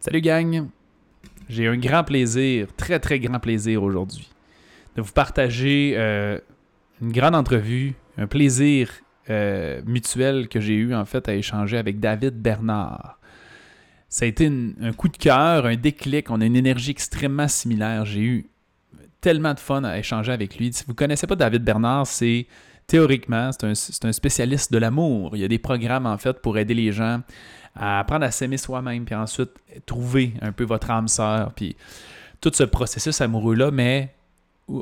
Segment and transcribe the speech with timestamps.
[0.00, 0.68] Salut gang!
[1.48, 4.30] J'ai un grand plaisir, très très grand plaisir aujourd'hui
[4.94, 6.38] de vous partager euh,
[7.02, 8.92] une grande entrevue, un plaisir
[9.28, 13.18] euh, mutuel que j'ai eu en fait à échanger avec David Bernard.
[14.08, 18.04] Ça a été un coup de cœur, un déclic, on a une énergie extrêmement similaire.
[18.04, 18.46] J'ai eu
[19.20, 20.72] tellement de fun à échanger avec lui.
[20.72, 22.46] Si vous ne connaissez pas David Bernard, c'est
[22.86, 25.34] théoriquement, c'est un, un, spécialiste de l'amour.
[25.34, 27.20] Il y a des programmes en fait pour aider les gens
[27.78, 29.50] à apprendre à s'aimer soi-même, puis ensuite
[29.86, 31.76] trouver un peu votre âme sœur, puis
[32.40, 33.70] tout ce processus amoureux-là.
[33.70, 34.14] Mais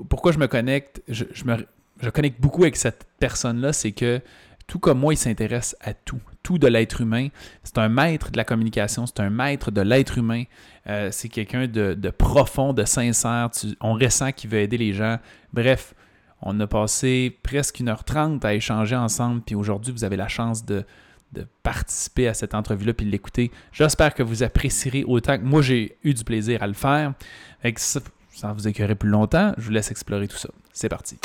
[0.09, 1.57] pourquoi je me connecte, je, me,
[2.01, 4.21] je connecte beaucoup avec cette personne-là, c'est que
[4.67, 7.29] tout comme moi, il s'intéresse à tout, tout de l'être humain.
[7.63, 10.43] C'est un maître de la communication, c'est un maître de l'être humain.
[10.89, 13.51] Euh, c'est quelqu'un de, de, profond, de sincère.
[13.81, 15.19] on ressent qu'il veut aider les gens.
[15.53, 15.95] Bref,
[16.43, 20.85] on a passé presque 1h30 à échanger ensemble, puis aujourd'hui, vous avez la chance de,
[21.33, 23.51] de participer à cette entrevue-là puis de l'écouter.
[23.73, 27.13] J'espère que vous apprécierez autant que moi j'ai eu du plaisir à le faire.
[28.33, 30.49] sans vous écœurer plus longtemps, je vous laisse explorer tout ça.
[30.73, 31.19] C'est parti.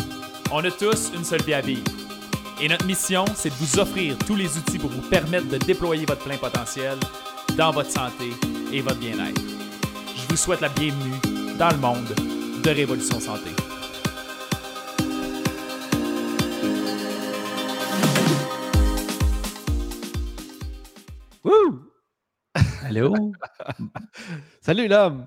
[0.51, 1.83] On a tous une seule vie à vivre.
[2.61, 6.05] Et notre mission, c'est de vous offrir tous les outils pour vous permettre de déployer
[6.05, 6.97] votre plein potentiel
[7.57, 8.29] dans votre santé
[8.71, 9.41] et votre bien-être.
[10.15, 11.19] Je vous souhaite la bienvenue
[11.57, 12.15] dans le monde
[12.63, 13.49] de Révolution Santé.
[21.43, 21.81] Wouh!
[22.83, 23.15] Allô?
[24.61, 25.25] Salut l'homme!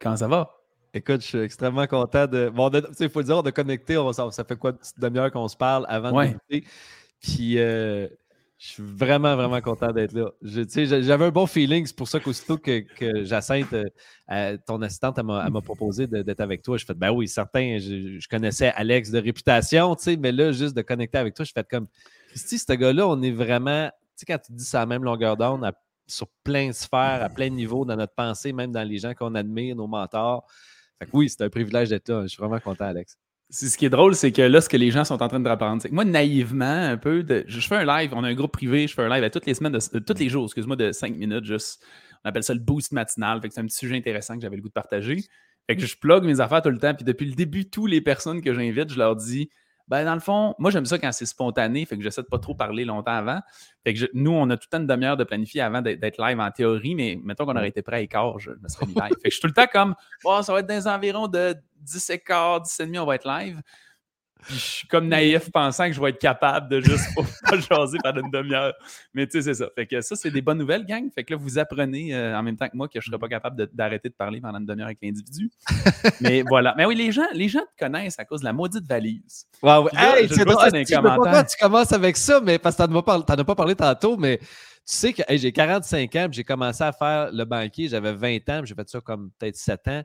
[0.00, 0.50] Comment ça va?
[0.92, 2.48] Écoute, je suis extrêmement content de.
[2.48, 3.96] Bon, il faut le dire, de connecter.
[3.96, 6.64] On ça, fait quoi, une petite demi-heure qu'on se parle avant de connecter.
[7.20, 8.08] Puis, euh,
[8.58, 10.30] je suis vraiment, vraiment content d'être là.
[10.42, 11.86] J'avais un bon feeling.
[11.86, 13.72] C'est pour ça qu'aussitôt que, que Jacinthe,
[14.30, 16.76] euh, ton assistante, elle m'a proposé d'être avec toi.
[16.76, 17.78] Je fais, ben oui, certain.
[17.78, 21.86] Je, connaissais Alex de réputation, mais là, juste de connecter avec toi, je fais comme,
[22.30, 25.36] Christy, ce gars-là, on est vraiment sais, quand tu dis ça à la même longueur
[25.36, 25.70] d'onde,
[26.06, 29.14] sur plein de sphères, à plein de niveaux dans notre pensée, même dans les gens
[29.14, 30.46] qu'on admire, nos mentors.
[30.98, 32.22] Fait que oui, c'est un privilège d'être là.
[32.22, 33.18] Je suis vraiment content, Alex.
[33.50, 35.48] Ce qui est drôle, c'est que là, ce que les gens sont en train de
[35.48, 38.34] reprendre, c'est que moi, naïvement, un peu, de, je fais un live, on a un
[38.34, 40.76] groupe privé, je fais un live à toutes les semaines, de, tous les jours, excuse-moi,
[40.76, 41.84] de 5 minutes, juste.
[42.24, 43.40] On appelle ça le boost matinal.
[43.40, 45.22] Fait que c'est un petit sujet intéressant que j'avais le goût de partager.
[45.68, 46.94] Fait que je plug mes affaires tout le temps.
[46.94, 49.48] Puis depuis le début, toutes les personnes que j'invite, je leur dis
[49.88, 52.38] ben, dans le fond, moi, j'aime ça quand c'est spontané, fait que j'essaie de pas
[52.38, 53.40] trop parler longtemps avant.
[53.84, 56.40] Fait que nous, on a tout le temps une demi-heure de planifier avant d'être live
[56.40, 59.10] en théorie, mais mettons qu'on aurait été prêt à écart, je me serais mis live.
[59.22, 59.94] fait que je suis tout le temps comme,
[60.24, 63.14] oh, ça va être dans les environs de 10 écarts, 10 et demi, on va
[63.14, 63.60] être live.
[64.46, 67.04] Puis je suis comme naïf pensant que je vais être capable de juste
[67.44, 68.74] pas jaser pendant une demi-heure.
[69.14, 69.70] Mais tu sais, c'est ça.
[69.74, 71.10] Fait que ça, c'est des bonnes nouvelles, gang.
[71.12, 73.18] Fait que là, vous apprenez euh, en même temps que moi que je ne serais
[73.18, 75.50] pas capable d'arrêter de, parler pendant une demi-heure avec l'individu.
[76.20, 76.74] Mais voilà.
[76.76, 79.46] Mais oui, les gens, les gens te connaissent à cause de la maudite valise.
[79.62, 80.44] Wow, hey, tu
[81.60, 84.46] commences avec ça, mais parce que tu n'en as, pas parlé tantôt, mais tu
[84.84, 88.74] sais que j'ai 45 ans, j'ai commencé à faire le banquier, j'avais 20 ans, j'ai
[88.74, 90.02] fait ça comme peut-être 7 ans.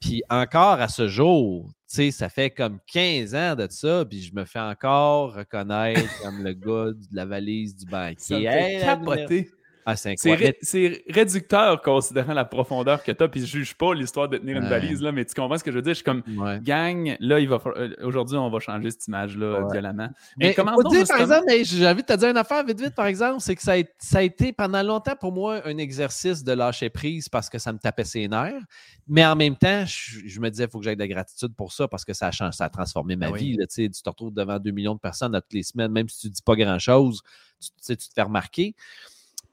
[0.00, 4.22] Puis encore à ce jour, tu sais, ça fait comme 15 ans de ça, puis
[4.22, 8.78] je me fais encore reconnaître comme le gars de la valise du banquier.
[8.80, 9.50] Ça capoter.
[9.88, 13.28] Ah, c'est réducteur considérant la profondeur que tu as.
[13.28, 15.70] Puis je juge pas l'histoire de tenir une valise, là, mais tu comprends ce que
[15.70, 15.92] je veux dire?
[15.92, 16.24] Je suis comme,
[16.62, 20.08] gang, là, il va euh, aujourd'hui, on va changer cette image-là violemment.
[20.38, 23.06] Mais, comment dire, par exemple, j'ai envie de te dire une affaire vite, vite, par
[23.06, 26.52] exemple, c'est que ça a, ça a, été pendant longtemps pour moi un exercice de
[26.52, 28.64] lâcher prise parce que ça me tapait ses nerfs.
[29.06, 31.72] Mais en même temps, je, me disais, il faut que j'aie de la gratitude pour
[31.72, 33.56] ça parce que ça a, changé, ça a transformé ma ah vie.
[33.72, 36.32] tu te retrouves devant 2 millions de personnes toutes les semaines, même si tu ne
[36.32, 37.22] dis pas grand-chose,
[37.60, 38.74] tu, tu te fais remarquer.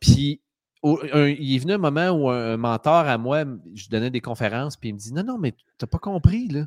[0.04, 0.42] Puis,
[0.84, 4.90] il est venu un moment où un, mentor à moi, je donnais des conférences, puis
[4.90, 6.66] il me dit Non, non, mais tu n'as pas compris, là.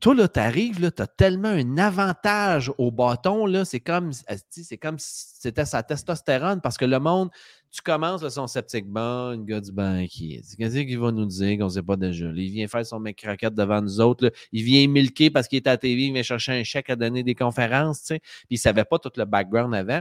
[0.00, 4.12] Toi, là, tu arrives, tu as tellement un avantage au bâton, là, c'est comme,
[4.48, 7.28] c'est comme si c'était sa testostérone, parce que le monde,
[7.70, 11.58] tu commences là, son sceptique, bon, le gars du banquier, qu'est-ce qu'il va nous dire
[11.58, 12.32] qu'on ne sait pas déjà?
[12.34, 15.66] Il vient faire son mec croquette devant nous autres, il vient milquer parce qu'il est
[15.66, 18.46] à la TV, il vient chercher un chèque à donner des conférences, tu sais, puis
[18.52, 20.00] il ne savait pas tout le background avant.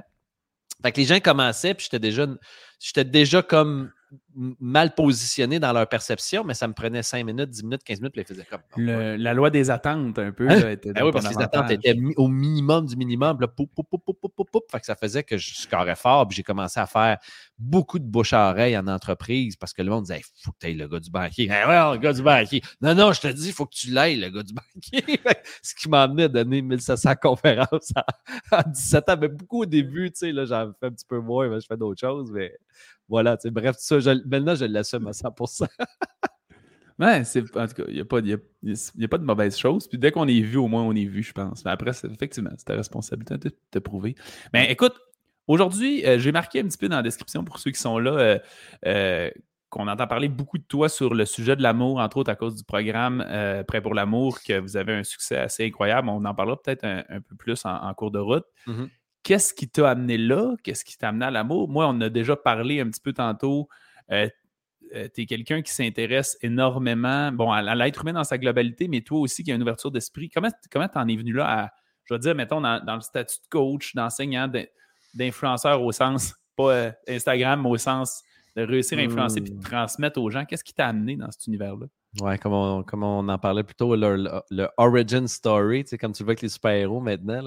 [0.82, 2.28] Fait que les gens commençaient, puis j'étais déjà,
[2.80, 3.92] j'étais déjà comme
[4.36, 8.14] mal positionné dans leur perception, mais ça me prenait 5 minutes, 10 minutes, 15 minutes,
[8.14, 8.86] puis ils faisaient comme.
[8.86, 10.50] la loi des attentes, un peu.
[10.50, 10.76] Hein?
[10.96, 13.38] Ah oui, parce que les attentes étaient au minimum du minimum.
[13.40, 14.00] Là, pou, pou, pou,
[14.72, 17.18] fait que ça faisait que je scorais fort, puis j'ai commencé à faire
[17.58, 20.58] beaucoup de bouche à oreille en entreprise parce que le monde disait il faut que
[20.60, 21.50] tu ailles le gars du banquier.
[21.50, 22.62] Ouais, le gars du banquier.
[22.82, 25.20] Non, non, je te dis, il faut que tu l'ailles, le gars du banquier.
[25.62, 27.92] Ce qui m'a amené à donner 1700 conférences
[28.52, 29.18] à, 17 ans.
[29.20, 31.68] Mais beaucoup au début, tu sais, là, j'en fais un petit peu moins, mais je
[31.68, 32.32] fais d'autres choses.
[32.32, 32.58] Mais
[33.08, 35.68] voilà, tu sais, bref, ça, maintenant, je l'assume à 100%.
[37.00, 39.88] Ouais, c'est, en tout cas, il n'y a, pas, a, pas de mauvaise chose.
[39.88, 41.64] Puis dès qu'on est vu, au moins on est vu, je pense.
[41.64, 44.16] Mais après, effectivement, c'est ta responsabilité de te prouver.
[44.52, 45.00] Mais écoute,
[45.50, 48.12] Aujourd'hui, euh, j'ai marqué un petit peu dans la description pour ceux qui sont là
[48.12, 48.40] euh,
[48.86, 49.32] euh,
[49.70, 52.56] qu'on entend parler beaucoup de toi sur le sujet de l'amour, entre autres à cause
[52.56, 53.26] du programme
[53.68, 56.08] Prêt pour l'amour, que vous avez un succès assez incroyable.
[56.08, 58.46] On en parlera peut-être un, peu plus en, cours de route.
[58.68, 58.86] Mmh
[59.22, 60.56] Qu'est-ce qui t'a amené là?
[60.64, 61.68] Qu'est-ce qui t'a amené à l'amour?
[61.68, 63.68] Moi, on a déjà parlé un petit peu tantôt.
[64.10, 69.20] Tu es quelqu'un qui s'intéresse énormément bon, à, l'être humain dans sa globalité, mais toi
[69.20, 70.30] aussi qui as une ouverture d'esprit.
[70.30, 71.70] Comment tu en es venu là à,
[72.06, 74.52] je veux dire, mettons, dans, le statut de coach, d'enseignant,
[75.14, 78.24] d'influenceur au sens, pas euh, Instagram, mais au sens
[78.56, 79.60] de réussir à influencer et de hmm.
[79.60, 80.44] transmettre aux gens.
[80.46, 81.86] Qu'est-ce qui t'a amené dans cet univers-là?
[82.20, 86.26] Ouais, comme on, comme on en parlait plus tôt, le, origin story, comme tu le
[86.26, 87.44] vois avec les super-héros maintenant,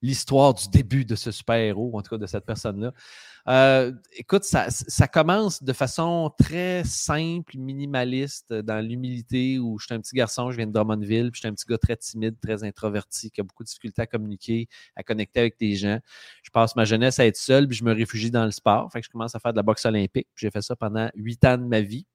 [0.00, 2.92] l'histoire du début de ce super-héros, en tout cas de cette personne-là.
[3.48, 9.94] Euh, écoute, ça, ça, commence de façon très simple, minimaliste, dans l'humilité, où je suis
[9.94, 12.36] un petit garçon, je viens de Drummondville, puis je suis un petit gars très timide,
[12.40, 15.98] très introverti, qui a beaucoup de difficultés à communiquer, à connecter avec des gens.
[16.44, 18.92] Je passe ma jeunesse à être seul, puis je me réfugie dans le sport.
[18.92, 20.28] Fait que je commence à faire de la boxe olympique.
[20.36, 22.06] J'ai fait ça pendant huit ans de ma vie.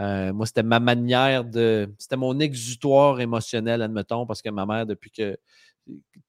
[0.00, 1.92] Euh, moi, c'était ma manière de.
[1.98, 5.36] C'était mon exutoire émotionnel, admettons, parce que ma mère, depuis que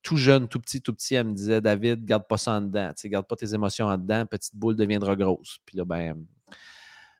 [0.02, 2.92] tout jeune, tout petit, tout petit, elle me disait David, garde pas ça en dedans.
[2.98, 5.60] Tu garde pas tes émotions en dedans, petite boule deviendra grosse.
[5.66, 6.26] Puis là, ben,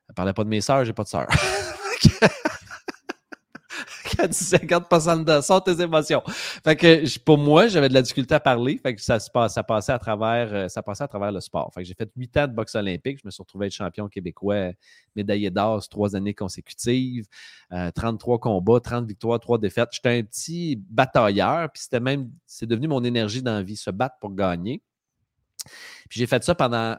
[0.08, 1.28] elle parlait pas de mes sœurs, j'ai pas de sœurs.
[4.64, 6.22] garde pas ça en dedans, sors tes émotions.
[6.26, 8.78] Fait que pour moi, j'avais de la difficulté à parler.
[8.78, 11.40] Fait que ça, se passe, ça, passait à travers, euh, ça passait à travers le
[11.40, 11.70] sport.
[11.74, 13.18] Fait que j'ai fait huit ans de boxe olympique.
[13.20, 14.72] Je me suis retrouvé être champion québécois,
[15.16, 17.26] médaillé d'or trois années consécutives,
[17.94, 19.88] 33 euh, combats, 30 victoires, 3 défaites.
[19.92, 24.34] J'étais un petit batailleur, puis c'était même, c'est devenu mon énergie d'envie, se battre pour
[24.34, 24.82] gagner.
[26.08, 26.96] Puis j'ai fait ça pendant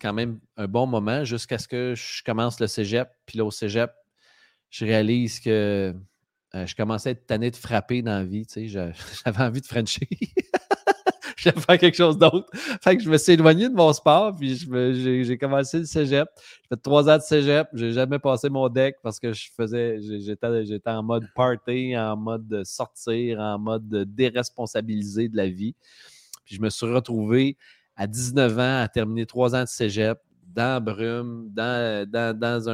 [0.00, 3.08] quand même un bon moment jusqu'à ce que je commence le cégep.
[3.26, 3.92] Puis là, au cégep,
[4.70, 5.94] je réalise que
[6.54, 8.46] euh, je commençais à être tanné de frapper dans la vie.
[8.46, 8.92] Tu sais,
[9.24, 10.08] j'avais envie de frencher.
[11.36, 12.46] je faire quelque chose d'autre.
[12.82, 16.28] Fait que je me suis éloigné de mon sport, puis j'ai commencé le cégep.
[16.36, 17.68] J'ai fait trois ans de cégep.
[17.72, 22.62] J'ai jamais passé mon deck parce que je faisais, j'étais en mode party, en mode
[22.64, 25.74] sortir, en mode déresponsabiliser de la vie.
[26.44, 27.56] Puis je me suis retrouvé
[27.96, 30.18] à 19 ans à terminer trois ans de cégep
[30.54, 32.68] dans brume, dans,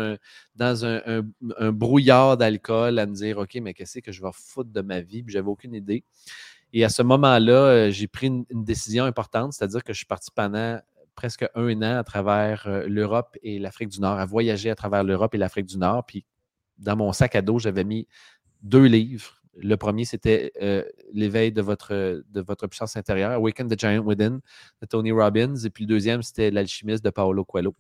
[0.85, 5.01] un, brouillard d'alcool à me dire OK, mais qu'est-ce que je vais foutre de ma
[5.01, 5.23] vie?
[5.23, 6.05] Puis j'avais aucune idée.
[6.73, 10.31] Et à ce moment-là, euh, j'ai pris une, décision importante, c'est-à-dire que je suis parti
[10.35, 10.81] pendant
[11.15, 15.05] presque un an à travers euh, l'Europe et l'Afrique du Nord, à voyager à travers
[15.05, 16.05] l'Europe et l'Afrique du Nord.
[16.07, 16.25] Puis
[16.79, 18.07] dans mon sac à dos, j'avais mis
[18.63, 19.43] deux livres.
[19.57, 20.83] Le premier, c'était euh,
[21.13, 24.41] L'éveil de votre, de votre puissance intérieure, Awaken the Giant Within
[24.83, 25.57] de Tony Robbins.
[25.57, 27.75] Et puis le deuxième, c'était L'alchimiste de Paolo Coelho.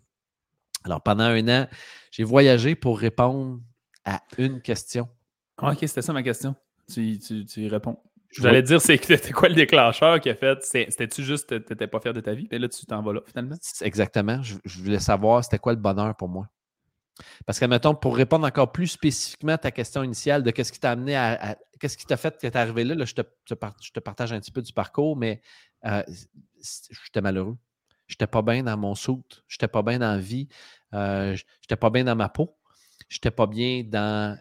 [0.84, 1.68] Alors pendant un an,
[2.10, 3.60] j'ai voyagé pour répondre
[4.04, 5.08] à une question.
[5.58, 6.54] Ah, ok, c'était ça ma question.
[6.92, 7.98] Tu, tu, tu réponds.
[8.30, 10.62] J'allais dire, c'était quoi le déclencheur qui a fait?
[10.62, 12.48] C'était-tu juste, tu n'étais pas fier de ta vie?
[12.50, 13.56] Et là, tu t'en vas là, finalement?
[13.80, 14.42] Exactement.
[14.42, 16.48] Je, je voulais savoir c'était quoi le bonheur pour moi.
[17.46, 20.80] Parce que, mettons, pour répondre encore plus spécifiquement à ta question initiale de qu'est-ce qui
[20.80, 21.56] t'a amené à.
[21.80, 23.54] qu'est-ce qui t'a fait que tu es arrivé là, je, te, je,
[23.92, 25.40] te, partage un petit peu du parcours, mais
[25.86, 26.02] euh,
[27.04, 27.56] j'étais malheureux.
[28.06, 29.44] J'étais pas bien dans mon soute.
[29.48, 30.48] J'étais pas bien dans la vie.
[30.94, 32.56] Euh, j'étais pas bien dans ma peau.
[33.08, 34.38] J'étais pas bien dans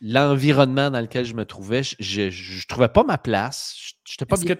[0.00, 1.82] l'environnement dans lequel je me trouvais.
[1.82, 3.94] Je ne trouvais pas ma place.
[4.04, 4.56] J'étais pas bien.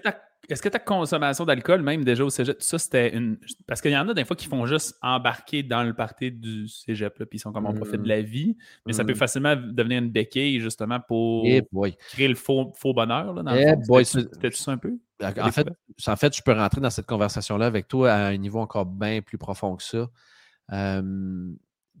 [0.49, 3.37] Est-ce que ta consommation d'alcool, même déjà au cégep, ça c'était une.
[3.67, 6.67] Parce qu'il y en a des fois qui font juste embarquer dans le party du
[6.67, 9.15] cégep, puis ils sont comme on profite de la vie, mais ça peut mmh.
[9.15, 11.63] facilement devenir une béquille justement pour eh
[12.09, 13.33] créer le faux, faux bonheur.
[13.33, 14.97] Là, dans eh C'était ça un peu?
[15.21, 15.67] En fait,
[16.07, 19.21] en fait, je peux rentrer dans cette conversation-là avec toi à un niveau encore bien
[19.21, 20.09] plus profond que ça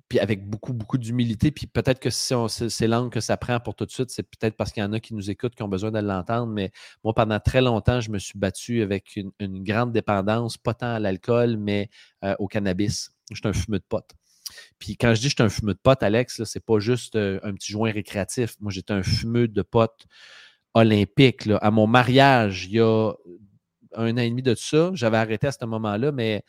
[0.09, 1.51] puis avec beaucoup, beaucoup d'humilité.
[1.51, 4.57] Puis peut-être que si c'est l'angle que ça prend pour tout de suite, c'est peut-être
[4.57, 6.51] parce qu'il y en a qui nous écoutent, qui ont besoin de l'entendre.
[6.51, 6.71] Mais
[7.03, 10.99] moi, pendant très longtemps, je me suis battu avec une, grande dépendance, pas tant à
[10.99, 11.89] l'alcool, mais
[12.25, 13.11] euh, au cannabis.
[13.29, 14.09] Je suis un fumeux de pote.
[14.79, 17.53] Puis quand je dis suis un fumeux de pote, Alex, c'est pas juste euh, un
[17.53, 18.55] petit joint récréatif.
[18.59, 20.07] Moi, j'étais un fumeux de pote
[20.73, 21.47] olympique.
[21.61, 23.11] À mon mariage, il y a
[23.95, 26.43] un an et demi de ça, j'avais arrêté à ce moment-là, mais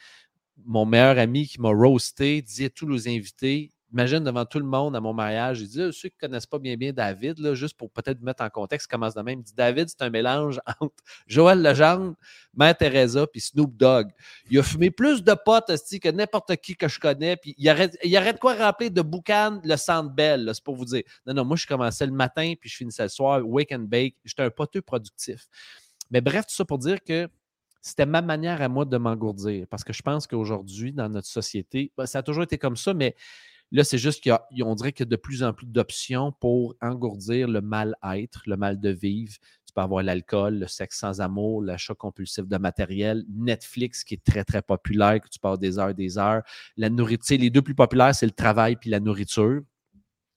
[0.64, 4.66] mon meilleur ami qui m'a roasté disait à tous nos invités Imagine devant tout le
[4.66, 7.54] monde à mon mariage, il dit ah, ceux qui ne connaissent pas bien David, là,
[7.54, 9.40] juste pour peut-être mettre en contexte, commence de même.
[9.40, 10.94] Il dit David, c'est un mélange entre
[11.26, 12.14] Joël Legendre,
[12.54, 14.10] Mère Teresa puis Snoop Dogg.
[14.48, 17.98] Il a fumé plus de potes que n'importe qui que je connais, puis il arrête,
[18.04, 21.02] il de quoi rappeler de boucan le centre belle, c'est pour vous dire.
[21.26, 24.14] Non, non, moi, je commençais le matin, puis je finissais le soir, wake and bake.
[24.24, 25.48] J'étais un poteux productif.
[26.12, 27.28] Mais bref, tout ça pour dire que
[27.80, 29.66] c'était ma manière à moi de m'engourdir.
[29.68, 32.94] Parce que je pense qu'aujourd'hui, dans notre société, ben, ça a toujours été comme ça,
[32.94, 33.14] mais
[33.72, 37.48] là, c'est juste qu'on dirait qu'il y a de plus en plus d'options pour engourdir
[37.48, 39.34] le mal-être, le mal de vivre.
[39.66, 44.24] Tu peux avoir l'alcool, le sexe sans amour, l'achat compulsif de matériel, Netflix qui est
[44.24, 46.42] très, très populaire, que tu passes des heures, des heures.
[46.76, 49.62] La nourriture, les deux plus populaires, c'est le travail puis la nourriture.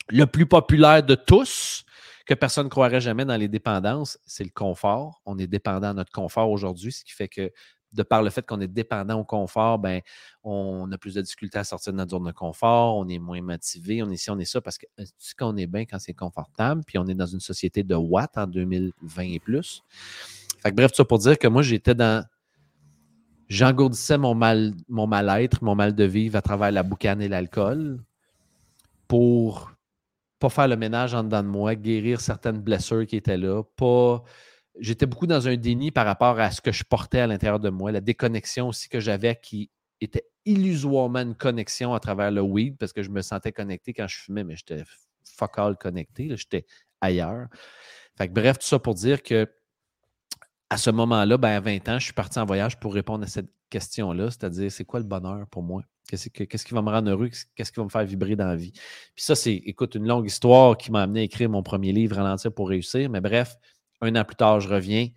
[0.09, 1.83] Le plus populaire de tous,
[2.25, 5.21] que personne ne croirait jamais dans les dépendances, c'est le confort.
[5.25, 7.51] On est dépendant de notre confort aujourd'hui, ce qui fait que
[7.93, 10.01] de par le fait qu'on est dépendant au confort, ben,
[10.43, 13.41] on a plus de difficultés à sortir de notre zone de confort, on est moins
[13.41, 15.99] motivé, on est ici, on est ça, parce que euh, tu qu'on est bien quand
[15.99, 19.83] c'est confortable, puis on est dans une société de watts en 2020 et plus.
[20.59, 22.25] Fait que bref, tout ça pour dire que moi, j'étais dans.
[23.49, 28.01] J'engourdissais mon mal, mon mal-être, mon mal de vivre à travers la boucane et l'alcool
[29.07, 29.72] pour
[30.43, 34.21] pas faire le ménage en dedans de moi, guérir certaines blessures qui étaient là, pas
[34.77, 37.69] j'étais beaucoup dans un déni par rapport à ce que je portais à l'intérieur de
[37.69, 39.69] moi, la déconnexion aussi que j'avais qui
[40.01, 44.07] était illusoirement une connexion à travers le weed parce que je me sentais connecté quand
[44.09, 44.83] je fumais, mais j'étais
[45.23, 46.65] fuck all connecté, j'étais
[46.99, 47.47] ailleurs.
[48.17, 49.49] Fait bref, tout ça pour dire que
[50.69, 53.27] à ce moment-là, ben, à 20 ans, je suis parti en voyage pour répondre à
[53.27, 55.83] cette question-là, c'est-à-dire c'est quoi le bonheur pour moi?
[56.09, 57.29] Qu'est-ce, qui va me rendre heureux?
[57.55, 58.71] Qu'est-ce qui va me faire vibrer dans la vie?
[58.71, 62.17] Puis ça, c'est, écoute, une longue histoire qui m'a amené à écrire mon premier livre,
[62.17, 63.09] Ralentir pour réussir.
[63.09, 63.55] Mais bref,
[64.01, 65.07] un an plus tard, je reviens.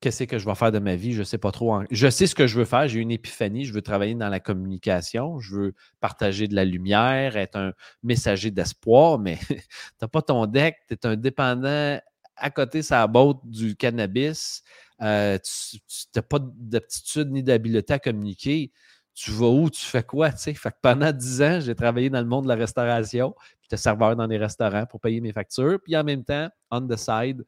[0.00, 1.12] Qu'est-ce que je vais faire de ma vie?
[1.12, 1.80] Je ne sais pas trop.
[1.90, 2.86] Je sais ce que je veux faire.
[2.86, 3.64] J'ai une épiphanie.
[3.64, 5.40] Je veux travailler dans la communication.
[5.40, 7.72] Je veux partager de la lumière, être un
[8.04, 9.56] messager d'espoir, mais tu
[10.00, 10.76] n'as pas ton deck.
[10.86, 11.98] Tu es un dépendant
[12.38, 14.62] à côté, ça botte du cannabis.
[15.00, 15.78] Euh, tu
[16.14, 18.72] n'as pas d'aptitude ni d'habileté à communiquer.
[19.20, 19.68] Tu vas où?
[19.68, 20.30] Tu fais quoi?
[20.30, 23.34] Fait que pendant dix ans, j'ai travaillé dans le monde de la restauration.
[23.62, 25.80] J'étais serveur dans des restaurants pour payer mes factures.
[25.82, 27.44] Puis en même temps, on the side,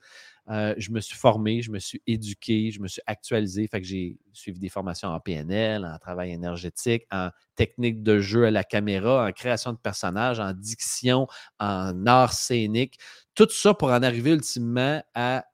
[0.48, 3.68] euh, je me suis formé, je me suis éduqué, je me suis actualisé.
[3.68, 8.46] Fait que j'ai suivi des formations en PNL, en travail énergétique, en technique de jeu
[8.46, 11.28] à la caméra, en création de personnages, en diction,
[11.60, 12.98] en art scénique.
[13.36, 15.44] Tout ça pour en arriver ultimement à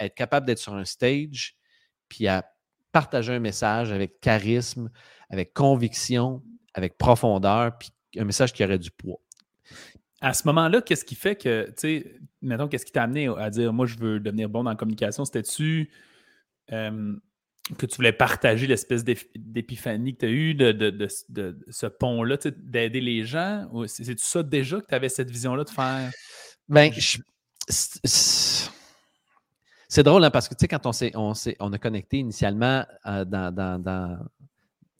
[0.00, 1.54] être capable d'être sur un stage,
[2.08, 2.46] puis à
[2.92, 4.88] partager un message avec charisme,
[5.30, 6.42] avec conviction,
[6.74, 9.20] avec profondeur, puis un message qui aurait du poids
[10.20, 13.50] à ce moment-là, qu'est-ce qui fait que, tu sais, mettons, qu'est-ce qui t'a amené à
[13.50, 15.24] dire, moi, je veux devenir bon dans la communication?
[15.24, 15.90] C'était-tu
[16.68, 21.08] que tu voulais partager l'espèce d'épiphanie que tu as eue de,
[21.68, 23.68] ce pont-là, d'aider les gens?
[23.86, 26.10] C'est-tu ça déjà que tu avais cette vision-là de faire?
[26.68, 26.92] Ben,
[29.88, 33.24] c'est drôle, hein, parce que, tu sais, quand on, on, on a connecté initialement euh,
[33.24, 34.26] dans,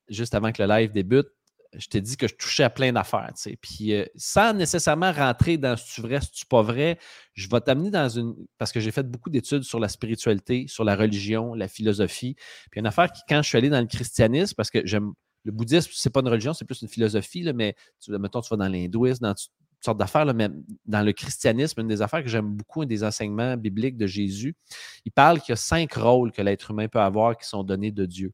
[0.08, 1.28] juste avant que le live débute,
[1.74, 3.32] je t'ai dit que je touchais à plein d'affaires.
[3.60, 6.98] Puis euh, sans nécessairement rentrer dans ce tu vrai, ce tu pas vrai,
[7.34, 8.34] je vais t'amener dans une.
[8.58, 12.36] Parce que j'ai fait beaucoup d'études sur la spiritualité, sur la religion, la philosophie.
[12.70, 15.12] Puis une affaire qui, quand je suis allé dans le christianisme, parce que j'aime.
[15.44, 18.56] Le bouddhisme, c'est pas une religion, c'est plus une philosophie, mais tu, mettons, tu vas
[18.56, 20.48] dans l'hindouisme, dans toutes sortes d'affaires, mais
[20.86, 24.56] dans le christianisme, une des affaires que j'aime beaucoup, un des enseignements bibliques de Jésus,
[25.04, 27.92] il parle qu'il y a cinq rôles que l'être humain peut avoir qui sont donnés
[27.92, 28.32] de Dieu.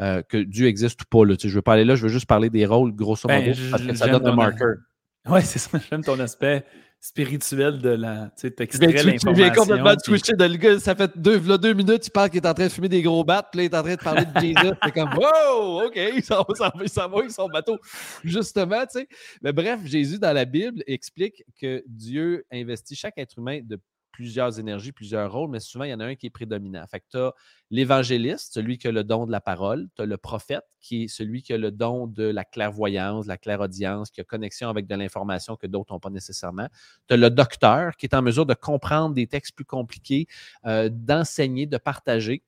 [0.00, 1.26] Euh, que Dieu existe ou pas.
[1.26, 1.36] Là.
[1.36, 3.58] Tu sais, je veux parler là, je veux juste parler des rôles, grosso ben, modo,
[3.70, 4.76] parce que ça donne un marqueur.
[5.28, 5.78] Oui, c'est ça.
[5.90, 6.64] J'aime ton aspect
[6.98, 8.30] spirituel de la.
[8.38, 8.66] Tu sais.
[8.66, 12.10] Tu viens complètement de switcher de le gars, ça fait deux, là, deux minutes, il
[12.10, 13.82] parle qu'il est en train de fumer des gros battes, puis là, il est en
[13.82, 14.54] train de parler de Jésus.
[14.82, 17.78] C'est comme, wow, OK, s'en va, s'en va, il s'en bateau.
[18.24, 19.08] Justement, tu sais.
[19.42, 23.78] Mais bref, Jésus, dans la Bible, explique que Dieu investit chaque être humain de
[24.12, 26.84] plusieurs énergies, plusieurs rôles, mais souvent, il y en a un qui est prédominant.
[26.86, 27.32] Fait que tu as
[27.70, 31.08] l'évangéliste, celui qui a le don de la parole, tu as le prophète, qui est
[31.08, 34.94] celui qui a le don de la clairvoyance, la clairaudience, qui a connexion avec de
[34.94, 36.68] l'information que d'autres n'ont pas nécessairement.
[37.08, 40.26] Tu as le docteur, qui est en mesure de comprendre des textes plus compliqués,
[40.66, 42.42] euh, d'enseigner, de partager.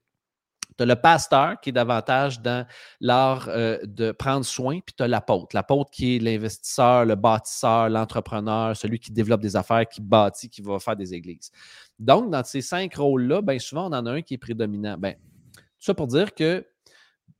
[0.84, 2.66] Le pasteur qui est davantage dans
[3.00, 5.54] l'art euh, de prendre soin, puis tu as l'apôtre.
[5.54, 10.62] L'apôtre qui est l'investisseur, le bâtisseur, l'entrepreneur, celui qui développe des affaires, qui bâtit, qui
[10.62, 11.50] va faire des églises.
[11.98, 14.96] Donc, dans ces cinq rôles-là, bien souvent, on en a un qui est prédominant.
[14.98, 16.66] Bien, tout ça pour dire que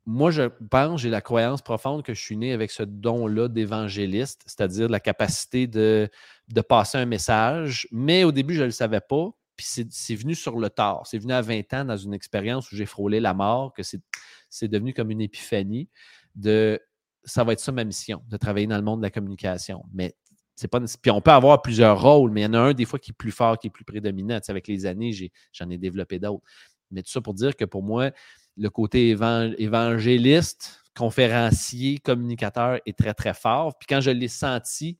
[0.04, 4.42] moi, je pense, j'ai la croyance profonde que je suis né avec ce don-là d'évangéliste,
[4.46, 6.08] c'est-à-dire la capacité de,
[6.48, 9.30] de passer un message, mais au début, je ne le savais pas.
[9.56, 11.06] Puis c'est venu sur le tard.
[11.06, 14.68] C'est venu à 20 ans dans une expérience où j'ai frôlé la mort, que c'est
[14.68, 15.88] devenu comme une épiphanie
[16.34, 16.80] de
[17.24, 19.84] ça va être ça ma mission, de travailler dans le monde de la communication.
[19.92, 20.16] Mais
[20.56, 20.80] c'est pas.
[20.80, 23.12] Puis on peut avoir plusieurs rôles, mais il y en a un des fois qui
[23.12, 24.40] est plus fort, qui est plus prédominant.
[24.48, 25.12] avec les années,
[25.52, 26.44] j'en ai, développé d'autres.
[26.90, 28.10] Mais tout ça pour dire que pour moi,
[28.56, 33.78] le côté évangéliste, conférencier, communicateur est très, très fort.
[33.78, 34.98] Puis quand je l'ai senti,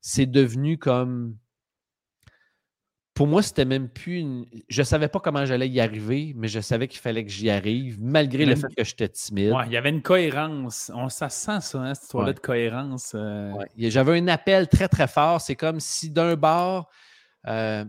[0.00, 1.36] c'est devenu comme
[3.18, 4.46] pour moi, c'était même plus une.
[4.68, 7.98] Je savais pas comment j'allais y arriver, mais je savais qu'il fallait que j'y arrive,
[8.00, 9.54] malgré le fait que j'étais timide.
[9.54, 10.92] Ouais, il y avait une cohérence.
[10.94, 13.14] On, ça sent ça, hein, cette histoire-là de cohérence.
[13.16, 13.50] Euh.
[13.76, 15.40] J'avais un appel très, très fort.
[15.40, 16.88] C'est comme si d'un bord,
[17.48, 17.84] euh,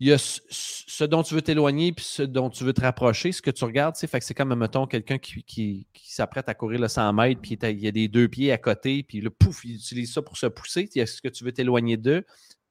[0.00, 3.30] il y a ce dont tu veux t'éloigner puis ce dont tu veux te rapprocher,
[3.32, 3.94] ce que tu regardes.
[3.94, 7.58] Fait que c'est comme, mettons, quelqu'un qui, qui, s'apprête à courir le 100 mètres, puis
[7.60, 10.38] il y a des deux pieds à côté, puis le pouf, il utilise ça pour
[10.38, 10.88] se pousser.
[10.94, 12.24] Il y a ce que tu veux t'éloigner d'eux,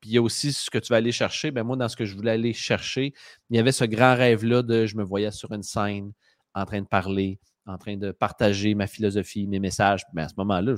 [0.07, 1.51] il y a aussi ce que tu vas aller chercher.
[1.51, 3.13] Ben moi, dans ce que je voulais aller chercher,
[3.49, 6.13] il y avait ce grand rêve-là de je me voyais sur une scène
[6.53, 10.03] en train de parler, en train de partager ma philosophie, mes messages.
[10.13, 10.75] Mais à ce moment-là,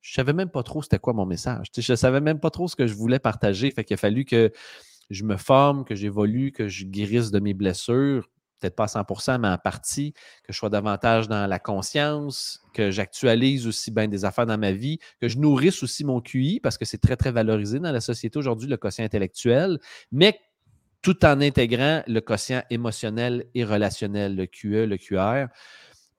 [0.00, 1.66] je ne savais même pas trop c'était quoi mon message.
[1.76, 3.70] je ne savais même pas trop ce que je voulais partager.
[3.70, 4.50] Fait qu'il a fallu que
[5.10, 9.38] je me forme, que j'évolue, que je guérisse de mes blessures, peut-être pas à 100%
[9.40, 10.12] mais en partie,
[10.44, 14.72] que je sois davantage dans la conscience, que j'actualise aussi bien des affaires dans ma
[14.72, 18.00] vie, que je nourrisse aussi mon QI, parce que c'est très, très valorisé dans la
[18.00, 19.78] société aujourd'hui, le quotient intellectuel,
[20.12, 20.38] mais
[21.02, 25.46] tout en intégrant le quotient émotionnel et relationnel, le QE, le QR,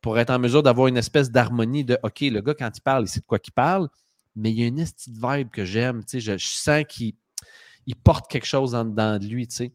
[0.01, 3.03] pour être en mesure d'avoir une espèce d'harmonie de OK, le gars, quand il parle,
[3.03, 3.89] il sait de quoi qu'il parle,
[4.35, 7.13] mais il y a une petite vibe que j'aime, tu sais, je sens qu'il
[7.85, 9.73] il porte quelque chose en dedans de lui, tu sais.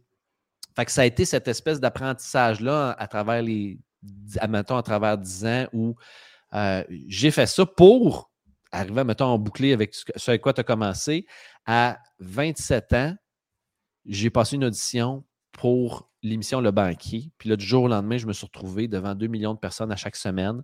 [0.76, 3.78] Fait ça a été cette espèce d'apprentissage-là à travers les,
[4.38, 5.94] à travers 10 ans où
[6.54, 8.30] euh, j'ai fait ça pour
[8.72, 11.26] arriver, mettons, en boucler avec ce avec quoi tu as commencé.
[11.66, 13.14] À 27 ans,
[14.04, 17.30] j'ai passé une audition pour l'émission Le Banquier.
[17.38, 19.92] Puis là, du jour au lendemain, je me suis retrouvé devant 2 millions de personnes
[19.92, 20.62] à chaque semaine.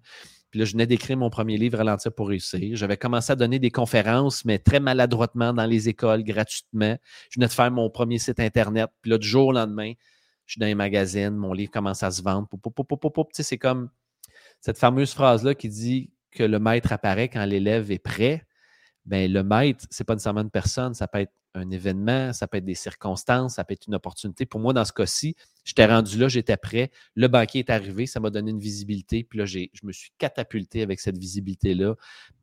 [0.50, 2.76] Puis là, je venais d'écrire mon premier livre, Ralentir pour réussir.
[2.76, 6.96] J'avais commencé à donner des conférences, mais très maladroitement dans les écoles, gratuitement.
[7.30, 8.90] Je venais de faire mon premier site Internet.
[9.00, 9.92] Puis là, du jour au lendemain,
[10.46, 12.48] je suis dans les magazines, mon livre commence à se vendre.
[13.32, 13.90] C'est comme
[14.60, 18.44] cette fameuse phrase-là qui dit que le maître apparaît quand l'élève est prêt.
[19.10, 22.46] Bien, le maître, ce n'est pas nécessairement une personne, ça peut être un événement, ça
[22.46, 24.46] peut être des circonstances, ça peut être une opportunité.
[24.46, 26.92] Pour moi, dans ce cas-ci, j'étais rendu là, j'étais prêt.
[27.16, 29.24] Le banquier est arrivé, ça m'a donné une visibilité.
[29.24, 31.96] Puis là, je me suis catapulté avec cette visibilité-là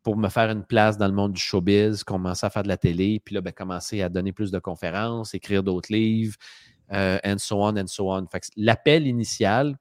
[0.04, 2.76] pour me faire une place dans le monde du showbiz, commencer à faire de la
[2.76, 6.36] télé, puis là, ben, commencer à donner plus de conférences, écrire d'autres livres,
[6.92, 8.28] euh, and so on, and so on.
[8.58, 9.78] L'appel initial,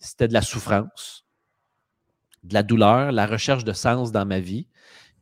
[0.00, 1.24] c'était de la souffrance,
[2.42, 4.66] de la douleur, la recherche de sens dans ma vie.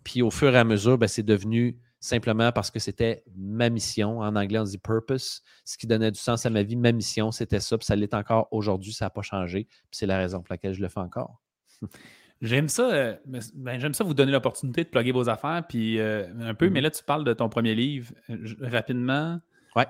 [0.09, 4.21] Puis au fur et à mesure, ben, c'est devenu simplement parce que c'était ma mission.
[4.21, 5.43] En anglais, on dit purpose.
[5.67, 7.77] Ce qui donnait du sens à ma vie, ma mission, c'était ça.
[7.77, 9.65] Puis ça l'est encore aujourd'hui, ça n'a pas changé.
[9.65, 11.43] Puis c'est la raison pour laquelle je le fais encore.
[12.41, 16.25] J'aime ça, euh, ben, j'aime ça vous donner l'opportunité de plugger vos affaires, puis euh,
[16.41, 16.83] un peu, mais mm-hmm.
[16.85, 18.13] là, tu parles de ton premier livre.
[18.61, 19.41] rapidement,
[19.75, 19.87] ouais.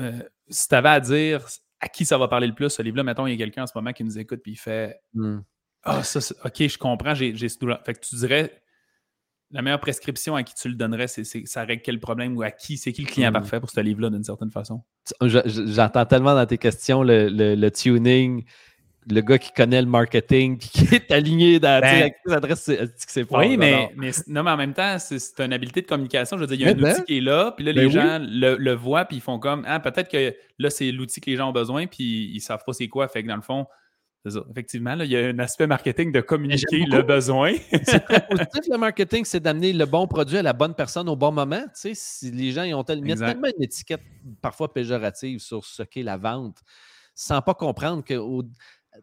[0.00, 1.46] Euh, si tu avais à dire
[1.78, 3.66] à qui ça va parler le plus, ce livre-là, mettons, il y a quelqu'un en
[3.66, 5.40] ce moment qui nous écoute, puis il fait mm.
[5.84, 8.61] Ah, ça, ok, je comprends, j'ai ce Fait que tu dirais
[9.52, 12.50] la meilleure prescription à qui tu le donnerais, c'est, ça règle quel problème ou à
[12.50, 13.34] qui, c'est qui le client hmm.
[13.34, 14.82] parfait pour ce livre-là d'une certaine façon?
[15.22, 18.44] J'entends tellement dans tes questions le, tuning,
[19.10, 23.92] le gars qui connaît le marketing, qui est aligné dans ben, adresses, c'est Oui, mais,
[23.94, 26.36] mais, non, mais en même temps, c'est, une habileté de communication.
[26.38, 27.04] Je veux dire, il y a un outil ben.
[27.04, 29.80] qui est là, puis là, ben les gens le, voient, puis ils font comme, ah,
[29.80, 32.88] peut-être que là, c'est l'outil que les gens ont besoin, puis ils savent pas c'est
[32.88, 33.06] quoi.
[33.08, 33.66] Fait que dans le fond,
[34.24, 37.54] Effectivement, il y a un aspect marketing de communiquer le besoin.
[37.84, 41.16] c'est très positif, le marketing, c'est d'amener le bon produit à la bonne personne au
[41.16, 41.62] bon moment.
[41.62, 43.14] Tu sais, si les gens ils ont tellement,
[43.56, 44.02] une étiquette
[44.40, 46.58] parfois péjorative sur ce qu'est la vente,
[47.14, 48.14] sans pas comprendre que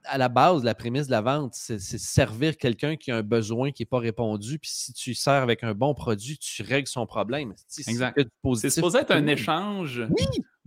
[0.03, 3.71] à la base, la prémisse de la vente, c'est servir quelqu'un qui a un besoin
[3.71, 4.59] qui n'est pas répondu.
[4.59, 7.55] Puis si tu sers avec un bon produit, tu règles son problème.
[7.87, 8.19] Exact.
[8.55, 10.07] C'est supposé être un échange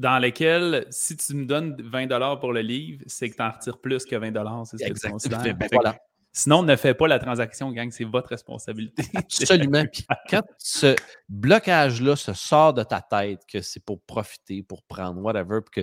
[0.02, 3.78] dans lequel, si tu me donnes 20 pour le livre, c'est que tu en retires
[3.78, 5.56] plus que 20 C'est ce que tu considères.
[5.56, 5.96] Ben, voilà.
[6.32, 9.04] Sinon, ne faites pas la transaction, gang, c'est votre responsabilité.
[9.14, 9.84] Absolument.
[9.92, 10.96] Puis quand ce
[11.28, 15.82] blocage-là se sort de ta tête, que c'est pour profiter, pour prendre, whatever, que,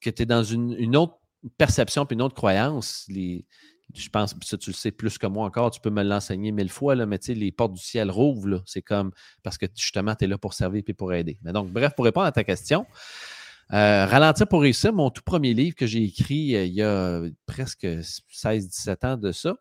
[0.00, 1.18] que tu es dans une autre
[1.58, 3.44] perception puis une autre croyance, les,
[3.94, 6.70] je pense, ça tu le sais plus que moi encore, tu peux me l'enseigner mille
[6.70, 10.14] fois, là, mais tu sais, les portes du ciel rouvrent, c'est comme parce que justement,
[10.14, 11.38] tu es là pour servir et pour aider.
[11.42, 12.86] Mais donc, bref, pour répondre à ta question,
[13.72, 17.22] euh, Ralentir pour réussir, mon tout premier livre que j'ai écrit euh, il y a
[17.46, 19.54] presque 16-17 ans de ça.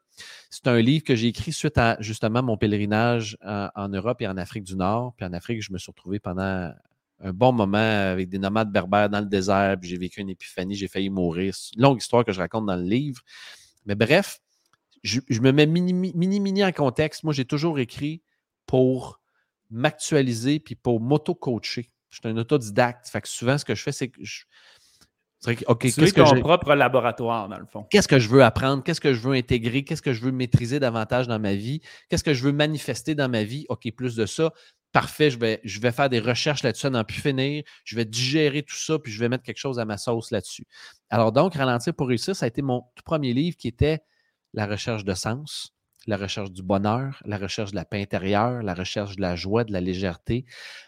[0.49, 4.37] C'est un livre que j'ai écrit suite à justement mon pèlerinage en, Europe et en
[4.37, 5.13] Afrique du Nord.
[5.15, 6.73] Puis en Afrique, je me suis retrouvé pendant
[7.21, 10.75] un bon moment avec des nomades berbères dans le désert, puis j'ai vécu une épiphanie,
[10.75, 11.53] j'ai failli mourir.
[11.75, 13.21] Une longue histoire que je raconte dans le livre.
[13.85, 14.39] Mais bref,
[15.03, 17.23] je, me mets mini-mini en contexte.
[17.23, 18.21] Moi, j'ai toujours écrit
[18.65, 19.19] pour
[19.69, 21.91] m'actualiser puis pour m'auto-coacher.
[22.09, 23.07] Je suis un autodidacte.
[23.07, 24.43] Fait que souvent, ce que je fais, c'est que je,
[25.67, 27.85] OK, qu'est-ce que ton propre laboratoire, dans le fond.
[27.89, 28.83] Qu'est-ce que je veux apprendre?
[28.83, 29.83] Qu'est-ce que je veux intégrer?
[29.85, 31.81] Qu'est-ce que je veux maîtriser davantage dans ma vie?
[32.09, 33.65] Qu'est-ce que je veux manifester dans ma vie?
[33.69, 34.51] OK, plus de ça
[34.91, 38.05] parfait, je vais, je vais faire des recherches là-dessus à n'en plus finir, je vais
[38.05, 40.65] digérer tout ça, puis je vais mettre quelque chose à ma sauce là-dessus.
[41.09, 44.01] Alors donc, Ralentir pour réussir, ça a été mon tout premier livre qui était
[44.53, 45.75] la recherche de sens,
[46.07, 49.63] la recherche du bonheur, la recherche de la paix intérieure, la recherche de la joie,
[49.63, 50.45] de la légèreté.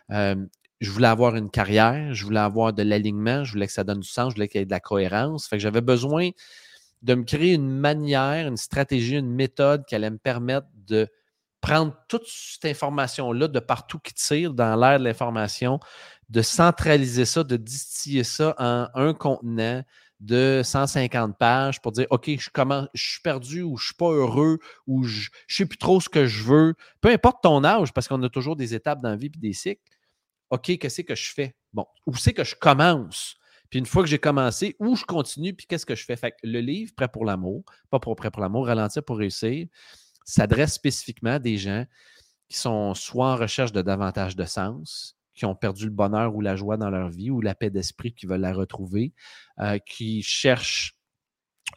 [0.09, 0.35] Euh,
[0.81, 3.99] je voulais avoir une carrière, je voulais avoir de l'alignement, je voulais que ça donne
[3.99, 5.47] du sens, je voulais qu'il y ait de la cohérence.
[5.47, 6.31] Fait que j'avais besoin
[7.03, 11.07] de me créer une manière, une stratégie, une méthode qui allait me permettre de
[11.61, 15.79] prendre toute cette information-là de partout qui tire dans l'air de l'information,
[16.29, 19.83] de centraliser ça, de distiller ça en un contenant
[20.19, 23.95] de 150 pages pour dire OK, je, comment, je suis perdu ou je ne suis
[23.95, 26.73] pas heureux ou je ne sais plus trop ce que je veux.
[27.01, 29.53] Peu importe ton âge, parce qu'on a toujours des étapes dans la vie et des
[29.53, 29.81] cycles.
[30.51, 31.55] OK, qu'est-ce que je fais?
[31.73, 33.35] Bon, où c'est que je commence?
[33.69, 36.17] Puis une fois que j'ai commencé, où je continue, puis qu'est-ce que je fais?
[36.17, 39.67] Fait que le livre Prêt pour l'amour, pas pour Prêt pour l'amour, Ralentir pour réussir,
[40.25, 41.85] s'adresse spécifiquement à des gens
[42.49, 46.41] qui sont soit en recherche de davantage de sens, qui ont perdu le bonheur ou
[46.41, 49.13] la joie dans leur vie ou la paix d'esprit, qui veulent la retrouver,
[49.59, 50.97] euh, qui cherchent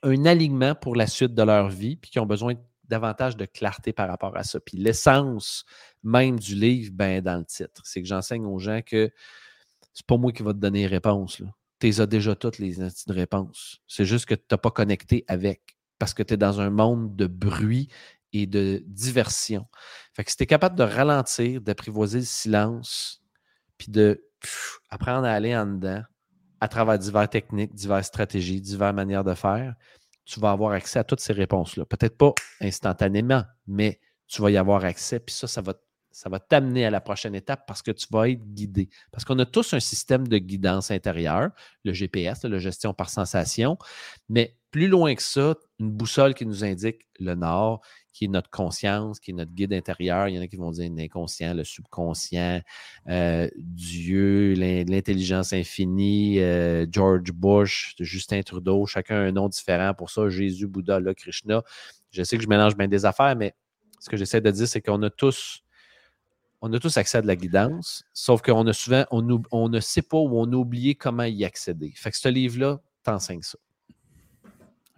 [0.03, 2.55] un alignement pour la suite de leur vie, puis qui ont besoin
[2.89, 4.61] davantage de clarté par rapport à ça.
[4.61, 5.65] Puis l'essence
[6.03, 9.11] même du livre, ben, dans le titre, c'est que j'enseigne aux gens que
[9.93, 11.43] c'est pas moi qui va te donner les réponses.
[11.81, 12.77] Tu as déjà toutes les
[13.09, 13.81] réponses.
[13.87, 17.15] C'est juste que tu n'as pas connecté avec parce que tu es dans un monde
[17.15, 17.89] de bruit
[18.33, 19.67] et de diversion.
[20.13, 23.23] Fait que si tu es capable de ralentir, d'apprivoiser le silence,
[23.79, 24.25] puis de
[24.91, 26.03] apprendre à aller en dedans
[26.61, 29.75] à travers diverses techniques, diverses stratégies, diverses manières de faire,
[30.25, 31.85] tu vas avoir accès à toutes ces réponses-là.
[31.85, 36.91] Peut-être pas instantanément, mais tu vas y avoir accès, puis ça, ça va t'amener à
[36.91, 38.89] la prochaine étape parce que tu vas être guidé.
[39.13, 41.51] Parce qu'on a tous un système de guidance intérieure,
[41.85, 43.77] le GPS, la gestion par sensation,
[44.29, 47.81] mais plus loin que ça, une boussole qui nous indique le nord,
[48.15, 50.29] qui est notre conscience, qui est notre guide intérieur.
[50.29, 52.63] Il y en a qui vont dire l'inconscient, le subconscient,
[53.09, 60.29] euh, Dieu, l'intelligence infinie, euh, George Bush, Justin Trudeau, chacun un nom différent pour ça,
[60.29, 61.63] Jésus, Bouddha, là, Krishna.
[62.13, 63.53] Je sais que je mélange bien des affaires, mais
[63.99, 65.61] ce que j'essaie de dire, c'est qu'on a tous
[66.67, 69.81] on a tous accès à de la guidance, sauf qu'on a souvent, on, on, ne
[69.81, 71.93] sait pas ou on a oublié comment y accéder.
[71.95, 73.59] Fait que ce livre-là t'enseigne ça.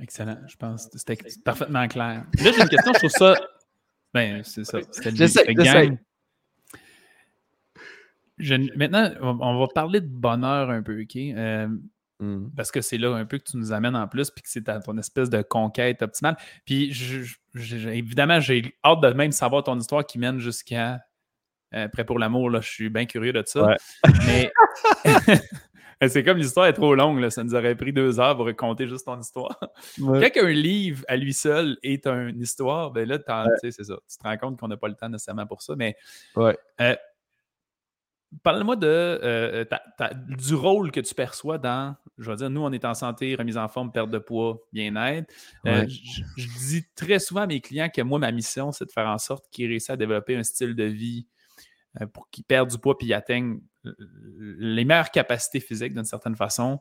[0.01, 0.39] Excellent.
[0.47, 2.25] Je pense que c'était parfaitement clair.
[2.39, 3.35] Là, j'ai une question, je trouve ça.
[4.15, 4.79] Ben, c'est ça.
[4.93, 5.99] C'était gang.
[8.39, 11.17] Je, maintenant, on va parler de bonheur un peu, OK?
[11.17, 11.69] Euh,
[12.21, 12.49] hmm.
[12.57, 14.63] Parce que c'est là un peu que tu nous amènes en plus, puis que c'est
[14.63, 16.39] ton espèce de conquête optimale.
[16.65, 16.97] Puis,
[17.55, 21.01] évidemment, j'ai hâte de même savoir ton histoire qui mène jusqu'à
[21.75, 22.51] euh, Prêt pour l'amour.
[22.63, 23.77] Je suis bien curieux de ça.
[24.27, 24.51] Mais
[26.09, 27.31] C'est comme l'histoire est trop longue, là.
[27.31, 29.59] ça nous aurait pris deux heures pour raconter juste ton histoire.
[29.99, 30.31] Ouais.
[30.31, 33.19] Quand un livre à lui seul est une histoire, ben là,
[33.61, 33.97] c'est ça.
[34.09, 35.75] Tu te rends compte qu'on n'a pas le temps nécessairement pour ça.
[35.75, 35.97] Mais
[36.37, 36.57] ouais.
[36.83, 36.97] Euh,
[38.43, 39.65] parle-moi de euh,
[40.29, 43.57] du rôle que tu perçois dans, je veux dire, nous, on est en santé, remise
[43.57, 45.33] en forme, perte de poids, bien-être.
[45.67, 49.09] Euh, je, dis très souvent à mes clients que moi, ma mission, c'est de faire
[49.09, 51.27] en sorte qu'ils réussissent à développer un style de vie
[52.13, 53.59] pour qu'ils perdent du poids puis ils atteignent
[54.59, 56.81] les meilleures capacités physiques d'une certaine façon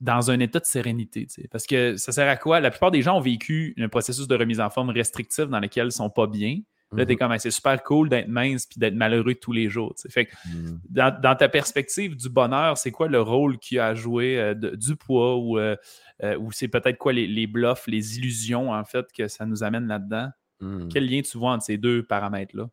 [0.00, 1.26] dans un état de sérénité.
[1.50, 2.60] Parce que ça sert à quoi?
[2.60, 5.84] La plupart des gens ont vécu un processus de remise en forme restrictif dans lequel
[5.84, 6.60] ils ne sont pas bien.
[6.92, 7.18] Là, t'es mm-hmm.
[7.18, 9.94] comme, c'est super cool d'être mince puis d'être malheureux tous les jours.
[10.08, 10.78] Fait mm.
[10.88, 14.94] dans, ta perspective du bonheur, c'est quoi le rôle qu'il a à jouer euh, du
[14.94, 15.74] poids ou, euh,
[16.22, 19.64] euh, ou c'est peut-être quoi les, les, bluffs, les illusions, en fait, que ça nous
[19.64, 20.28] amène là-dedans?
[20.60, 20.88] Mm.
[20.88, 22.68] Quel lien tu vois entre ces deux paramètres-là?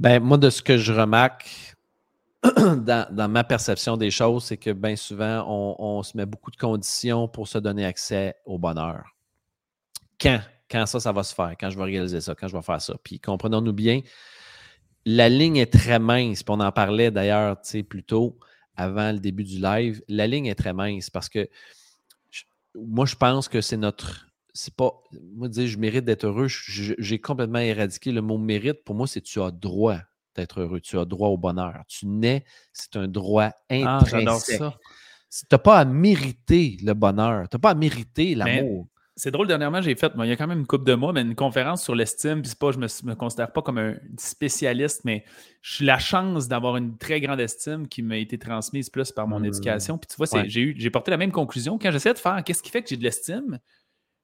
[0.00, 1.73] Ben, moi, de ce que je remarque,
[2.76, 5.44] dans, ma perception des choses, c'est que bien souvent,
[5.78, 9.04] on, se met beaucoup de conditions pour se donner accès au bonheur.
[10.20, 10.40] Quand?
[10.70, 11.54] Quand ça, ça va se faire?
[11.58, 12.34] Quand je vais réaliser ça?
[12.34, 12.94] Quand je vais faire ça?
[13.02, 14.00] Puis comprenons-nous bien,
[15.06, 16.42] la ligne est très mince.
[16.42, 18.38] Puis on en parlait d'ailleurs plus tôt,
[18.76, 20.02] avant le début du live.
[20.08, 21.48] La ligne est très mince parce que
[22.74, 24.28] moi, je pense que c'est notre.
[24.52, 24.92] C'est pas.
[25.34, 28.84] Moi, dire je mérite d'être heureux, j'ai complètement éradiqué le mot mérite.
[28.84, 30.00] Pour moi, c'est tu as droit
[30.34, 30.80] d'être heureux.
[30.80, 31.82] Tu as droit au bonheur.
[31.88, 34.60] Tu nais, c'est un droit ah, intrinsèque.
[34.62, 34.74] Ah,
[35.30, 37.48] tu n'as pas à mériter le bonheur.
[37.48, 38.88] Tu n'as pas à mériter l'amour.
[39.16, 41.20] C'est drôle, dernièrement, j'ai fait, il y a quand même une couple de mois, mais
[41.20, 42.42] une conférence sur l'estime.
[42.42, 45.24] Puis pas, je ne me, considère pas comme un spécialiste, mais
[45.62, 49.38] j'ai la chance d'avoir une très grande estime qui m'a été transmise plus par mon
[49.38, 49.44] mmh.
[49.44, 49.98] éducation.
[49.98, 51.78] Puis tu vois, j'ai porté la même conclusion.
[51.78, 53.60] Quand j'essayais de faire qu'est-ce qui fait que j'ai de l'estime,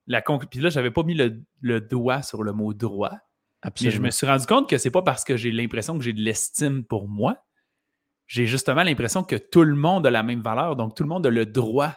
[0.09, 3.17] la puis là, je n'avais pas mis le, le, doigt sur le mot droit.
[3.65, 6.13] Mais je me suis rendu compte que c'est pas parce que j'ai l'impression que j'ai
[6.13, 7.45] de l'estime pour moi.
[8.27, 11.27] J'ai justement l'impression que tout le monde a la même valeur, donc tout le monde
[11.27, 11.95] a le droit.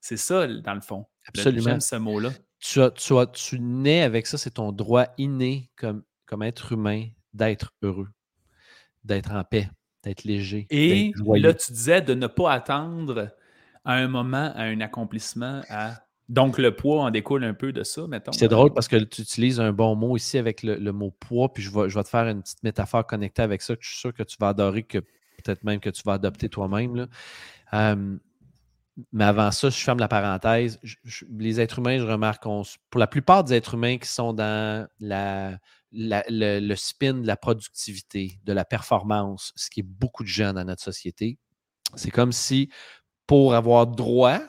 [0.00, 1.06] C'est ça, dans le fond.
[1.26, 1.62] Absolument.
[1.62, 2.30] J'aime ce mot-là.
[2.58, 7.74] Tu, tu, tu nais avec ça, c'est ton droit inné comme, comme être humain d'être
[7.82, 8.08] heureux,
[9.04, 9.68] d'être en paix,
[10.02, 10.66] d'être léger.
[10.70, 13.30] Et là, tu disais de ne pas attendre
[13.84, 17.82] à un moment, à un accomplissement, à donc, le poids en découle un peu de
[17.82, 18.32] ça, mettons.
[18.32, 21.62] C'est drôle parce que tu utilises un bon mot ici avec le, mot poids, puis
[21.62, 23.98] je vais, je vais, te faire une petite métaphore connectée avec ça que je suis
[23.98, 27.08] sûr que tu vas adorer, que peut-être même que tu vas adopter toi-même.
[29.12, 30.80] mais avant ça, je ferme la parenthèse.
[31.30, 32.64] les êtres humains, je remarque, pour
[33.00, 35.58] la plupart des êtres humains qui sont dans la,
[35.92, 40.64] le, spin de la productivité, de la performance, ce qui est beaucoup de gens dans
[40.64, 41.38] notre société,
[41.96, 42.70] c'est comme si
[43.26, 44.40] pour avoir droit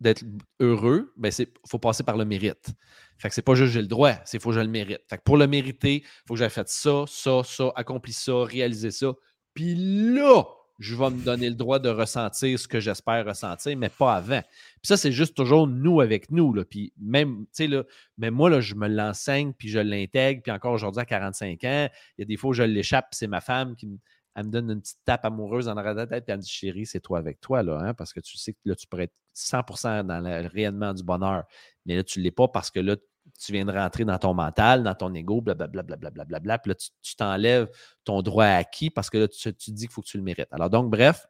[0.00, 0.24] d'être
[0.60, 1.32] heureux, il ben,
[1.66, 2.70] faut passer par le mérite.
[3.18, 5.00] Fait que c'est pas juste j'ai le droit, c'est faut que je le mérite.
[5.08, 8.90] Fait pour le mériter, il faut que j'aie fait ça, ça, ça, accompli ça, réalisé
[8.90, 9.14] ça.
[9.54, 10.44] Puis là,
[10.78, 14.42] je vais me donner le droit de ressentir ce que j'espère ressentir, mais pas avant.
[14.42, 16.52] Puis ça, c'est juste toujours nous avec nous.
[16.52, 16.64] Là.
[16.64, 17.82] Puis même, tu sais,
[18.18, 22.20] mais moi, je me l'enseigne, puis je l'intègre, puis encore aujourd'hui, à 45 ans, il
[22.20, 23.96] y a des fois où je l'échappe, c'est ma femme qui me
[24.36, 26.84] elle me donne une petite tape amoureuse dans la tête, puis elle me dit Chérie,
[26.84, 29.14] c'est toi avec toi, là, hein, parce que tu sais que là, tu pourrais être
[29.34, 31.44] 100% dans le réellement du bonheur.
[31.86, 32.96] Mais là, tu ne l'es pas parce que là,
[33.40, 36.74] tu viens de rentrer dans ton mental, dans ton ego, blablabla, blablabla, bla, puis là,
[36.74, 37.68] tu t'enlèves
[38.04, 40.52] ton droit acquis parce que là, tu, tu dis qu'il faut que tu le mérites.
[40.52, 41.26] Alors, donc, bref,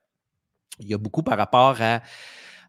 [0.81, 2.03] il y a beaucoup par rapport à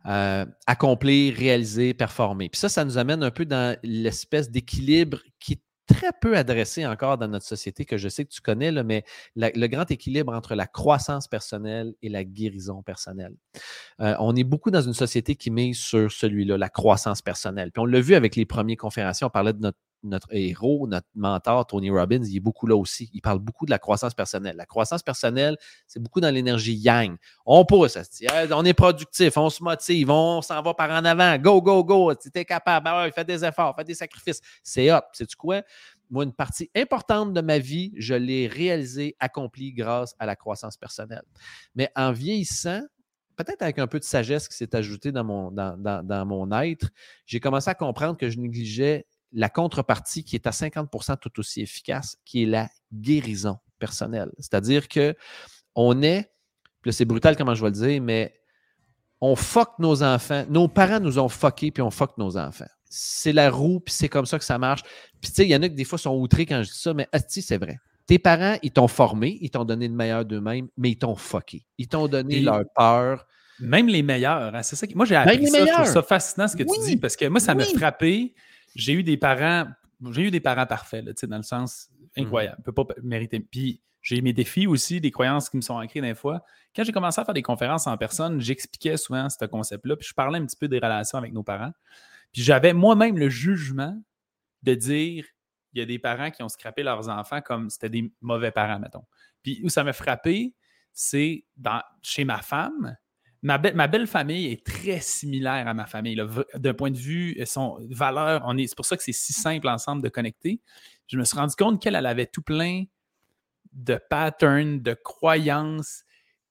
[0.06, 2.48] euh, accomplir, réaliser, performer.
[2.48, 7.18] Puis ça, ça nous amène un peu dans l'espèce d'équilibre qui très peu adressé encore
[7.18, 9.04] dans notre société, que je sais que tu connais, là, mais
[9.36, 13.36] le grand équilibre entre la croissance personnelle et la guérison personnelle.
[14.02, 17.72] Euh, on est beaucoup dans une société qui mise sur celui-là, la croissance personnelle.
[17.72, 21.08] Puis on l'a vu avec les premiers conférenciers, on parlait de notre notre héros, notre
[21.16, 23.10] mentor, Tony Robbins, il est beaucoup là aussi.
[23.14, 24.56] Il parle beaucoup de la croissance personnelle.
[24.56, 25.58] La croissance personnelle,
[25.88, 27.18] c'est beaucoup dans l'énergie yang.
[27.46, 27.98] On pousse,
[28.52, 31.38] on est productif, on se motive, on s'en va par en avant.
[31.38, 32.14] Go, go, go.
[32.16, 32.88] Tu es capable.
[32.88, 34.42] Ah fais des efforts, fais des sacrifices.
[34.64, 35.06] C'est hop.
[35.14, 35.62] Sais-tu quoi?
[36.10, 40.78] Moi, une partie importante de ma vie, je l'ai réalisée, accomplie grâce à la croissance
[40.78, 41.24] personnelle.
[41.76, 42.82] Mais en vieillissant,
[43.36, 46.90] peut-être avec un peu de sagesse qui s'est ajoutée dans mon être,
[47.26, 51.62] j'ai commencé à comprendre que je négligeais la contrepartie qui est à 50% tout aussi
[51.62, 54.32] efficace, qui est la guérison personnelle.
[54.40, 55.16] C'est-à-dire que
[55.76, 56.32] on est,
[56.82, 58.34] puis c'est brutal comment je vais le dire, mais
[59.22, 60.46] on fuck nos enfants.
[60.50, 62.68] Nos parents nous ont fucké, puis on fuck nos enfants.
[62.90, 64.84] C'est la roue, puis c'est comme ça que ça marche.
[65.22, 66.80] Puis tu sais, il y en a qui des fois sont outrés quand je dis
[66.80, 67.78] ça, mais c'est vrai.
[68.06, 71.66] Tes parents, ils t'ont formé, ils t'ont donné le meilleur d'eux-mêmes, mais ils t'ont fucké.
[71.78, 73.26] Ils t'ont donné leur peur.
[73.60, 74.56] Même les meilleurs.
[74.56, 75.66] Hein, c'est ça moi, j'ai appris ça.
[75.66, 78.34] Je trouve ça fascinant ce que tu dis parce que moi, ça m'a frappé
[78.76, 79.68] j'ai eu des parents,
[80.12, 82.58] j'ai eu des parents parfaits, là, dans le sens mmh incroyable.
[82.60, 83.40] ne peut pas mériter.
[83.40, 86.44] Puis j'ai mes défis aussi, des croyances qui me sont ancrées des fois.
[86.76, 90.14] Quand j'ai commencé à faire des conférences en personne, j'expliquais souvent ce concept-là, puis je
[90.14, 91.74] parlais un petit peu des relations avec nos parents.
[92.32, 94.00] Puis j'avais moi-même le jugement
[94.64, 95.26] de dire
[95.74, 98.80] il y a des parents qui ont scrappé leurs enfants comme c'était des mauvais parents,
[98.80, 99.04] mettons.
[99.44, 100.56] Puis où ça m'a frappé,
[100.94, 101.46] c'est
[102.02, 102.96] chez ma femme,
[103.42, 106.22] ma, belle famille est très similaire à ma famille.
[106.56, 110.02] D'un point de vue, euh, son valeur, c'est pour ça que c'est si simple ensemble
[110.02, 110.62] de connecter.
[111.08, 112.84] Je me suis rendu compte qu'elle avait tout plein
[113.74, 116.04] de patterns, de croyances,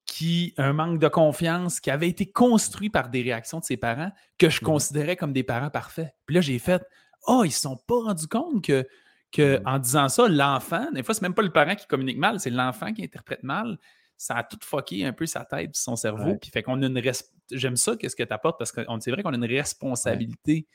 [0.06, 4.12] qui, un manque de confiance qui avait été construit par des réactions de ses parents
[4.38, 6.14] que je mmh considérais comme des parents parfaits.
[6.26, 6.82] Puis là, j'ai fait
[7.26, 8.86] Oh, ils ne se sont pas rendus compte que,
[9.32, 12.18] que mmh en disant ça, l'enfant, des fois, c'est même pas le parent qui communique
[12.18, 13.78] mal, c'est l'enfant qui interprète mal
[14.16, 16.36] ça a tout fucké un peu sa tête son cerveau.
[16.36, 17.12] Puis fait qu'on a une
[17.52, 20.66] J'aime ça, qu'est-ce que tu apportes, parce que c'est vrai qu'on a une responsabilité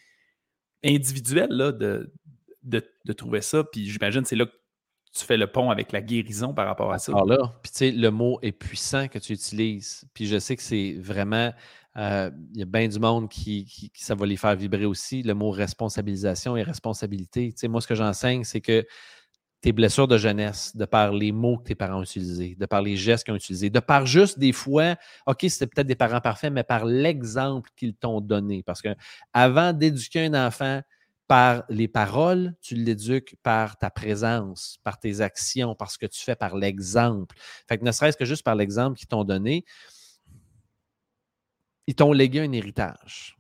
[0.84, 2.12] individuelle là, de,
[2.64, 3.64] de, trouver ça.
[3.64, 4.54] Puis j'imagine c'est là que
[5.14, 7.12] tu fais le pont avec la guérison par rapport à ça.
[7.12, 10.06] Alors là, puis tu sais, le mot est puissant que tu utilises.
[10.14, 11.52] Puis je sais que c'est vraiment.
[11.98, 15.24] Euh, il y a bien du monde qui, qui, ça va les faire vibrer aussi.
[15.24, 17.52] Le mot responsabilisation et responsabilité.
[17.52, 18.86] Tu sais, moi, ce que j'enseigne, c'est que
[19.62, 22.82] tes blessures de jeunesse, de par les mots que tes parents ont utilisés, de par
[22.82, 24.96] les gestes qu'ils ont utilisés, de par juste des fois,
[25.28, 28.64] OK, c'était peut-être des parents parfaits, mais par l'exemple qu'ils t'ont donné.
[28.64, 28.90] Parce que
[29.34, 30.82] avant d'éduquer un enfant
[31.28, 36.20] par les paroles, tu l'éduques par ta présence, par tes actions, par ce que tu
[36.22, 37.36] fais, par l'exemple.
[37.70, 39.64] Fait que ne serait-ce que juste par l'exemple qu'ils t'ont donné,
[41.88, 43.38] ils t'ont légué un héritage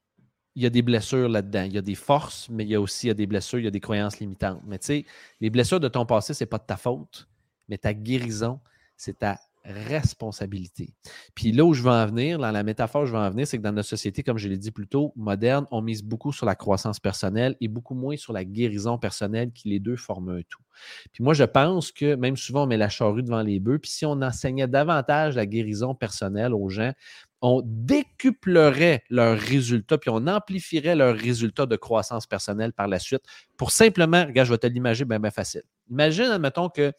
[0.55, 1.63] il y a des blessures là-dedans.
[1.63, 3.71] Il y a des forces, mais il y a aussi des blessures, il y a
[3.71, 4.61] des croyances limitantes.
[4.65, 5.05] Mais tu sais,
[5.39, 7.27] les blessures de ton passé, ce n'est pas de ta faute,
[7.69, 8.59] mais ta guérison,
[8.97, 10.93] c'est ta responsabilité.
[11.35, 13.57] Puis là où je veux en venir, dans la métaphore je veux en venir, c'est
[13.57, 16.45] que dans notre société, comme je l'ai dit plus tôt, moderne, on mise beaucoup sur
[16.45, 20.41] la croissance personnelle et beaucoup moins sur la guérison personnelle, qui les deux forment un
[20.49, 20.61] tout.
[21.11, 23.79] Puis moi, je pense que même souvent, on met la charrue devant les bœufs.
[23.79, 26.93] Puis si on enseignait davantage la guérison personnelle aux gens,
[27.41, 33.23] on décuplerait leurs résultats, puis on amplifierait leurs résultats de croissance personnelle par la suite
[33.57, 35.63] pour simplement, regarde, je vais te l'imaginer bien, bien facile.
[35.89, 36.93] Imagine, admettons que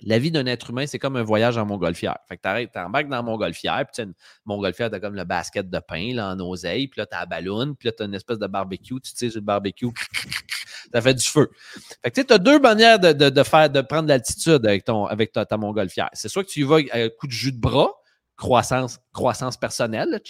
[0.00, 2.18] la vie d'un être humain, c'est comme un voyage en montgolfière.
[2.28, 4.04] Fait que t'arrêtes, t'embarques dans montgolfière, puis
[4.44, 7.74] montgolfière, t'as comme le basket de pain là, en oseille, puis là, t'as la ballon,
[7.74, 9.86] puis là, t'as une espèce de barbecue, tu sais, sur le barbecue,
[10.92, 11.50] Ça fait du feu.
[12.02, 15.56] Fait que tu as deux manières de, faire, de prendre l'altitude avec, ton, avec ta,
[15.56, 16.08] montgolfière.
[16.12, 17.90] C'est soit que tu y vas avec un coup de jus de bras,
[18.36, 20.20] croissance, croissance personnelle.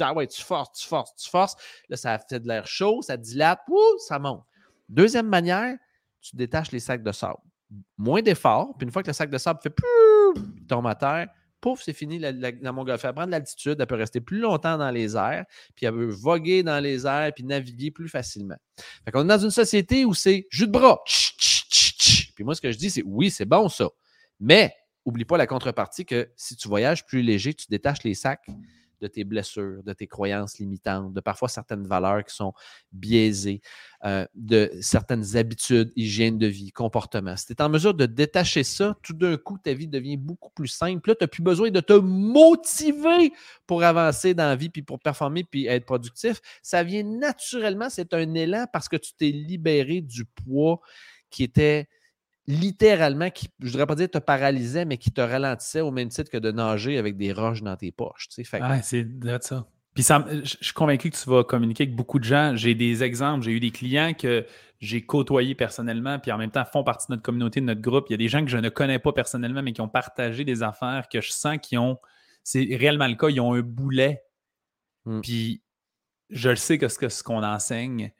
[0.00, 1.56] ah ouais, tu forces, tu forces, tu forces.
[1.88, 3.60] Là, ça fait de l'air chaud, ça dilate,
[4.06, 4.44] ça monte.
[4.88, 5.76] Deuxième manière,
[6.20, 7.38] tu détaches les sacs de sable.
[7.96, 9.74] Moins d'effort, puis une fois que le sac de sable fait
[10.36, 11.28] il tombe à terre,
[11.60, 12.18] pouf, c'est fini.
[12.18, 15.46] La, la, montgolfière elle prend de l'altitude, elle peut rester plus longtemps dans les airs,
[15.74, 18.56] puis elle peut voguer dans les airs, puis naviguer plus facilement.
[19.04, 21.00] Fait qu'on est dans une société où c'est jus de bras.
[22.34, 23.88] Puis moi, ce que je dis, c'est oui, c'est bon ça.
[24.40, 24.74] Mais
[25.04, 28.46] oublie pas la contrepartie que si tu voyages plus léger, tu détaches les sacs
[29.02, 32.54] de tes blessures, de tes croyances limitantes, de parfois certaines valeurs qui sont
[32.92, 33.60] biaisées,
[34.04, 37.36] euh, de certaines habitudes, hygiène de vie, comportement.
[37.36, 40.50] Si tu es en mesure de détacher ça, tout d'un coup, ta vie devient beaucoup
[40.50, 41.10] plus simple.
[41.10, 43.32] Là, tu n'as plus besoin de te motiver
[43.66, 46.40] pour avancer dans la vie, puis pour performer, puis être productif.
[46.62, 50.80] Ça vient naturellement, c'est un élan parce que tu t'es libéré du poids
[51.28, 51.88] qui était
[52.46, 56.08] littéralement, qui, je ne voudrais pas dire te paralysait, mais qui te ralentissait au même
[56.08, 58.28] titre que de nager avec des roches dans tes poches.
[58.28, 59.06] Tu sais, c'est
[59.42, 59.66] ça.
[59.94, 62.56] Puis je suis convaincu que tu vas communiquer avec beaucoup de gens.
[62.56, 64.46] J'ai des exemples, j'ai eu des clients que
[64.80, 68.06] j'ai côtoyés personnellement, puis en même temps font partie de notre communauté, de notre groupe.
[68.08, 70.44] Il y a des gens que je ne connais pas personnellement, mais qui ont partagé
[70.44, 71.98] des affaires que je sens qu'ils ont,
[72.42, 74.22] c'est réellement le cas, ils ont un boulet.
[75.04, 75.20] Hmm.
[75.20, 75.62] Puis
[76.30, 78.12] je le sais que ce qu'on enseigne,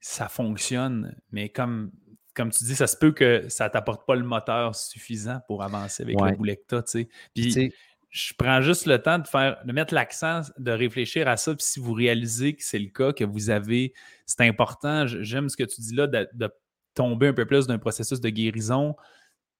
[0.00, 1.90] ça fonctionne, mais comme
[2.38, 5.64] comme tu dis, ça se peut que ça ne t'apporte pas le moteur suffisant pour
[5.64, 7.08] avancer avec le boulet que tu sais.
[7.34, 7.72] Puis
[8.10, 11.52] je prends juste le temps de faire, de mettre l'accent, de réfléchir à ça.
[11.54, 13.92] Puis si vous réalisez que c'est le cas, que vous avez,
[14.24, 15.06] c'est important.
[15.06, 16.48] J'aime ce que tu dis là, de,
[16.94, 18.94] tomber un peu plus d'un processus de guérison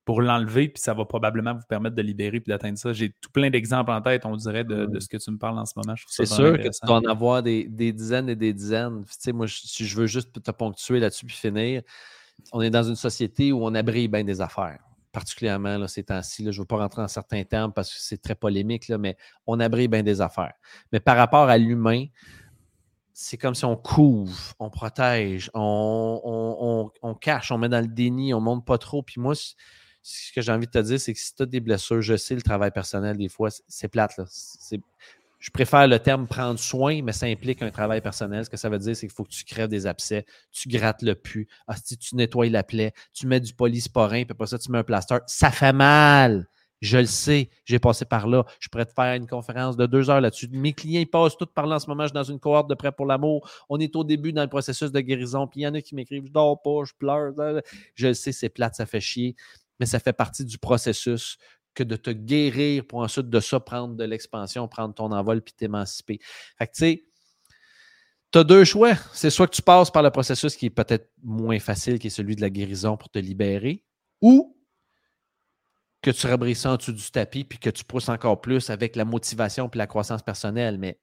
[0.04, 2.92] pour l'enlever, puis ça va probablement vous permettre de libérer puis d'atteindre ça.
[2.92, 5.66] J'ai tout plein d'exemples en tête, on dirait, de, ce que tu me parles en
[5.66, 5.94] ce moment.
[6.06, 9.04] C'est sûr que tu dois en avoir des, dizaines et des dizaines.
[9.04, 11.82] Tu sais, moi, si je veux juste te ponctuer là-dessus puis finir,
[12.52, 14.78] on est dans une société où on abrite bien des affaires,
[15.12, 16.44] particulièrement là, ces temps-ci.
[16.44, 19.60] Je ne veux pas rentrer en certains termes parce que c'est très polémique, mais on
[19.60, 20.54] abrite bien des affaires.
[20.92, 22.06] Mais par rapport à l'humain,
[23.12, 28.38] c'est comme si on couvre, on protège, on, cache, on met dans le déni, on
[28.38, 29.02] ne monte pas trop.
[29.02, 31.58] Puis moi, ce que j'ai envie de te dire, c'est que si tu as des
[31.58, 34.20] blessures, je sais, le travail personnel, des fois, c'est plate.
[35.38, 38.44] Je préfère le terme prendre soin, mais ça implique un travail personnel.
[38.44, 41.02] Ce que ça veut dire, c'est qu'il faut que tu crèves des abcès, tu grattes
[41.02, 44.70] le pu, ah, tu nettoies la plaie, tu mets du polysporin, puis après ça, tu
[44.72, 45.18] mets un plaster.
[45.26, 46.48] Ça fait mal.
[46.80, 48.44] Je le sais, j'ai passé par là.
[48.60, 50.48] Je pourrais te faire une conférence de deux heures là-dessus.
[50.52, 52.04] Mes clients, ils passent tous par là en ce moment.
[52.04, 53.50] Je suis dans une cohorte de prêt pour l'amour.
[53.68, 55.48] On est au début dans le processus de guérison.
[55.48, 57.32] Puis il y en a qui m'écrivent Je dors pas, je pleure.
[57.94, 59.34] Je le sais, c'est plate, ça fait chier.
[59.80, 61.36] Mais ça fait partie du processus
[61.74, 65.54] que de te guérir pour ensuite de ça prendre de l'expansion, prendre ton envol puis
[65.54, 66.18] t'émanciper.
[66.58, 67.04] Fait que tu sais,
[68.32, 68.94] tu as deux choix.
[69.12, 72.10] C'est soit que tu passes par le processus qui est peut-être moins facile, qui est
[72.10, 73.84] celui de la guérison pour te libérer,
[74.20, 74.54] ou
[76.02, 78.94] que tu rebrisses ça en dessous du tapis puis que tu pousses encore plus avec
[78.96, 80.78] la motivation puis la croissance personnelle.
[80.78, 80.98] Mais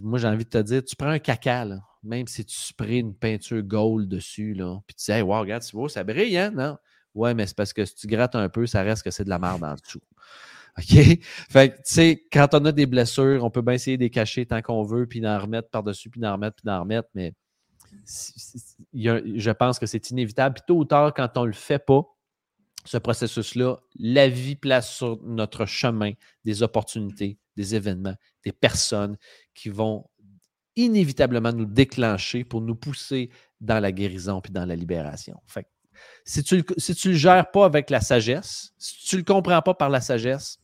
[0.00, 1.66] moi, j'ai envie de te dire, tu prends un caca,
[2.02, 5.74] même si tu sprays une peinture gold dessus, là, tu dis, hey, wow, regarde, c'est
[5.74, 6.50] beau, ça brille, hein?
[6.50, 6.76] Non.
[7.14, 9.30] Ouais, mais c'est parce que si tu grattes un peu, ça reste que c'est de
[9.30, 10.00] la merde en dessous.
[10.78, 11.18] OK?
[11.50, 14.46] Fait tu sais, quand on a des blessures, on peut bien essayer de les cacher
[14.46, 17.34] tant qu'on veut, puis d'en remettre par-dessus, puis d'en remettre, puis d'en remettre, mais
[18.94, 20.54] je pense que c'est inévitable.
[20.56, 22.04] Puis tôt ou tard, quand on ne le fait pas,
[22.84, 26.12] ce processus-là, la vie place sur notre chemin
[26.44, 29.16] des opportunités, des événements, des personnes
[29.54, 30.08] qui vont
[30.76, 35.42] inévitablement nous déclencher pour nous pousser dans la guérison puis dans la libération.
[35.46, 35.66] Fait
[36.24, 39.74] si tu ne le gères pas avec la sagesse, si tu ne le comprends pas
[39.74, 40.60] par la sagesse,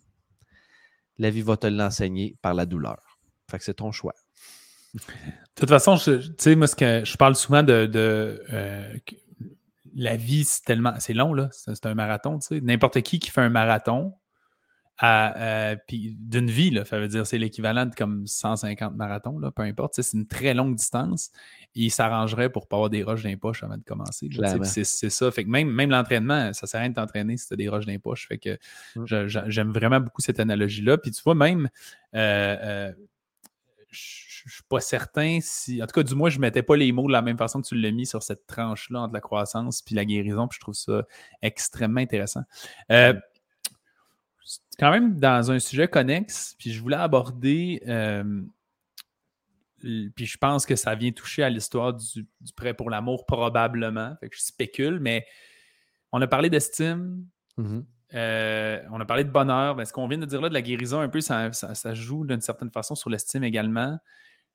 [1.19, 3.19] la vie va te l'enseigner par la douleur.
[3.51, 4.15] Fait que c'est ton choix.
[4.95, 5.01] De
[5.55, 7.91] toute façon, tu sais, que je parle souvent de,
[8.53, 8.99] euh,
[9.95, 11.35] la vie, c'est tellement, c'est long.
[11.51, 12.61] C'est un marathon, tu sais.
[12.61, 14.15] N'importe qui qui fait un marathon,
[15.03, 19.63] euh, d'une vie, là, ça veut dire c'est l'équivalent de comme 150 marathons, là, peu
[19.63, 20.01] importe.
[20.01, 21.31] C'est une très longue distance.
[21.75, 24.29] il s'arrangerait pour pas avoir des roches dans les poches avant de commencer.
[24.63, 25.31] C'est ça.
[25.31, 27.69] Fait que même, même l'entraînement, ça sert à rien de t'entraîner si tu as des
[27.69, 28.29] roches dans les poches.
[28.29, 28.59] Fait que
[28.97, 29.49] mmh.
[29.49, 30.99] j'aime vraiment beaucoup cette analogie-là.
[30.99, 31.69] Puis tu vois, même
[32.15, 32.93] euh, euh,
[34.47, 35.83] je suis pas certain si.
[35.83, 37.63] En tout cas, du moins, je ne mettais pas les mots de la même façon
[37.63, 40.47] que tu l'as mis sur cette tranche-là entre la croissance et la guérison.
[40.49, 41.07] Puis je trouve ça
[41.43, 42.43] extrêmement intéressant.
[42.93, 43.15] Euh,
[44.79, 48.43] quand même dans un sujet connexe, puis je voulais aborder, euh,
[49.81, 52.27] puis je pense que ça vient toucher à l'histoire du,
[52.57, 55.27] prêt pour l'amour probablement, fait que je spécule, mais
[56.13, 57.27] on a parlé d'estime,
[57.59, 57.85] mm-hmm.
[58.15, 60.63] euh, on a parlé de bonheur, mais ce qu'on vient de dire là de la
[60.63, 61.51] guérison un peu, ça,
[61.95, 63.99] joue d'une certaine façon sur l'estime également.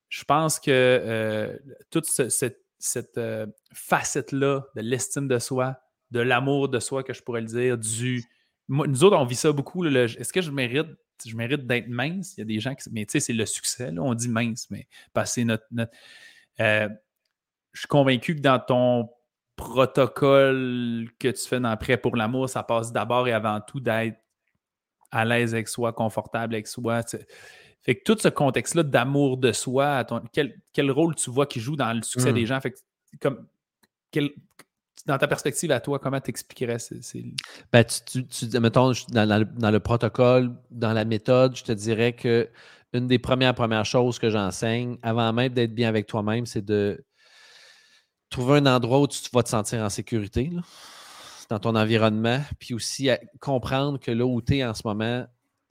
[0.09, 1.57] Je pense que euh,
[1.89, 3.19] toute cette cette
[3.73, 5.77] facette-là de l'estime de soi,
[6.11, 8.23] de l'amour de soi, que je pourrais le dire, du.
[8.69, 9.85] Nous autres, on vit ça beaucoup.
[9.85, 10.87] Est-ce que je mérite,
[11.25, 12.37] je mérite d'être mince?
[12.37, 12.87] Il y a des gens qui.
[12.91, 13.91] Mais tu sais, c'est le succès.
[13.91, 15.65] Là, on dit mince, mais parce que notre.
[16.59, 16.89] Euh,
[17.73, 19.09] je suis convaincu que dans ton
[19.55, 24.17] protocole que tu fais dans Prêt pour l'amour, ça passe d'abord et avant tout d'être
[25.11, 27.01] à l'aise avec soi, confortable avec soi.
[27.81, 31.93] Fait que tout ce contexte-là d'amour de soi, quel, rôle tu vois qui joue dans
[31.93, 32.45] le succès des mmh.
[32.45, 32.61] gens?
[32.61, 32.73] Fait
[33.19, 33.47] comme,
[35.05, 37.35] dans ta perspective à toi, comment t'expliquerais expliquerais
[37.71, 42.49] ben, tu, mettons, dans, le protocole, dans la méthode, je te dirais que
[42.93, 47.03] une des premières premières choses que j'enseigne, avant même d'être bien avec toi-même, c'est de
[48.29, 50.51] trouver un endroit où tu vas te sentir en sécurité
[51.49, 55.25] dans ton environnement, puis aussi comprendre que là où tu es en ce moment,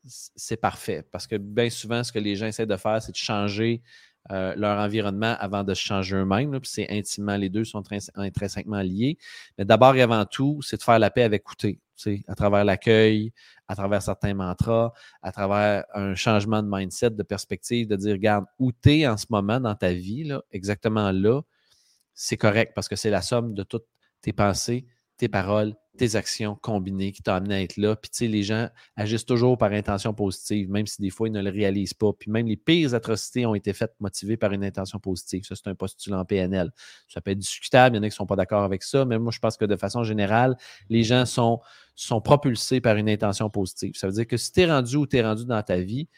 [0.05, 1.07] c'est parfait.
[1.11, 3.83] Parce que bien souvent, ce que les gens essaient de faire, c'est de changer
[4.31, 6.59] euh, leur environnement avant de se changer eux-mêmes.
[6.63, 7.83] C'est intimement, les deux sont
[8.15, 9.19] intrinsèquement liés.
[9.57, 11.81] Mais d'abord et avant tout, c'est de faire la paix avec écouter,
[12.27, 13.33] à travers l'accueil,
[13.67, 18.45] à travers certains mantras, à travers un changement de mindset, de perspective, de dire, regarde,
[18.59, 21.43] où tu es en ce moment dans ta vie, là, exactement là,
[22.15, 23.87] c'est correct parce que c'est la somme de toutes
[24.21, 24.87] tes pensées,
[25.19, 27.97] tes paroles, tes actions combinées qui t'ont amené à être là.
[27.97, 31.33] Puis, tu sais, les gens agissent toujours par intention positive, même si des fois, ils
[31.33, 32.13] ne le réalisent pas.
[32.13, 35.45] Puis, même les pires atrocités ont été faites motivées par une intention positive.
[35.45, 36.71] Ça, c'est un postulat en PNL.
[37.09, 37.97] Ça peut être discutable.
[37.97, 39.57] Il y en a qui ne sont pas d'accord avec ça, mais moi, je pense
[39.57, 40.57] que de façon générale,
[40.89, 41.61] les gens sont,
[41.97, 43.95] sont propulsés par une intention positive.
[43.97, 46.09] Ça veut dire que si tu es rendu où tu es rendu dans ta vie,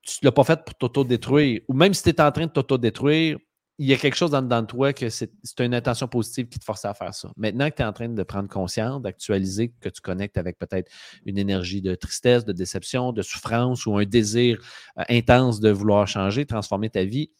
[0.00, 1.60] tu ne l'as pas fait pour t'auto-détruire.
[1.68, 3.38] Ou même si tu es en train de t'auto-détruire,
[3.82, 6.64] il y a quelque chose dans, dans toi que c'est une intention positive qui te
[6.64, 7.32] force à faire ça.
[7.36, 10.88] Maintenant que tu es en train de prendre conscience, d'actualiser, que tu connectes avec peut-être
[11.26, 14.60] une énergie de tristesse, de déception, de souffrance ou un désir
[14.98, 17.32] euh, intense de vouloir changer, transformer ta vie,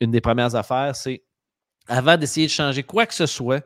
[0.00, 1.22] une des premières affaires, c'est
[1.86, 3.64] avant d'essayer de changer quoi que ce soit,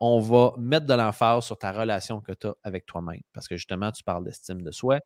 [0.00, 3.20] on va mettre de l'emphase sur ta relation que tu as avec toi-même.
[3.32, 4.98] Parce que justement, tu parles d'estime de soi.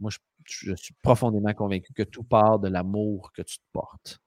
[0.00, 0.10] Moi,
[0.44, 4.20] je suis profondément convaincu que tout part de l'amour que tu te portes.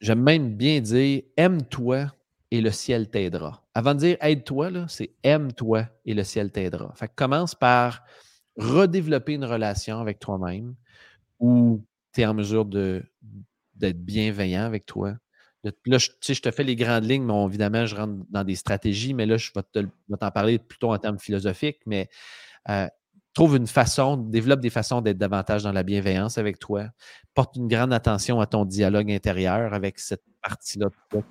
[0.00, 2.12] J'aime même bien dire aime-toi
[2.50, 3.62] et le ciel t'aidera.
[3.74, 6.92] Avant de dire aide-toi, c'est aime-toi et le ciel t'aidera.
[6.94, 8.04] Fait commence par
[8.56, 10.74] redévelopper une relation avec toi-même
[11.38, 15.16] où tu es en mesure d'être bienveillant avec toi.
[15.64, 19.14] là, je, je te fais les grandes lignes, mais évidemment, je rentre dans des stratégies,
[19.14, 22.08] mais là, je vais t'en parler plutôt en termes philosophiques, mais
[22.68, 22.88] euh,
[23.36, 26.86] trouve une façon, développe des façons d'être davantage dans la bienveillance avec toi.
[27.34, 31.22] Porte une grande attention à ton dialogue intérieur avec cette partie-là de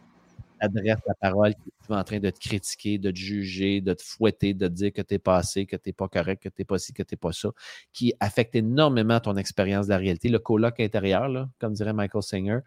[0.60, 4.04] adresse la parole qui est en train de te critiquer, de te juger, de te
[4.04, 6.50] fouetter, de te dire que tu n'es pas assez, que tu n'es pas correct, que
[6.50, 7.50] tu n'es pas ci, que tu n'es pas ça,
[7.92, 11.28] qui affecte énormément ton expérience de la réalité, le colloque intérieur,
[11.60, 12.60] comme dirait Michael Singer.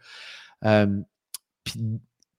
[0.64, 1.00] Euh,
[1.62, 1.80] puis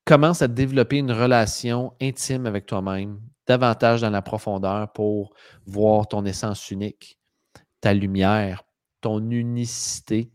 [0.03, 5.33] commence à développer une relation intime avec toi-même, davantage dans la profondeur pour
[5.65, 7.17] voir ton essence unique,
[7.81, 8.63] ta lumière,
[9.01, 10.31] ton unicité.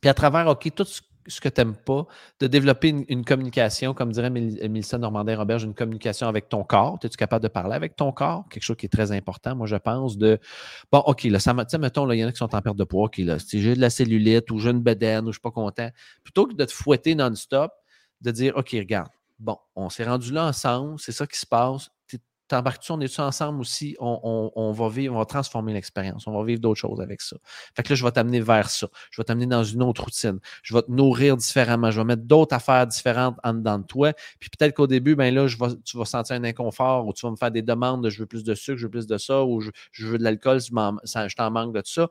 [0.00, 2.06] Puis à travers, OK, tout ce que tu n'aimes pas,
[2.38, 7.00] de développer une, communication, comme dirait Mélissa Normandin-Roberge, une communication avec ton corps.
[7.02, 8.48] Es-tu capable de parler avec ton corps?
[8.48, 10.38] Quelque chose qui est très important, moi, je pense, de
[10.92, 13.06] bon, OK, là, ça mettons, il y en a qui sont en perte de poids,
[13.06, 15.40] OK, là, si j'ai de la cellulite ou j'ai une bedaine ou je ne suis
[15.40, 15.90] pas content,
[16.22, 17.72] plutôt que de te fouetter non-stop,
[18.20, 19.10] de dire OK, regarde,
[19.40, 21.90] bon, on s'est rendu là ensemble, c'est ça qui se passe
[22.48, 26.60] t'embarques-tu, on est-tu ensemble aussi, on, va vivre, on va transformer l'expérience, on va vivre
[26.60, 27.36] d'autres choses avec ça.
[27.74, 28.88] Fait que là, je vais t'amener vers ça.
[29.10, 30.38] Je vais t'amener dans une autre routine.
[30.62, 31.90] Je vais te nourrir différemment.
[31.90, 34.12] Je vais mettre d'autres affaires différentes en dedans de toi.
[34.40, 37.30] Puis peut-être qu'au début, ben là, je tu vas sentir un inconfort ou tu vas
[37.30, 39.44] me faire des demandes de je veux plus de sucre, je veux plus de ça,
[39.44, 39.70] ou je,
[40.06, 42.08] veux de l'alcool, je t'en manque de tout ça.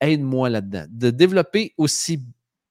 [0.00, 0.86] Aide-moi là-dedans.
[0.90, 2.22] De développer aussi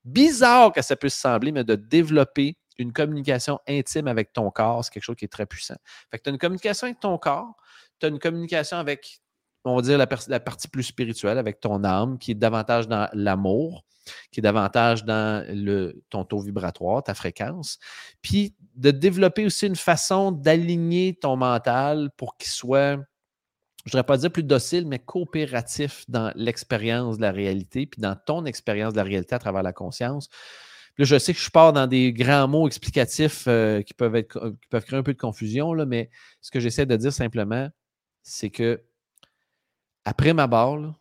[0.03, 4.91] bizarre que ça puisse sembler, mais de développer une communication intime avec ton corps, c'est
[4.91, 5.77] quelque chose qui est très puissant.
[6.09, 7.55] Fait que tu as une communication avec ton corps,
[7.99, 9.21] tu as une communication avec,
[9.63, 13.85] on va dire, la, partie plus spirituelle, avec ton âme, qui est davantage dans l'amour,
[14.31, 17.77] qui est davantage dans le, ton taux vibratoire, ta fréquence.
[18.21, 22.97] Puis de développer aussi une façon d'aligner ton mental pour qu'il soit
[23.85, 27.99] je ne voudrais pas dire plus docile, mais coopératif dans l'expérience de la réalité, puis
[27.99, 30.29] dans ton expérience de la réalité à travers la conscience
[31.05, 34.67] je sais que je pars dans des grands mots explicatifs euh, qui, peuvent être, qui
[34.69, 36.09] peuvent créer un peu de confusion, mais
[36.41, 37.69] ce que j'essaie de dire simplement,
[38.23, 38.83] c'est que
[40.05, 40.95] après ma barre,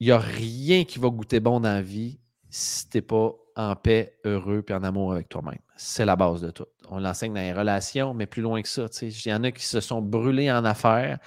[0.00, 2.18] il n'y a rien qui va goûter bon dans la vie
[2.50, 5.58] si tu n'es pas en paix, heureux et en amour avec toi-même.
[5.76, 6.66] C'est la base de tout.
[6.90, 8.86] On l'enseigne dans les relations, mais plus loin que ça.
[9.00, 11.18] Il y en a qui se sont brûlés en affaires.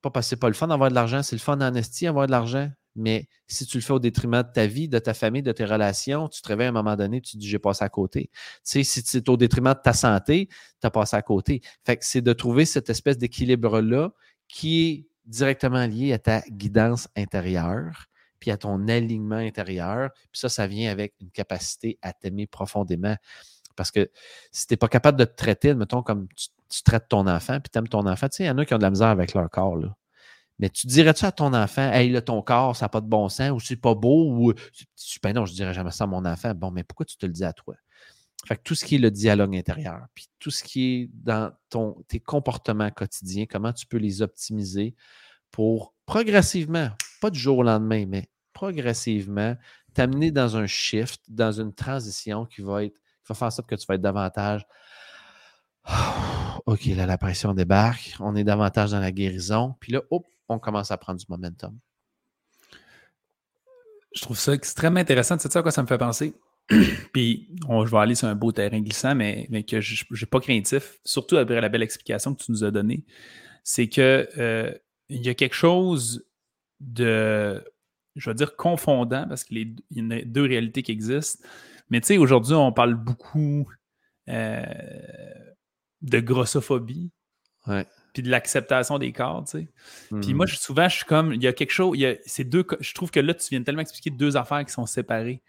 [0.00, 1.74] Pas parce que c'est pas le fun d'avoir de l'argent, c'est le fun en
[2.08, 5.14] avoir de l'argent Mais si tu le fais au détriment de ta vie, de ta
[5.14, 7.58] famille, de tes relations, tu te réveilles à un moment donné, tu te dis j'ai
[7.58, 8.30] passé à côté.
[8.32, 10.48] Tu sais, si c'est au détriment de ta santé,
[10.80, 11.62] tu as passé à côté.
[11.84, 14.12] Fait que c'est de trouver cette espèce d'équilibre-là
[14.48, 18.06] qui est directement lié à ta guidance intérieure,
[18.38, 20.10] puis à ton alignement intérieur.
[20.32, 23.16] Puis ça, ça vient avec une capacité à t'aimer profondément.
[23.76, 24.10] Parce que
[24.50, 27.70] si tu n'es pas capable de te traiter, mettons, comme tu, traites ton enfant, puis
[27.70, 29.08] tu aimes ton enfant, tu sais, il y en a qui ont de la misère
[29.08, 29.94] avec leur corps, là.
[30.62, 33.28] Mais tu dirais-tu à ton enfant, hey, là, ton corps, ça n'a pas de bon
[33.28, 34.52] sens, ou c'est pas beau, ou
[35.20, 36.54] ben non, je dirais jamais ça à mon enfant.
[36.54, 37.74] Bon, mais pourquoi tu te le dis à toi?
[38.46, 41.50] Fait que tout ce qui est le dialogue intérieur, puis tout ce qui est dans
[41.68, 44.94] ton, tes comportements quotidiens, comment tu peux les optimiser
[45.50, 46.90] pour progressivement,
[47.20, 49.56] pas du jour au lendemain, mais progressivement,
[49.94, 53.68] t'amener dans un shift, dans une transition qui va être, qui va faire en sorte
[53.68, 54.64] que tu vas être davantage.
[56.66, 60.58] OK, là, la pression débarque, on est davantage dans la guérison, puis là, hop, on
[60.58, 61.78] commence à prendre du momentum.
[64.14, 65.36] Je trouve ça extrêmement intéressant.
[65.36, 66.34] Tu sais à quoi ça me fait penser?
[67.12, 70.40] Puis, je vais aller sur un beau terrain glissant, mais, mais que je n'ai pas
[70.40, 73.04] craintif, surtout après la belle explication que tu nous as donnée.
[73.64, 74.72] C'est que euh,
[75.08, 76.26] il y a quelque chose
[76.80, 77.62] de,
[78.16, 81.46] je vais dire, confondant, parce qu'il y a deux réalités qui existent.
[81.90, 83.68] Mais tu sais, aujourd'hui, on parle beaucoup
[84.28, 84.64] euh,
[86.02, 87.10] de grossophobie.
[88.12, 89.68] Puis de l'acceptation des corps, tu sais.
[90.20, 90.48] Puis moi, hmm.
[90.48, 92.92] souvent, je suis comme, il y a quelque chose, il y a, c'est deux, je
[92.92, 95.42] trouve que là, tu viens tellement expliquer deux affaires qui sont séparées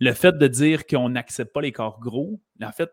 [0.00, 2.90] le fait de dire qu'on n'accepte pas les corps gros, en fait,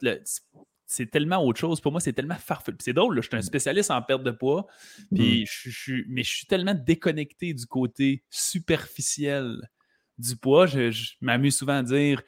[0.86, 1.82] c'est tellement autre chose.
[1.82, 2.78] Pour moi, c'est tellement farfelu.
[2.80, 4.68] C'est drôle, je suis un spécialiste en perte de poids,
[5.16, 5.46] puis mm.
[5.48, 9.70] je, mais je suis tellement déconnecté du côté superficiel
[10.18, 10.66] du poids.
[10.66, 10.92] Je,
[11.22, 12.22] m'amuse souvent à dire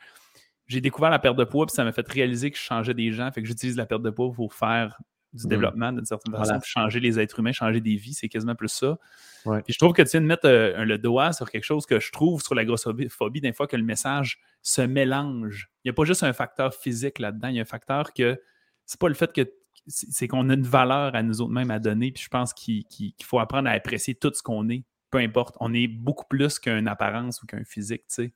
[0.65, 3.11] j'ai découvert la perte de poids, puis ça m'a fait réaliser que je changeais des
[3.11, 4.97] gens, fait que j'utilise la perte de poids pour faire
[5.33, 5.49] du mmh.
[5.49, 8.97] développement d'une certaine façon, changer les êtres humains, changer des vies, c'est quasiment plus ça.
[9.43, 11.99] Puis je trouve que tu viens de mettre euh, le doigt sur quelque chose que
[11.99, 15.69] je trouve sur la grossophobie, des fois que le message se mélange.
[15.83, 18.41] Il n'y a pas juste un facteur physique là-dedans, il y a un facteur que
[18.85, 19.49] c'est pas le fait que
[19.87, 22.85] c'est qu'on a une valeur à nous autres mêmes à donner, puis je pense qu'il
[23.23, 25.55] faut apprendre à apprécier tout ce qu'on est, peu importe.
[25.59, 28.33] On est beaucoup plus qu'une apparence ou qu'un physique, tu sais.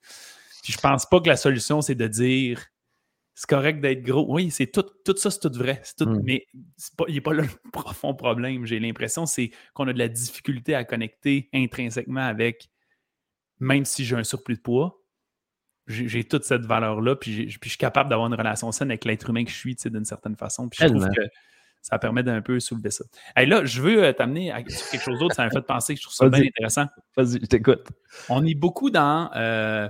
[0.64, 2.62] Puis je pense pas que la solution, c'est de dire
[3.36, 4.26] c'est correct d'être gros.
[4.30, 5.82] Oui, c'est tout, tout ça, c'est tout vrai.
[5.98, 6.22] Tout, mm.
[6.24, 6.46] Mais
[7.08, 8.66] il n'est pas là le profond problème.
[8.66, 12.70] J'ai l'impression c'est qu'on a de la difficulté à connecter intrinsèquement avec,
[13.60, 15.00] même si j'ai un surplus de poids,
[15.88, 19.44] j'ai toute cette valeur-là, puis, je suis capable d'avoir une relation saine avec l'être humain
[19.44, 20.70] que je suis, d'une certaine façon.
[20.70, 21.22] Puis je trouve que
[21.82, 23.04] ça permet d'un peu soulever ça.
[23.38, 26.04] Et là, je veux euh, t'amener sur quelque chose d'autre, ça m'a fait penser, je
[26.04, 26.86] trouve ça bien intéressant.
[27.18, 27.86] Vas-y, je t'écoute.
[28.30, 29.90] On est beaucoup dans euh,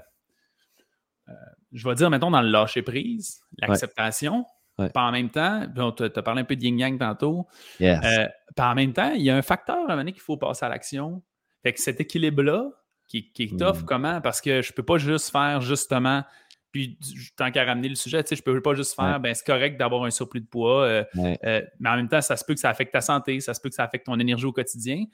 [1.74, 4.46] je vais dire, mettons, dans le lâcher prise, l'acceptation.
[4.94, 7.48] Par en même temps, tu as parlé un peu de yin-yang tantôt.
[7.82, 10.66] Euh, par en même temps, il y a un facteur à un qu'il faut passer
[10.66, 11.22] à l'action.
[11.62, 12.70] Fait que cet équilibre-là,
[13.08, 13.86] qui, est tough, hmm.
[13.86, 14.22] comment?
[14.22, 16.24] Parce que je ne peux pas juste faire justement,
[16.72, 16.98] puis
[17.38, 20.04] tant qu'à ramener le sujet, je ne peux pas juste faire, ben c'est correct d'avoir
[20.06, 22.92] un surplus de poids, euh, mais en même temps, ça se peut que ça affecte
[22.92, 25.06] ta santé, ça se peut que ça affecte ton énergie au quotidien.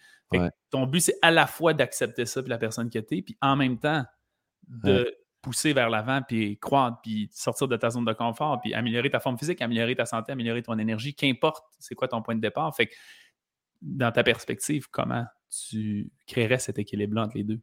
[0.70, 3.38] ton but, c'est à la fois d'accepter ça, puis la personne que tu es, puis
[3.42, 4.06] en même temps
[4.70, 9.10] de pousser vers l'avant, puis croître, puis sortir de ta zone de confort, puis améliorer
[9.10, 12.42] ta forme physique, améliorer ta santé, améliorer ton énergie, qu'importe c'est quoi ton point de
[12.42, 12.76] départ.
[12.76, 12.94] Fait que
[13.82, 17.60] dans ta perspective, comment tu créerais cet équilibre entre les deux?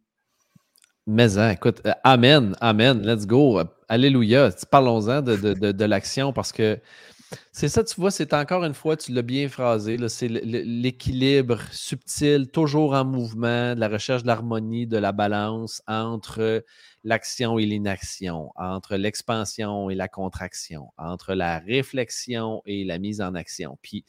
[1.07, 3.61] Mais hein, écoute, euh, Amen, Amen, let's go.
[3.89, 4.51] Alléluia.
[4.71, 6.81] Parlons-en de, de l'action parce que
[7.53, 12.49] c'est ça, tu vois, c'est encore une fois, tu l'as bien phrasé, c'est l'équilibre subtil,
[12.49, 16.65] toujours en mouvement, de la recherche de l'harmonie, de la balance entre
[17.07, 23.35] l'action et l'inaction, entre l'expansion et la contraction, entre la réflexion et la mise en
[23.37, 23.79] action.
[23.81, 24.05] Puis,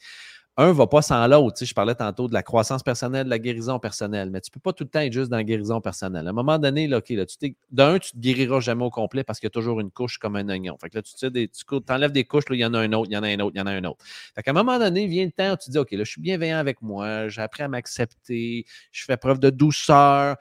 [0.56, 1.56] un ne va pas sans l'autre.
[1.56, 4.50] Tu sais, je parlais tantôt de la croissance personnelle, de la guérison personnelle, mais tu
[4.50, 6.26] ne peux pas tout le temps être juste dans la guérison personnelle.
[6.26, 9.22] À un moment donné, là, là, tu d'un, tu ne te guériras jamais au complet
[9.22, 10.76] parce qu'il y a toujours une couche comme un oignon.
[10.80, 13.16] Fait que là, tu, enlèves des couches, il y en a un autre, il y
[13.16, 14.04] en a un autre, il y en a un autre.
[14.34, 16.20] Fait qu'à un moment donné, vient le temps où tu dis, OK, là, je suis
[16.20, 20.38] bienveillant avec moi, j'ai appris à m'accepter, je fais preuve de douceur.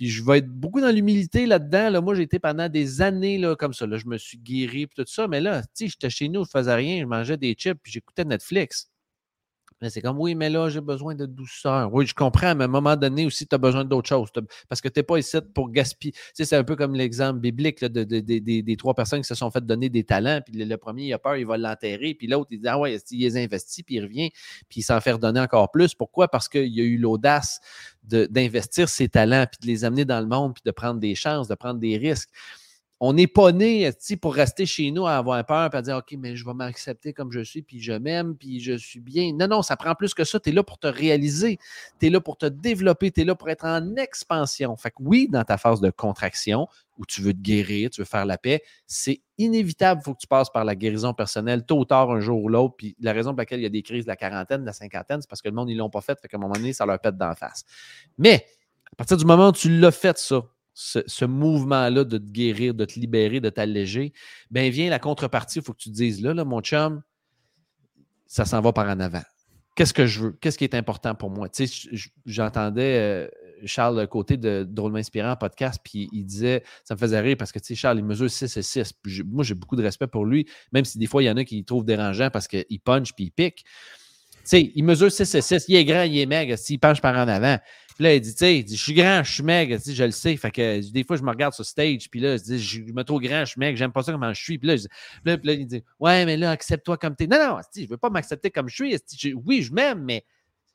[0.00, 1.90] Puis je vais être beaucoup dans l'humilité là-dedans.
[1.90, 3.84] Là, moi, j'ai été pendant des années comme ça.
[3.86, 5.28] Je me suis guéri et tout ça.
[5.28, 8.88] Mais là, j'étais chez nous, je faisais rien, je mangeais des chips, puis j'écoutais Netflix
[9.88, 11.92] c'est comme, oui, mais là, j'ai besoin de douceur.
[11.92, 14.28] Oui, je comprends, mais à un moment donné aussi, tu as besoin d'autre chose.
[14.68, 16.12] Parce que tu n'es pas ici pour gaspiller.
[16.12, 19.50] Tu sais, c'est un peu comme l'exemple biblique de, des trois personnes qui se sont
[19.50, 20.40] fait donner des talents.
[20.44, 22.14] Puis le, premier, il a peur, il va l'enterrer.
[22.14, 24.30] Puis l'autre, il dit, ah ouais, il les investit, puis il revient,
[24.68, 25.94] puis il s'en fait redonner encore plus.
[25.94, 26.28] Pourquoi?
[26.28, 27.60] Parce qu'il a eu l'audace
[28.02, 31.48] d'investir ses talents, puis de les amener dans le monde, puis de prendre des chances,
[31.48, 32.30] de prendre des risques.
[33.02, 33.90] On n'est pas né
[34.20, 37.14] pour rester chez nous à avoir peur et à dire OK, mais je vais m'accepter
[37.14, 39.32] comme je suis, puis je m'aime, puis je suis bien.
[39.32, 40.38] Non, non, ça prend plus que ça.
[40.38, 41.58] Tu es là pour te réaliser,
[41.98, 44.76] tu es là pour te développer, tu es là pour être en expansion.
[44.76, 48.06] Fait que oui, dans ta phase de contraction, où tu veux te guérir, tu veux
[48.06, 50.02] faire la paix, c'est inévitable.
[50.02, 52.48] Il faut que tu passes par la guérison personnelle tôt ou tard, un jour ou
[52.50, 52.74] l'autre.
[52.76, 54.74] Puis la raison pour laquelle il y a des crises de la quarantaine, de la
[54.74, 56.20] cinquantaine, c'est parce que le monde, ils ne l'ont pas fait.
[56.20, 57.64] Fait qu'à un moment donné, ça leur pète d'en face.
[58.18, 58.44] Mais
[58.92, 60.42] à partir du moment où tu l'as fait, ça,
[60.74, 64.12] ce, mouvement-là de te guérir, de te libérer, de t'alléger,
[64.50, 65.58] bien vient la contrepartie.
[65.58, 67.02] Il faut que tu te dises là, là, mon chum,
[68.26, 69.22] ça s'en va par en avant.
[69.76, 70.32] Qu'est-ce que je veux?
[70.40, 71.48] Qu'est-ce qui est important pour moi?
[71.48, 73.28] Tu sais, j'entendais euh,
[73.64, 77.58] Charles Côté de Drôlement Inspirant podcast, puis il disait, ça me faisait rire parce que,
[77.58, 78.92] tu sais, Charles, il mesure 6 et 6.
[79.26, 81.44] moi, j'ai beaucoup de respect pour lui, même si des fois, il y en a
[81.44, 83.64] qui le trouvent dérangeant parce qu'il punch puis il pique.
[83.64, 85.64] Tu sais, il mesure 6 et 6.
[85.68, 86.58] Il est grand, il est maigre.
[86.58, 87.58] S'il penche par en avant.
[88.08, 90.36] Il dit, tu sais, je suis grand, je suis maigre, je le sais.
[90.36, 93.02] Fait que des fois, je me regarde sur stage, puis là, je dis, je me
[93.04, 94.58] trouve grand, je suis maigre, j'aime pas ça comment je suis.
[94.58, 94.76] Puis là,
[95.24, 97.26] là, il dit, ouais, mais là, accepte-toi comme tu es.
[97.26, 99.34] Non, non, je veux pas m'accepter comme je suis.
[99.34, 100.24] Oui, je m'aime, mais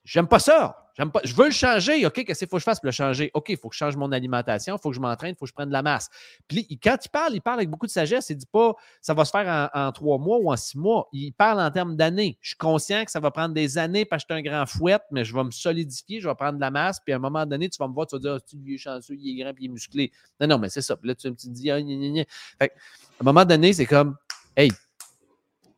[0.03, 0.84] j'aime pas ça.
[0.97, 2.05] Je veux le changer.
[2.05, 3.29] OK, qu'est-ce qu'il faut que je fasse pour le changer?
[3.33, 5.45] OK, il faut que je change mon alimentation, il faut que je m'entraîne, il faut
[5.45, 6.09] que je prenne de la masse.
[6.47, 8.29] Puis quand il parle, il parle avec beaucoup de sagesse.
[8.29, 11.09] Il ne dit pas ça va se faire en, trois mois ou en six mois.
[11.11, 12.37] Il parle en termes d'années.
[12.41, 14.65] Je suis conscient que ça va prendre des années parce que je suis un grand
[14.65, 16.99] fouette, mais je vais me solidifier, je vais prendre de la masse.
[17.03, 18.77] Puis à un moment donné, tu vas me voir, tu vas dire oh, tu es
[18.77, 20.11] chanceux, il est grand, puis il est musclé.
[20.39, 20.95] Non, non, mais c'est ça.
[20.95, 24.15] Puis là, tu me dis ah, à un moment donné, c'est comme
[24.55, 24.71] Hey,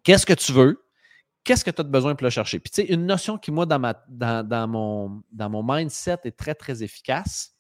[0.04, 0.87] qu'est-ce que tu veux?
[1.48, 2.60] Qu'est-ce que tu as besoin pour le chercher?
[2.60, 6.38] Puis, tu sais, une notion qui, moi, dans, ma, dans, mon, dans mon mindset est
[6.38, 7.54] très, très efficace.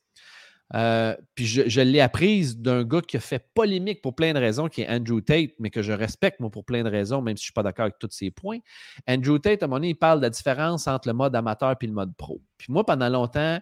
[0.76, 4.68] Euh, puis je, l'ai apprise d'un gars qui a fait polémique pour plein de raisons,
[4.68, 7.44] qui est Andrew Tate, mais que je respecte, moi, pour plein de raisons, même si
[7.44, 8.60] je ne suis pas d'accord avec tous ses points.
[9.08, 11.74] Andrew Tate, à un moment donné, il parle de la différence entre le mode amateur
[11.80, 12.42] et le mode pro.
[12.58, 13.62] Puis moi, pendant longtemps,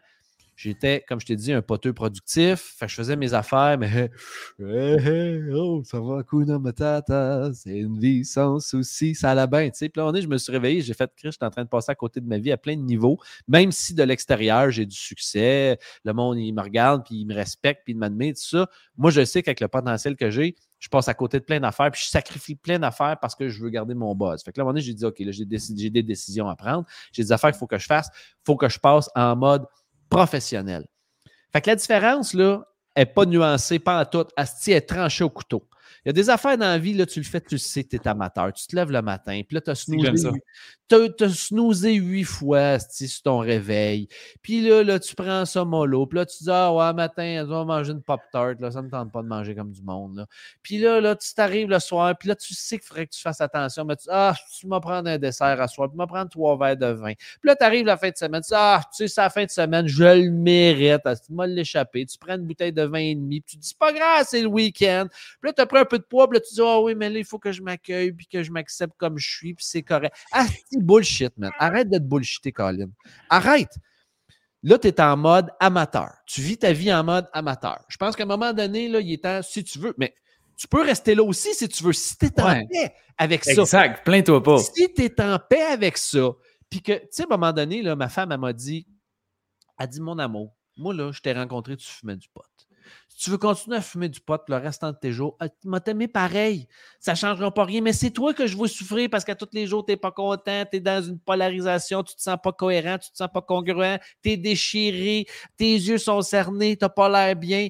[0.56, 2.76] J'étais, comme je t'ai dit, un poteux productif.
[2.78, 4.10] Fait je faisais mes affaires, mais
[5.54, 9.70] oh, ça va, Kuna Matata, c'est une vie sans souci, ça allait bien.
[9.70, 11.64] Puis là, on est, je me suis réveillé, j'ai fait, Chris, je suis en train
[11.64, 14.72] de passer à côté de ma vie à plein de niveaux, même si de l'extérieur,
[14.72, 18.34] j'ai du succès, le monde, il me regarde, puis il me respecte, puis il m'admire,
[18.34, 18.70] tout ça.
[18.98, 21.92] Moi, je sais qu'avec le potentiel que j'ai, je passe à côté de plein d'affaires,
[21.92, 24.44] puis je sacrifie plein d'affaires parce que je veux garder mon buzz.
[24.44, 25.46] Fait que là, à un moment donné, j'ai dit, OK, là, j'ai
[25.90, 28.70] des, décisions à prendre, j'ai des affaires qu'il faut que je fasse, il faut que
[28.70, 29.66] je passe en mode
[30.10, 30.86] professionnel.
[31.52, 32.66] Fait que la différence, là,
[32.98, 34.26] n'est pas nuancée, pas en tout.
[34.36, 35.68] Asti est tranchée au couteau.
[36.06, 37.84] Il y a des affaires dans la vie, là, tu le fais, tu le sais,
[37.84, 38.54] tu es amateur.
[38.54, 40.30] Tu te lèves le matin, puis là, tu as snoozé,
[40.92, 44.08] as, snoozé huit fois sur ton réveil.
[44.44, 46.06] Puis là, là, tu prends ça mollo.
[46.06, 48.54] Puis là, tu dis, ah ouais, matin, on va manger une Pop-Tart.
[48.60, 50.18] Là, ça ne me tente pas de manger comme du monde.
[50.18, 50.26] Là.
[50.62, 53.22] Puis là, là, tu t'arrives le soir, puis là, tu sais qu'il faudrait que tu
[53.22, 53.84] fasses attention.
[53.84, 56.56] Mais tu ah, tu vas prendre un dessert à soir, puis tu vas prendre trois
[56.56, 57.14] verres de vin.
[57.14, 59.32] Puis là, tu arrives la fin de semaine, tu dis, ah, tu sais, c'est la
[59.32, 61.02] fin de semaine, je le mérite.
[61.04, 62.06] Tu vas l'échapper.
[62.06, 64.48] Tu prends une bouteille de vin et demi, puis tu dis, pas grave, c'est le
[64.48, 65.08] week-end.
[65.10, 66.96] Puis là, tu as pris un peu de poids, puis là, tu dis, ah oui,
[66.96, 69.66] mais là, il faut que je m'accueille, puis que je m'accepte comme je suis, puis
[69.66, 70.16] c'est correct.
[70.32, 71.52] Ah, c'est bullshit, man.
[71.60, 72.90] Arrête d'être bullshité, Colin.
[73.30, 73.74] Arrête.
[74.64, 76.12] Là, tu es en mode amateur.
[76.26, 77.86] Tu vis ta vie en mode amateur.
[77.88, 80.16] Je pense qu'à un moment donné, là, il est temps, si tu veux, mais
[80.58, 83.62] tu peux rester là aussi si tu veux, si tu es en paix avec ça.
[83.62, 84.58] Exact, plains-toi pas.
[84.58, 86.32] Si tu es en paix avec ça,
[86.70, 88.88] puis que, tu sais, à un moment donné, là, ma femme, elle m'a dit,
[89.78, 92.42] elle dit, mon amour, moi, là, je t'ai rencontré, tu fumais du pot.
[93.18, 95.54] Si tu veux continuer à fumer du pot le restant de tes jours, tu ah,
[95.64, 96.68] m'as aimé pareil.
[97.00, 99.48] Ça ne changera pas rien, mais c'est toi que je veux souffrir parce qu'à tous
[99.54, 102.38] les jours, tu n'es pas content, tu es dans une polarisation, tu ne te sens
[102.44, 106.76] pas cohérent, tu ne te sens pas congruent, tu es déchiré, tes yeux sont cernés,
[106.76, 107.70] tu n'as pas l'air bien.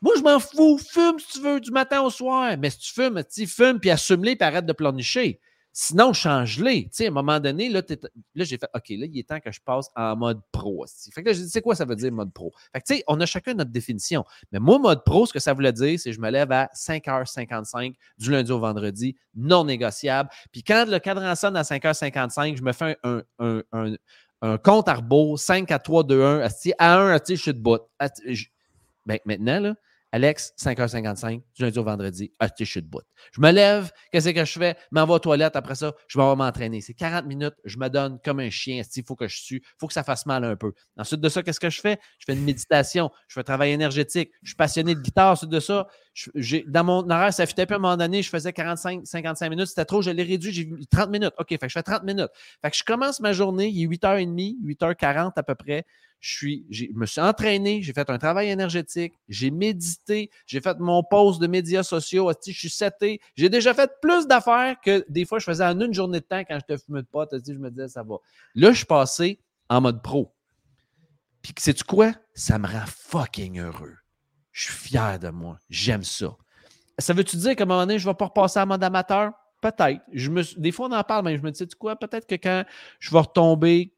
[0.00, 0.78] Moi, je m'en fous.
[0.78, 2.56] Fume si tu veux, du matin au soir.
[2.56, 5.40] Mais si tu fumes, tu fume puis assume-les puis arrête de planicher.
[5.78, 6.84] Sinon, change-les.
[6.84, 7.82] Tu sais, à un moment donné, là,
[8.34, 10.86] j'ai fait OK, là, il est temps que je passe en mode pro.
[11.14, 12.50] Fait que là, c'est quoi ça veut dire mode pro?
[12.72, 14.24] Fait que, tu sais, on a chacun notre définition.
[14.52, 16.70] Mais moi, mode pro, ce que ça voulait dire, c'est que je me lève à
[16.74, 20.30] 5h55 du lundi au vendredi, non négociable.
[20.50, 22.96] Puis quand le cadran sonne à 5h55, je me fais
[23.38, 26.48] un, compte à rebours, 5 à 3, 2, 1.
[26.78, 27.80] À 1, je suis debout.
[29.04, 29.74] Ben, maintenant, là,
[30.12, 33.00] Alex, 5h55, du lundi au vendredi, je suis debout.
[33.32, 34.76] Je me lève, qu'est-ce que je fais?
[34.90, 36.80] M'envoie aux toilettes, après ça, je vais m'entraîner.
[36.80, 38.82] C'est 40 minutes, je me donne comme un chien.
[38.94, 40.72] Il faut que je sue, il faut que ça fasse mal un peu.
[40.96, 41.98] Ensuite de ça, qu'est-ce que je fais?
[42.18, 45.32] Je fais une méditation, je fais un travail énergétique, je suis passionné de guitare.
[45.32, 45.86] Ensuite de ça,
[46.66, 49.66] dans mon horaire, ça fitait plus à un moment donné, je faisais 45, 55 minutes,
[49.66, 51.34] c'était trop, je l'ai réduit, j'ai 30 minutes.
[51.38, 52.30] OK, je fais 30 minutes.
[52.62, 55.84] Fait que je commence ma journée, il est 8h30, 8h40 à peu près
[56.26, 60.76] je, suis, je me suis entraîné, j'ai fait un travail énergétique, j'ai médité, j'ai fait
[60.80, 63.20] mon post de médias sociaux, je suis seté.
[63.36, 66.40] J'ai déjà fait plus d'affaires que des fois je faisais en une journée de temps
[66.40, 67.32] quand je te fumais de pote.
[67.32, 68.16] Je me disais, ça va.
[68.56, 70.34] Là, je suis passé en mode pro.
[71.42, 72.12] Puis, sais-tu quoi?
[72.34, 73.94] Ça me rend fucking heureux.
[74.50, 75.60] Je suis fier de moi.
[75.70, 76.36] J'aime ça.
[76.98, 79.32] ça veut-tu dire qu'à un moment donné, je ne vais pas repasser à mode amateur?
[79.60, 80.00] Peut-être.
[80.58, 82.64] Des fois, on en parle, mais je me dis, tu quoi, peut-être que quand
[82.98, 83.92] je vais retomber,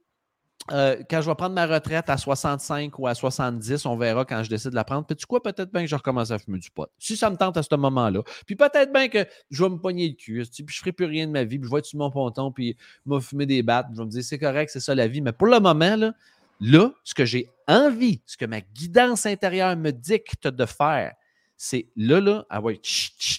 [0.71, 4.43] euh, quand je vais prendre ma retraite à 65 ou à 70, on verra quand
[4.43, 5.07] je décide de la prendre.
[5.07, 6.89] Puis tu quoi, peut-être bien que je recommence à fumer du pot.
[6.99, 8.23] Si ça me tente à ce moment-là.
[8.47, 11.27] Puis peut-être bien que je vais me pogner le cul, puis je ferai plus rien
[11.27, 13.63] de ma vie, puis je vais être sur mon ponton, puis je vais fumer des
[13.63, 15.21] battes, je vais me dire, c'est correct, c'est ça la vie.
[15.21, 16.13] Mais pour le moment, là,
[16.61, 21.15] là ce que j'ai envie, ce que ma guidance intérieure me dicte de faire,
[21.61, 22.81] c'est là, là, ah ouais,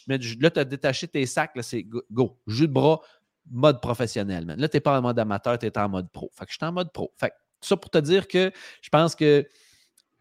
[0.08, 0.20] là,
[0.52, 3.00] tu as détaché tes sacs, là, c'est go, jus de bras,
[3.50, 4.46] mode professionnel.
[4.58, 6.30] Là, tu n'es pas en mode amateur, tu es en mode pro.
[6.34, 7.12] Fait que je suis en mode pro.
[7.18, 9.48] Fait que ça pour te dire que je pense que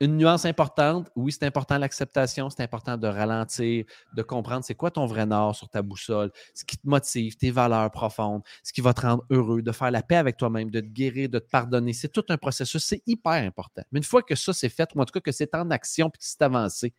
[0.00, 4.92] une nuance importante, oui, c'est important l'acceptation, c'est important de ralentir, de comprendre c'est quoi
[4.92, 8.80] ton vrai nord sur ta boussole, ce qui te motive, tes valeurs profondes, ce qui
[8.80, 11.48] va te rendre heureux, de faire la paix avec toi-même, de te guérir, de te
[11.48, 11.92] pardonner.
[11.92, 13.82] C'est tout un processus, c'est hyper important.
[13.90, 16.10] Mais une fois que ça c'est fait, ou en tout cas que c'est en action
[16.10, 16.94] puis que c'est avancé,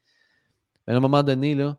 [0.85, 1.77] à un moment donné, là,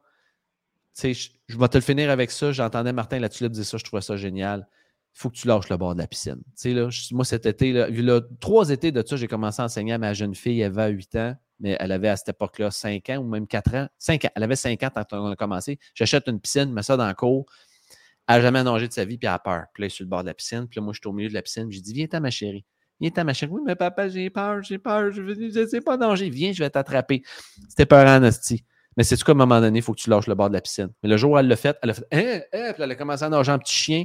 [1.02, 2.52] je, je vais te le finir avec ça.
[2.52, 4.66] J'entendais Martin Latulippe dire ça, je trouvais ça génial.
[5.14, 6.40] Il faut que tu lâches le bord de la piscine.
[6.64, 10.14] Là, moi, cet été, là, trois étés de ça, j'ai commencé à enseigner à ma
[10.14, 13.28] jeune fille, elle avait 8 ans, mais elle avait à cette époque-là 5 ans ou
[13.28, 13.88] même 4 ans.
[13.98, 14.30] 5 ans.
[14.34, 15.78] Elle avait 5 ans quand on a commencé.
[15.94, 17.46] J'achète une piscine, mets ça dans le cours.
[18.28, 19.64] Elle n'a jamais nagé de sa vie, puis elle a peur.
[19.74, 20.68] Puis là, sur le bord de la piscine.
[20.68, 21.70] Puis là, moi, je suis au milieu de la piscine.
[21.70, 22.64] Je dis Viens-t'en, ma chérie.
[23.00, 23.50] Viens-t'en, ma chérie.
[23.50, 25.10] Oui, mais papa, j'ai peur, j'ai peur.
[25.10, 26.30] Je ne sais pas nager.
[26.30, 27.22] Viens, je vais t'attraper.
[27.68, 28.64] C'était peur en hostie.
[28.96, 30.60] Mais c'est qu'à un moment donné, il faut que tu lâches le bord de la
[30.60, 30.90] piscine?
[31.02, 32.94] Mais le jour où elle l'a fait, elle a fait hein, hein, puis elle a
[32.94, 34.04] commencé à nager en petit chien.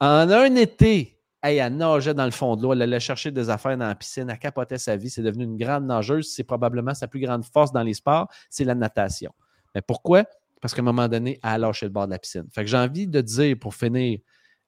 [0.00, 3.76] En un été, elle nageait dans le fond de l'eau, elle allait chercher des affaires
[3.78, 6.32] dans la piscine, elle capotait sa vie, c'est devenu une grande nageuse.
[6.32, 9.32] C'est probablement sa plus grande force dans les sports, c'est la natation.
[9.74, 10.24] Mais pourquoi?
[10.60, 12.46] Parce qu'à un moment donné, elle a lâché le bord de la piscine.
[12.52, 14.18] Fait que j'ai envie de dire, pour finir,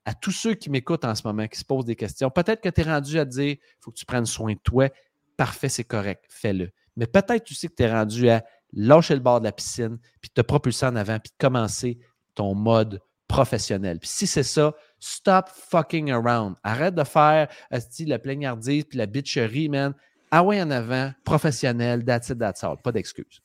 [0.04, 2.68] à tous ceux qui m'écoutent en ce moment, qui se posent des questions, peut-être que
[2.68, 4.88] tu es rendu à dire, il faut que tu prennes soin de toi.
[5.36, 6.70] Parfait, c'est correct, fais-le.
[6.96, 9.98] Mais peut-être tu sais que tu es rendu à lâcher le bord de la piscine,
[10.20, 11.98] puis te propulser en avant, puis commencer
[12.34, 13.98] ton mode professionnel.
[14.00, 16.56] Puis si c'est ça, stop fucking around.
[16.64, 19.94] Arrête de faire la plaignardise puis la bitcherie, man.
[20.32, 22.76] Ah ouais, en avant, professionnel, that's it, that's all.
[22.82, 23.40] Pas d'excuses.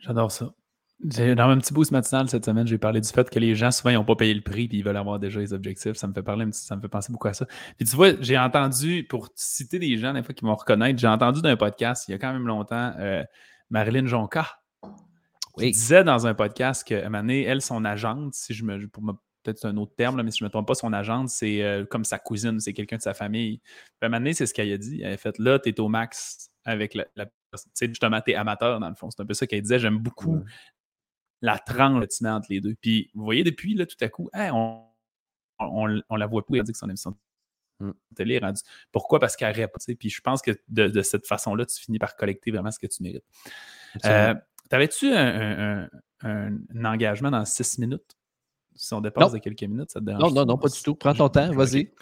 [0.00, 0.52] J'adore ça.
[0.98, 3.90] Dans mon petit boost matinal cette semaine, j'ai parlé du fait que les gens, souvent,
[3.90, 5.94] ils n'ont pas payé le prix puis ils veulent avoir déjà les objectifs.
[5.96, 7.46] Ça me fait parler, ça me fait penser beaucoup à ça.
[7.76, 11.06] Puis tu vois, j'ai entendu, pour citer des gens, des fois, qui vont reconnaître, j'ai
[11.06, 13.22] entendu d'un podcast il y a quand même longtemps, euh,
[13.70, 14.60] Marilyn Jonca,
[15.58, 18.86] qui disait dans un podcast qu'à un moment donné, elle, son agente, si je me.
[18.88, 19.02] Pour
[19.42, 21.84] peut-être un autre terme, mais si je ne me trompe pas, son agente, c'est euh,
[21.84, 23.60] comme sa cousine, c'est quelqu'un de sa famille.
[24.00, 25.02] Puis à un c'est ce qu'elle a dit.
[25.02, 27.04] Elle a fait là, tu es au max avec la.
[27.04, 27.30] tu
[27.74, 29.10] sais, justement, tu es amateur dans le fond.
[29.10, 29.78] C'est un peu ça qu'elle disait.
[29.78, 30.42] J'aime beaucoup
[31.42, 32.74] la tranche entre les deux.
[32.80, 34.82] Puis vous voyez, depuis, là, tout à coup, on,
[35.58, 36.58] on, la voit plus.
[36.58, 37.16] Elle dit que son émission
[38.14, 38.60] télé rendue.
[38.92, 39.18] Pourquoi?
[39.18, 39.78] Parce qu'elle répond.
[39.98, 43.02] Puis je pense que de, cette façon-là, tu finis par collecter vraiment ce que tu
[43.02, 43.24] mérites.
[44.04, 44.34] Euh,
[44.68, 45.88] T'avais-tu un,
[46.84, 48.16] engagement dans six minutes?
[48.74, 50.22] Si on dépasse de quelques minutes, ça te dérange?
[50.22, 50.94] Non, non, non, pas du tout.
[50.94, 51.92] Prends ton temps, vas-y.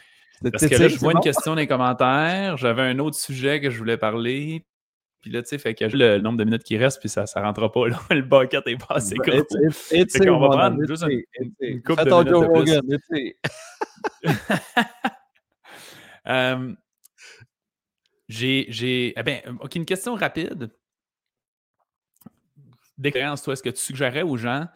[0.51, 2.57] Parce que là, je vois une question dans les commentaires.
[2.57, 4.67] J'avais un autre sujet que je voulais parler.
[5.21, 7.41] Puis là, tu sais, fait que le nombre de minutes qui reste, puis ça ne
[7.41, 7.89] rentrera pas.
[7.89, 7.99] Là.
[8.11, 9.43] Le bucket est pas assez gros.
[9.73, 11.07] Fait qu'on va prendre juste
[11.61, 13.35] une, couple de minutes de plus.
[16.29, 16.75] euh,
[18.29, 19.19] j'ai...
[19.19, 20.71] Eh bien, OK, une question rapide
[22.97, 24.67] d'expérience, toi, est-ce que tu suggérerais aux gens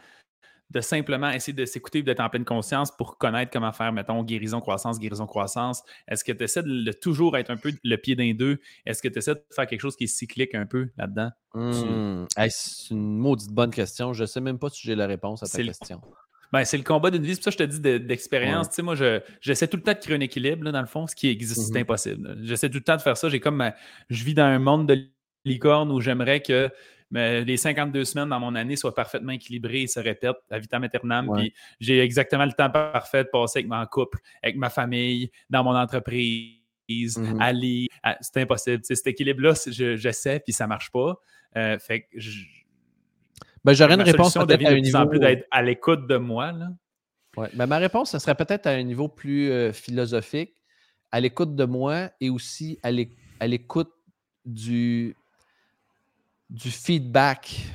[0.70, 4.60] de simplement essayer de s'écouter d'être en pleine conscience pour connaître comment faire, mettons, guérison,
[4.60, 5.82] croissance, guérison, croissance?
[6.06, 8.60] Est-ce que tu essaies de, toujours être un peu le pied d'un deux?
[8.84, 11.30] Est-ce que tu essaies de faire quelque chose qui est cyclique un peu là-dedans?
[11.54, 12.26] Mmh.
[12.50, 14.12] c'est une maudite bonne question.
[14.12, 16.02] Je ne sais même pas si j'ai la réponse à ta question.
[16.52, 17.34] Ben, c'est le combat d'une vie.
[17.34, 18.68] C'est pour ça que je te dis d'expérience.
[18.68, 18.94] Tu sais, moi,
[19.40, 21.74] j'essaie tout le temps de créer un équilibre, dans le fond, ce qui existe, c'est
[21.74, 22.38] mmh impossible.
[22.42, 23.28] J'essaie tout le temps de faire ça.
[23.28, 23.70] J'ai comme
[24.08, 25.08] je vis dans un monde de
[25.44, 26.70] licorne où j'aimerais que
[27.10, 30.84] mais les 52 semaines dans mon année soient parfaitement équilibrées et se répètent à vitam
[30.84, 31.30] aeternam.
[31.34, 35.64] Puis j'ai exactement le temps parfait de passer avec mon couple, avec ma famille, dans
[35.64, 37.88] mon entreprise, mm-hmm.
[38.02, 38.18] à.
[38.20, 38.82] C'est impossible.
[38.84, 41.18] cet équilibre-là, j'essaie, puis ça ne marche pas.
[41.56, 42.18] Euh, fait que
[43.64, 45.06] ben, J'aurais une réponse peut-être à un niveau...
[45.06, 46.52] plus d'être à l'écoute de moi.
[46.52, 46.68] Là.
[47.36, 47.48] Ouais.
[47.54, 50.54] Ben, ma réponse, ce serait peut-être à un niveau plus euh, philosophique,
[51.12, 52.90] à l'écoute de moi et aussi à
[53.46, 53.92] l'écoute
[54.44, 55.14] du,
[56.50, 57.66] du feedback.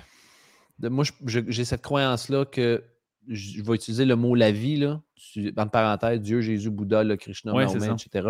[0.80, 2.84] De, moi, j'ai cette croyance-là que
[3.28, 5.02] je vais utiliser le mot la vie, là,
[5.58, 8.30] entre parenthèses, Dieu, Jésus, Bouddha, le Krishna, etc.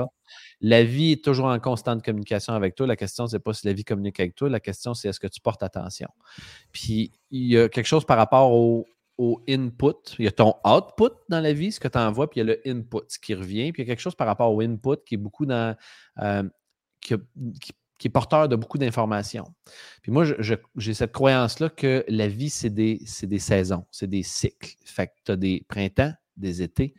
[0.62, 2.88] La vie est toujours en constante communication avec toi.
[2.88, 4.50] La question, c'est pas si la vie communique avec toi.
[4.50, 6.10] La question, c'est est-ce que tu portes attention?
[6.72, 8.86] Puis, il y a quelque chose par rapport au,
[9.48, 10.16] input.
[10.20, 12.50] Il y a ton output dans la vie, ce que tu envoies, puis il y
[12.50, 13.72] a le input, ce qui revient.
[13.72, 15.76] Puis, il y a quelque chose par rapport au input qui est beaucoup dans.
[16.20, 16.44] Euh,
[17.00, 17.16] qui,
[18.04, 19.46] qui est porteur de beaucoup d'informations.
[20.02, 24.76] Puis moi, j'ai cette croyance-là que la vie, c'est des, des, saisons, c'est des cycles.
[24.84, 26.94] Fait que tu as des printemps, des étés,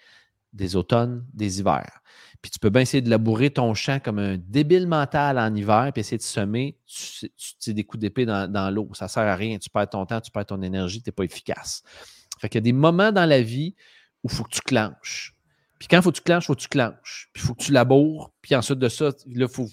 [0.53, 2.01] des automnes, des hivers.
[2.43, 5.91] Puis tu peux bien essayer de labourer ton champ comme un débile mental en hiver,
[5.93, 8.91] puis essayer de semer, tu, des coups d'épée dans, dans l'eau.
[8.93, 9.59] Ça ne sert à rien.
[9.59, 11.83] Tu perds ton temps, tu perds ton énergie, tu n'es pas efficace.
[12.39, 13.75] Fait qu'il y a des moments dans la vie
[14.23, 15.34] où il faut que tu clenches.
[15.85, 17.29] Puis quand il faut que tu clenches, il faut que tu clenches.
[17.35, 18.31] Puis il faut que tu laboures.
[18.41, 19.67] Puis ensuite de ça, il faut,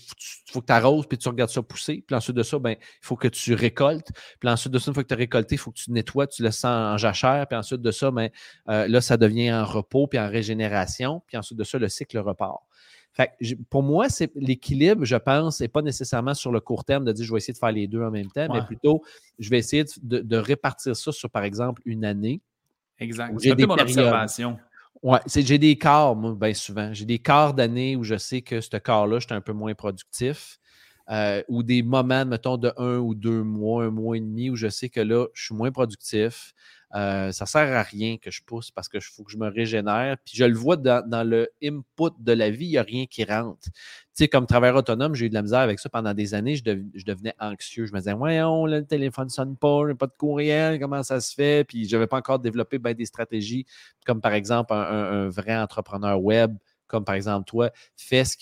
[0.51, 2.03] faut, que tu arroses, puis tu regardes ça pousser.
[2.05, 4.09] Puis ensuite de ça, ben, il faut que tu récoltes.
[4.41, 6.27] Puis ensuite de ça, une fois que tu as récolté, il faut que tu nettoies,
[6.27, 7.47] tu le sens en jachère.
[7.47, 8.29] Puis ensuite de ça, ben,
[8.67, 11.23] euh, là, ça devient en repos, puis en régénération.
[11.27, 12.59] Puis ensuite de ça, le cycle repart.
[13.13, 13.31] Fait
[13.69, 17.25] pour moi, c'est l'équilibre, je pense, n'est pas nécessairement sur le court terme de dire
[17.25, 19.01] je vais essayer de faire les deux en même temps, mais plutôt
[19.39, 22.41] je vais essayer de, répartir ça sur, par exemple, une année.
[22.99, 23.33] Exact.
[23.39, 24.57] C'est mon observation.
[25.03, 26.93] Oui, j'ai des quarts, moi, bien souvent.
[26.93, 29.73] J'ai des quarts d'année où je sais que ce quart-là, je suis un peu moins
[29.73, 30.59] productif.
[31.09, 34.55] Euh, ou des moments, mettons, de un ou deux mois, un mois et demi, où
[34.55, 36.53] je sais que là, je suis moins productif.
[36.95, 40.17] Euh, ça sert à rien que je pousse parce qu'il faut que je me régénère.
[40.25, 43.23] Puis je le vois dans, le input de la vie, il n'y a rien qui
[43.23, 43.63] rentre.
[43.63, 43.71] Tu
[44.13, 46.55] sais, comme travailleur autonome, j'ai eu de la misère avec ça pendant des années.
[46.55, 47.85] Je, devenais anxieux.
[47.85, 51.21] Je me disais, voyons, le téléphone ne sonne pas, j'ai pas de courriel, comment ça
[51.21, 51.63] se fait?
[51.63, 53.65] Puis je n'avais pas encore développé ben, des stratégies,
[54.05, 56.55] comme par exemple un vrai entrepreneur web
[56.91, 58.35] comme par exemple toi, fait ce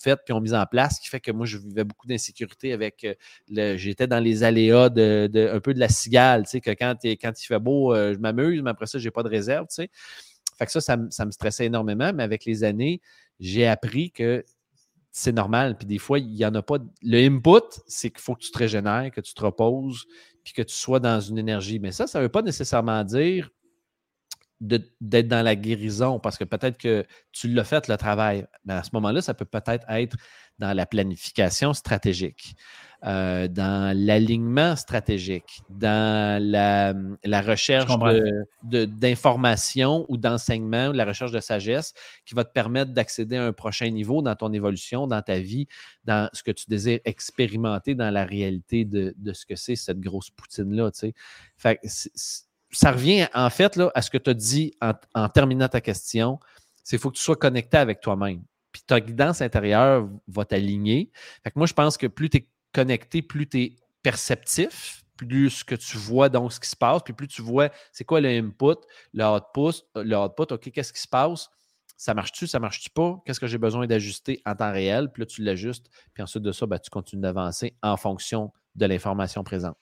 [0.00, 2.72] fait puis ont mis en place, ce qui fait que moi, je vivais beaucoup d'insécurité
[2.72, 3.14] avec euh,
[3.48, 3.76] le.
[3.76, 7.58] J'étais dans les aléas un peu de la cigale, tu sais, que quand, il fait
[7.58, 9.90] beau, euh, je m'amuse, mais après ça, je n'ai pas de réserve, tu sais.
[10.56, 13.00] Fait que ça, ça, me stressait énormément, mais avec les années,
[13.40, 14.44] j'ai appris que
[15.10, 15.76] c'est normal.
[15.76, 16.76] Puis des fois, il n'y en a pas.
[17.02, 20.06] Le input, c'est qu'il faut que tu te régénères, que tu te reposes,
[20.44, 21.78] puis que tu sois dans une énergie.
[21.78, 23.50] Mais ça, ça ne veut pas nécessairement dire
[24.60, 28.46] d'être dans la guérison parce que peut-être que tu l'as fait le travail.
[28.64, 30.16] Mais à ce moment-là, ça peut peut-être être
[30.58, 32.54] dans la planification stratégique,
[33.06, 36.92] euh, dans l'alignement stratégique, dans la,
[37.24, 37.90] la recherche
[38.62, 41.94] d'informations ou d'enseignement, la recherche de sagesse
[42.26, 45.66] qui va te permettre d'accéder à un prochain niveau dans ton évolution, dans ta vie,
[46.04, 50.00] dans ce que tu désires expérimenter dans la réalité de, de ce que c'est cette
[50.00, 50.90] grosse poutine-là.
[50.90, 51.14] Tu sais.
[51.56, 51.80] Fait
[52.70, 54.72] ça revient en fait là, à ce que tu as dit
[55.14, 56.38] en, terminant ta question.
[56.82, 58.42] C'est qu'il faut que tu sois connecté avec toi-même.
[58.72, 61.10] Puis ta guidance intérieure va t'aligner.
[61.42, 65.64] Fait que moi, je pense que plus tu es connecté, plus tu es perceptif, plus
[65.64, 68.28] que tu vois donc ce qui se passe, puis plus tu vois c'est quoi le
[68.28, 68.76] input,
[69.12, 71.50] le output, le output, OK, qu'est-ce qui se passe?
[71.96, 73.20] Ça marche-tu, ça marche-tu pas?
[73.26, 75.10] Qu'est-ce que j'ai besoin d'ajuster en temps réel?
[75.12, 78.86] Puis là, tu l'ajustes, puis ensuite de ça, ben, tu continues d'avancer en fonction de
[78.86, 79.76] l'information présente.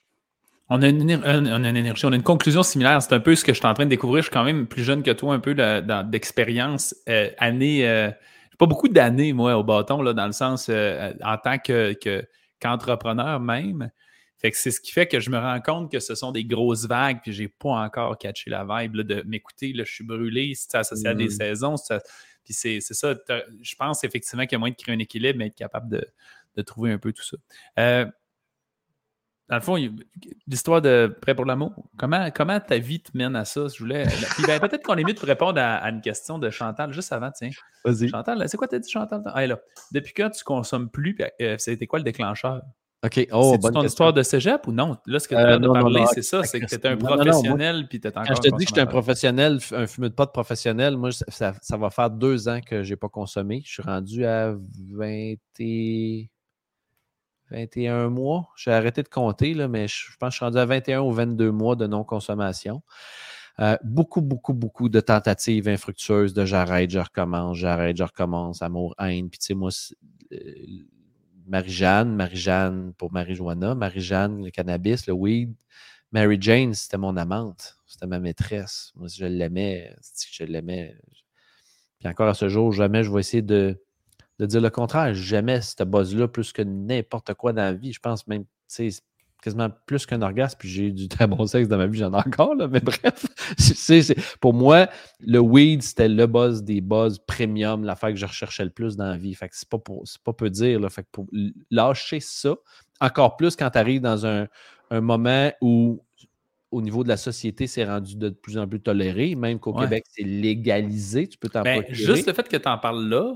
[0.71, 3.01] On a, une, énergie, on a une conclusion similaire.
[3.01, 4.21] C'est un peu ce que je suis en train de découvrir.
[4.21, 5.55] Je suis quand même plus jeune que toi, un peu
[6.03, 6.95] d'expérience.
[7.07, 8.11] Euh, année, euh,
[8.59, 13.89] pas beaucoup d'années, moi, au bâton, là, dans le sens euh, en tant qu'entrepreneur même.
[14.37, 16.45] Fait que c'est ce qui fait que je me rends compte que ce sont des
[16.45, 19.73] grosses vagues, puis j'ai pas encore catché la vibe de m'écouter.
[19.75, 21.31] Je suis brûlé, c'est associé à des mm.
[21.31, 21.75] saisons.
[22.45, 23.15] puis c'est ça.
[23.61, 26.07] Je pense effectivement qu'il y a moyen de créer un équilibre, mais être capable de,
[26.55, 27.37] de trouver un peu tout ça.
[27.79, 28.05] Euh,
[29.49, 29.77] dans le fond,
[30.47, 33.65] l'histoire de Prêt pour l'amour, comment, comment ta vie te mène à ça?
[33.67, 34.05] Je voulais.
[34.45, 37.49] Ben, peut-être qu'on est mieux de répondre à, une question de Chantal juste avant, tiens.
[37.83, 38.09] Vas-y.
[38.09, 39.23] Chantal, c'est quoi t'as dit, Chantal?
[39.25, 39.59] Ah, là.
[39.91, 42.61] Depuis quand tu consommes plus, euh, c'était quoi le déclencheur?
[43.03, 43.27] OK.
[43.31, 44.97] Oh, c'est ton histoire de cégep ou non?
[45.07, 47.99] Là, ce que tu as euh, parler, c'est ça, c'est que tu un professionnel puis
[47.99, 48.23] tu encore.
[48.27, 51.53] Quand je te dis que j'étais un professionnel, un fumeur de pote professionnel, moi, ça,
[51.61, 53.63] ça, va faire deux ans que je n'ai pas consommé.
[53.65, 54.53] Je suis rendu à
[54.91, 55.35] 20
[57.51, 58.49] 21 mois.
[58.55, 61.11] J'ai arrêté de compter, là, mais je, pense que je suis rendu à 21 ou
[61.11, 62.81] 22 mois de non-consommation.
[63.59, 68.95] Euh, beaucoup, beaucoup, beaucoup de tentatives infructueuses de j'arrête, je recommence, j'arrête, je recommence, amour,
[68.99, 69.29] haine.
[69.29, 69.69] Puis, tu sais, moi,
[70.31, 70.37] euh,
[71.47, 75.53] Marie-Jeanne, Marie-Jeanne pour Marie-Joanna, Marie-Jeanne, le cannabis, le weed.
[76.11, 78.93] Mary-Jane, c'était mon amante, c'était ma maîtresse.
[78.95, 79.93] Moi, je l'aimais,
[80.31, 80.95] je l'aimais?
[81.99, 83.83] Puis encore à ce jour, jamais je vais essayer de
[84.39, 85.13] de dire le contraire.
[85.13, 87.93] J'aimais cette buzz-là plus que n'importe quoi dans la vie.
[87.93, 88.89] Je pense même, c'est
[89.41, 92.13] quasiment plus qu'un orgasme, puis j'ai eu du très bon sexe dans ma vie, j'en
[92.13, 93.25] ai encore, là, mais bref.
[94.39, 98.69] pour moi, le weed, c'était le buzz des buzz premium, l'affaire que je recherchais le
[98.69, 99.33] plus dans la vie.
[99.33, 100.79] Fait que c'est pas, pour, pas peu dire.
[100.79, 101.27] Là, fait que pour
[101.71, 102.55] lâcher ça,
[102.99, 104.47] encore plus quand tu arrives dans un,
[104.91, 106.03] moment où
[106.71, 110.03] au niveau de la société, c'est rendu de plus en plus toléré, même qu'au Québec,
[110.09, 111.27] c'est légalisé.
[111.27, 113.35] Tu peux t'en ben, Juste le fait que tu en parles là,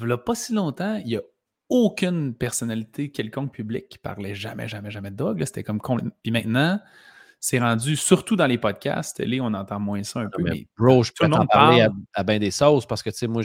[0.00, 1.22] il pas si longtemps, il n'y a
[1.68, 5.42] aucune personnalité quelconque publique qui parlait jamais, jamais, jamais de drogue.
[5.44, 5.80] C'était comme
[6.22, 6.80] Puis maintenant,
[7.40, 10.42] c'est rendu, surtout dans les podcasts, télé, on entend moins ça un peu.
[10.42, 13.42] Mais, bro, je peux t'en parler à, bien des sauces parce que, tu sais, moi,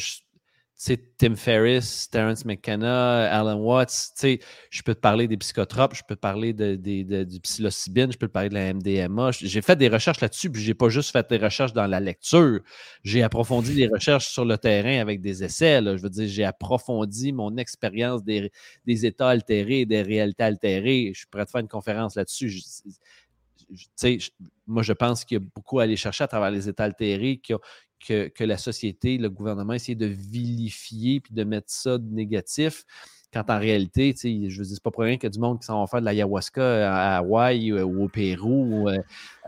[1.17, 6.19] Tim Ferriss, Terence McKenna, Alan Watts, je peux te parler des psychotropes, je peux te
[6.19, 6.75] parler de,
[7.23, 9.31] du psilocybine, je peux te parler de la MDMA.
[9.31, 12.59] J'ai fait des recherches là-dessus, puis j'ai pas juste fait des recherches dans la lecture.
[13.03, 15.79] J'ai approfondi les recherches sur le terrain avec des essais.
[15.81, 18.51] Je veux dire, j'ai approfondi mon expérience des,
[18.85, 21.13] états altérés, des réalités altérées.
[21.15, 22.61] Je pourrais te faire une conférence là-dessus.
[24.67, 27.37] moi, je pense qu'il y a beaucoup à aller chercher à travers les états altérés
[27.37, 27.61] qui ont,
[28.05, 32.83] que, la société, le gouvernement essaie de vilifier puis de mettre ça de négatif.
[33.33, 35.59] Quand en réalité, je veux dire, c'est pas pour rien qu'il y a du monde
[35.59, 38.87] qui s'en va faire de l'ayahuasca à Hawaï euh, ou au Pérou.
[38.87, 38.99] Euh,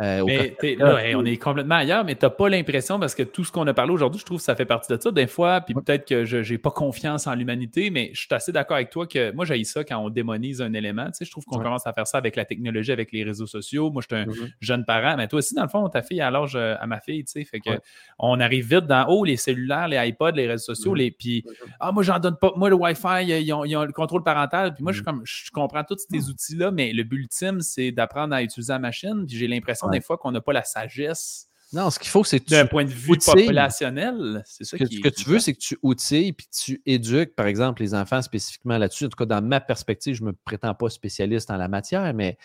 [0.02, 3.52] euh, mais on est complètement ailleurs, mais tu n'as pas l'impression, parce que tout ce
[3.52, 5.12] qu'on a parlé aujourd'hui, je trouve que ça fait partie de ça.
[5.12, 8.52] Des fois, puis peut-être que je n'ai pas confiance en l'humanité, mais je suis assez
[8.52, 11.08] d'accord avec toi que moi, j'ai ça quand on démonise un élément.
[11.20, 13.92] je trouve qu'on commence à faire ça avec la technologie, avec les réseaux sociaux.
[13.92, 14.52] Moi, je suis un mm-hmm.
[14.60, 17.24] jeune parent, mais toi aussi, dans le fond, ta fille à l'âge à ma fille,
[17.24, 17.70] tu sais, fait que
[18.20, 20.98] on arrive vite dans haut, les cellulaires, les iPods, les réseaux sociaux, mm-hmm.
[20.98, 21.70] les, puis mm-hmm.
[21.80, 22.52] ah, moi, j'en donne pas.
[22.56, 26.06] Moi, le Wi-Fi, ils ont, le contrôle parental, puis moi, je, comme, je comprends tous
[26.10, 29.90] ces outils-là, mais le but ultime, c'est d'apprendre à utiliser la machine, puis j'ai l'impression
[29.90, 31.48] des fois qu'on n'a pas la sagesse.
[31.74, 35.02] Non, ce qu'il faut, c'est D'un point de vue populationnel, c'est ça que, qui, Ce
[35.02, 38.78] que tu veux, c'est que tu outilles puis tu éduques, par exemple, les enfants spécifiquement
[38.78, 39.06] là-dessus.
[39.06, 42.14] En tout cas, dans ma perspective, je ne me prétends pas spécialiste en la matière,
[42.14, 42.38] mais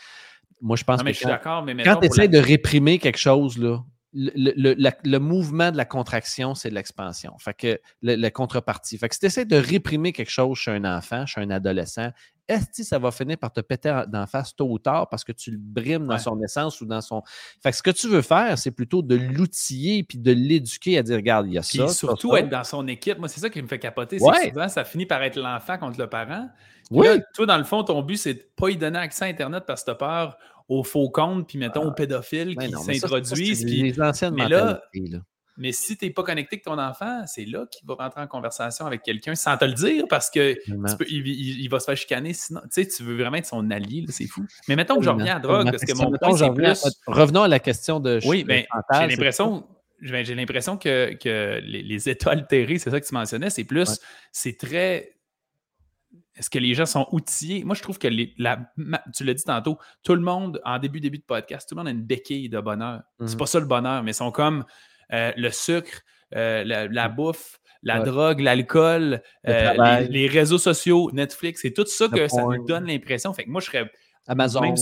[0.61, 3.59] moi, je pense mais que je quand, mais quand tu essaies de réprimer quelque chose,
[3.59, 7.37] là, le, mouvement de la contraction, c'est l'expansion.
[7.39, 8.99] Fait que la contrepartie.
[8.99, 12.11] Fait que si tu essaies de réprimer quelque chose chez un enfant, chez un adolescent,
[12.49, 15.31] est-ce que ça va finir par te péter d'en face tôt ou tard parce que
[15.31, 17.23] tu le brimes dans son essence ou dans son.
[17.63, 21.03] Fait que ce que tu veux faire, c'est plutôt de l'outiller puis de l'éduquer à
[21.05, 21.89] dire regarde, il y a ça.
[21.89, 23.19] surtout être dans son équipe.
[23.19, 24.19] Moi, c'est ça qui me fait capoter.
[24.19, 26.49] C'est souvent, ça finit par être l'enfant contre le parent.
[26.91, 27.07] Oui.
[27.35, 29.83] toi, dans le fond, ton but, c'est de pas lui donner accès à Internet parce
[29.83, 30.37] que tu as peur
[30.71, 31.95] aux faux comptes, puis mettons aux ah.
[31.95, 33.65] pédophiles qui s'introduisent.
[33.67, 34.81] Les anciennes mais là,
[35.57, 38.27] mais si tu n'es pas connecté avec ton enfant, c'est là qu'il va rentrer en
[38.27, 42.33] conversation avec quelqu'un sans te le dire parce qu'il il, va se faire chicaner.
[42.33, 44.47] Sinon, tu sais, tu veux vraiment être son allié, c'est fou.
[44.69, 46.97] Mais mettons que je reviens à la drogue, parce que mon point, c'est plus...
[47.07, 48.21] Revenons à la question de...
[48.25, 49.67] Oui, mais ben, j'ai l'impression...
[50.01, 54.01] J'ai l'impression que, que les, états altérés, c'est ça que tu mentionnais, c'est plus,
[54.33, 55.13] c'est très
[56.37, 57.65] est-ce que les gens sont outillés?
[57.65, 58.09] Moi, je trouve que
[58.39, 58.73] la,
[59.15, 61.89] tu l'as dit tantôt, tout le monde, en début, début de podcast, tout le monde
[61.89, 63.03] a une béquille de bonheur.
[63.21, 63.37] C'est mhm.
[63.37, 64.65] pas ça le bonheur, mais ils sont comme
[65.13, 66.03] euh, le sucre,
[66.37, 72.29] euh, la, bouffe, la drogue, l'alcool, euh, les, réseaux sociaux, Netflix, c'est tout ça que
[72.29, 73.33] ça nous donne l'impression.
[73.33, 73.91] Fait que moi, je serais.
[74.27, 74.75] Amazon.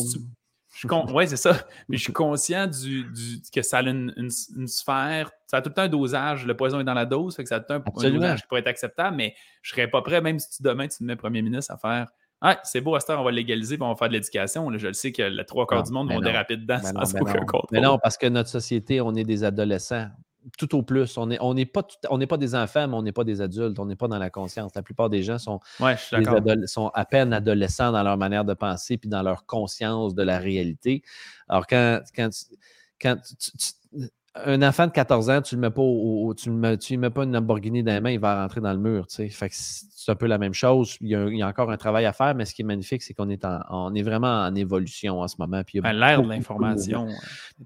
[1.13, 1.57] Oui, c'est ça.
[1.89, 3.07] Mais je suis conscient du,
[3.53, 4.31] que ça a une,
[4.67, 5.31] sphère.
[5.47, 6.47] Ça a tout le temps un dosage.
[6.47, 7.37] Le poison est dans la dose.
[7.37, 9.17] Fait que ça a tout le temps un, dosage qui pourrait être acceptable.
[9.17, 11.79] Mais je ne serais pas prêt, même si demain tu te mets premier ministre, à
[11.79, 12.09] faire
[12.41, 14.71] ah, c'est beau, à cette heure, on va légaliser et on va faire de l'éducation.
[14.79, 17.35] Je le sais que les trois quarts du monde vont déraper dedans sans aucun
[17.73, 20.09] Mais non, parce que notre société, on est des adolescents
[20.57, 21.17] tout au plus.
[21.19, 21.83] On n'est on pas,
[22.29, 23.79] pas des enfants, mais on n'est pas des adultes.
[23.79, 24.73] On n'est pas dans la conscience.
[24.75, 25.61] La plupart des gens sont,
[26.67, 30.39] sont à peine adolescents dans leur manière de penser puis dans leur conscience de la
[30.39, 31.03] réalité.
[31.49, 32.31] Alors, quand, quand,
[33.01, 33.17] quand
[34.45, 35.83] un enfant de 14 ans, tu ne mets pas
[36.37, 39.07] tu lui mets pas une Lamborghini dans les mains, il va rentrer dans le mur.
[39.09, 39.31] c'est
[40.09, 40.97] un peu la même chose.
[41.01, 43.29] Il y, a, encore un travail à faire, mais ce qui est magnifique, c'est qu'on
[43.29, 45.63] est, on est vraiment en évolution en ce moment.
[45.75, 47.09] Ben, l'air de l'information.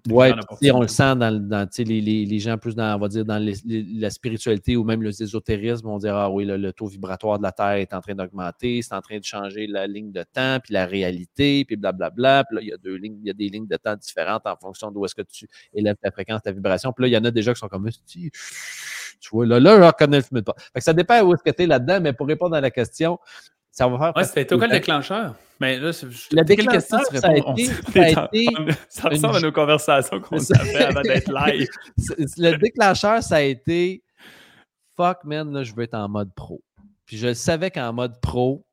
[0.08, 0.28] Oui,
[0.72, 4.84] on le sent dans, les, gens plus dans, on va dire, dans la spiritualité ou
[4.84, 8.00] même le ésotérisme, on dirait, ah oui, le, taux vibratoire de la Terre est en
[8.00, 11.76] train d'augmenter, c'est en train de changer la ligne de temps, puis la réalité, puis
[11.76, 12.44] blablabla.
[12.44, 14.46] Puis là, il y a deux lignes, il y a des lignes de temps différentes
[14.46, 16.61] en fonction d'où est-ce que tu élèves ta fréquence, ta vibration.
[16.62, 18.30] Puis là, il y en a déjà qui sont comme, tu
[19.30, 20.54] vois, là, là, je reconnais le film pas.
[20.56, 22.70] Fait que ça dépend où est-ce que tu es là-dedans, mais pour répondre à la
[22.70, 23.18] question,
[23.70, 24.12] ça va faire.
[24.16, 25.34] Ouais, c'était quoi le déclencheur?
[25.60, 27.66] Mais là, le déclencheur, ça a été.
[27.92, 28.48] Ça, a été
[28.88, 31.68] ça ressemble à nos conversations qu'on a fait avant d'être live.
[32.38, 34.02] le déclencheur, ça a été
[34.96, 36.62] fuck, man, là, je veux être en mode pro.
[37.06, 38.66] Puis je savais qu'en mode pro,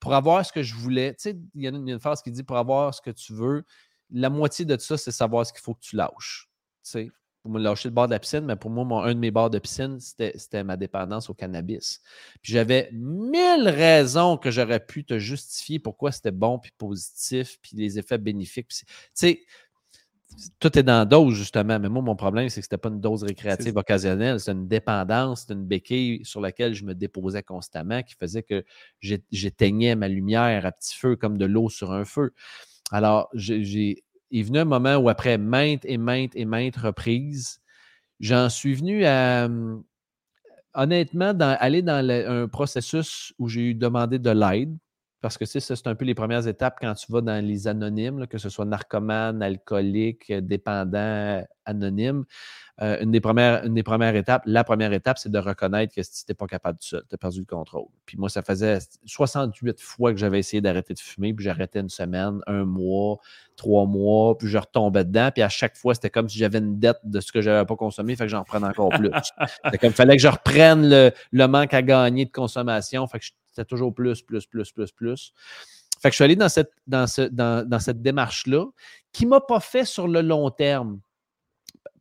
[0.00, 2.30] pour avoir ce que je voulais, tu sais, il y a une, une phrase qui
[2.30, 3.64] dit pour avoir ce que tu veux,
[4.10, 6.48] la moitié de ça, c'est savoir ce qu'il faut que tu lâches.
[6.86, 7.10] Tu sais,
[7.42, 9.50] pour me lâcher le bord de la piscine, mais pour moi, un de mes bords
[9.50, 12.00] de piscine, c'était ma dépendance au cannabis.
[12.42, 17.76] Puis j'avais mille raisons que j'aurais pu te justifier pourquoi c'était bon, puis positif, puis
[17.76, 18.68] les effets bénéfiques.
[18.68, 18.84] Tu
[19.14, 19.40] sais,
[20.60, 21.78] tout est dans la dose, justement.
[21.80, 24.38] Mais moi, mon problème, c'est que ce n'était pas une dose récréative occasionnelle.
[24.38, 28.64] C'était une dépendance, c'était une béquille sur laquelle je me déposais constamment qui faisait que
[29.00, 32.32] j'éteignais ma lumière à petit feu comme de l'eau sur un feu.
[32.92, 37.60] Alors, j'ai est venu un moment où, après maintes et maintes et maintes reprises,
[38.20, 39.84] j'en suis venu à, hum,
[40.74, 44.76] honnêtement, aller dans un processus où j'ai demandé de l'aide.
[45.26, 48.38] Parce que c'est un peu les premières étapes quand tu vas dans les anonymes, que
[48.38, 52.24] ce soit narcoman, alcoolique, dépendant, anonyme.
[52.80, 56.00] Euh, une, des premières, une des premières étapes, la première étape, c'est de reconnaître que
[56.04, 57.88] si tu n'es pas capable de seul, tu as perdu le contrôle.
[58.04, 61.88] Puis moi, ça faisait 68 fois que j'avais essayé d'arrêter de fumer, puis j'arrêtais une
[61.88, 63.18] semaine, un mois,
[63.56, 65.30] trois mois, puis je retombais dedans.
[65.34, 67.66] Puis à chaque fois, c'était comme si j'avais une dette de ce que je n'avais
[67.66, 69.10] pas consommé, fait que j'en reprenais encore plus.
[69.64, 73.18] c'était comme il fallait que je reprenne le, le, manque à gagner de consommation, fait
[73.18, 73.26] que
[73.56, 75.32] c'était toujours plus, plus, plus, plus, plus.
[76.00, 78.66] Fait que je suis allé dans cette, dans ce, dans, dans cette démarche-là
[79.12, 81.00] qui ne m'a pas fait sur le long terme.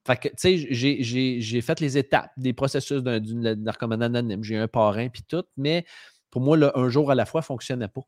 [0.06, 4.44] Fait que, tu sais, j'ai fait les étapes des processus d'une narcomane anonyme.
[4.44, 5.86] J'ai un parrain, puis tout, mais
[6.30, 8.02] pour moi, le un jour à la fois ne fonctionnait pas.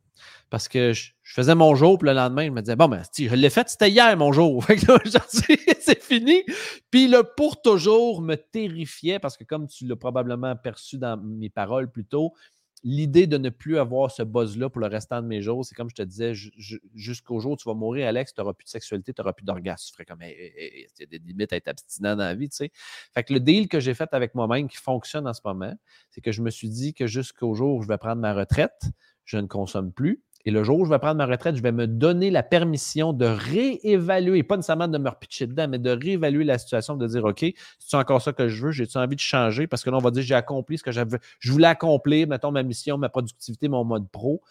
[0.49, 3.33] Parce que je, faisais mon jour, puis le lendemain, je me disais, bon, ben, je
[3.33, 4.65] l'ai fait, c'était hier mon jour.
[5.29, 6.43] c'est fini.
[6.91, 11.49] Puis le pour toujours me terrifiait parce que, comme tu l'as probablement perçu dans mes
[11.49, 12.33] paroles plus tôt,
[12.83, 15.89] l'idée de ne plus avoir ce buzz-là pour le restant de mes jours, c'est comme
[15.89, 16.33] je te disais,
[16.93, 19.45] jusqu'au jour où tu vas mourir, Alex, tu n'auras plus de sexualité, tu n'auras plus
[19.45, 19.87] d'orgasme.
[19.87, 22.57] Tu ferais comme, il y a des limites à être abstinent dans la vie, tu
[22.57, 22.71] sais.
[23.13, 25.73] Fait que le deal que j'ai fait avec moi-même qui fonctionne en ce moment,
[26.09, 28.91] c'est que je me suis dit que jusqu'au jour où je vais prendre ma retraite,
[29.25, 30.23] je ne consomme plus.
[30.47, 33.11] Et le jour où je vais prendre ma retraite, je vais me donner la permission
[33.11, 37.25] de réévaluer, pas nécessairement de me repitcher dedans, mais de réévaluer la situation, de dire
[37.25, 37.45] OK,
[37.79, 39.67] c'est encore ça que je veux, j'ai-tu envie de changer?
[39.67, 42.51] Parce que là, on va dire j'ai accompli ce que j'avais, je voulais accomplir, mettons,
[42.51, 44.41] ma mission, ma productivité, mon mode pro.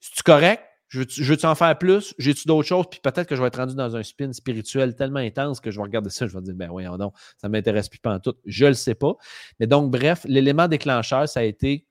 [0.00, 0.64] C'est-tu correct?
[0.88, 2.12] Je veux-tu en faire plus?
[2.18, 2.86] J'ai-tu d'autres choses?
[2.90, 5.76] Puis peut-être que je vais être rendu dans un spin spirituel tellement intense que je
[5.76, 8.18] vais regarder ça, je vais dire, ben oui, non, ça ne m'intéresse plus pas en
[8.18, 8.34] tout.
[8.46, 9.14] Je ne le sais pas.
[9.60, 11.86] Mais donc, bref, l'élément déclencheur, ça a été,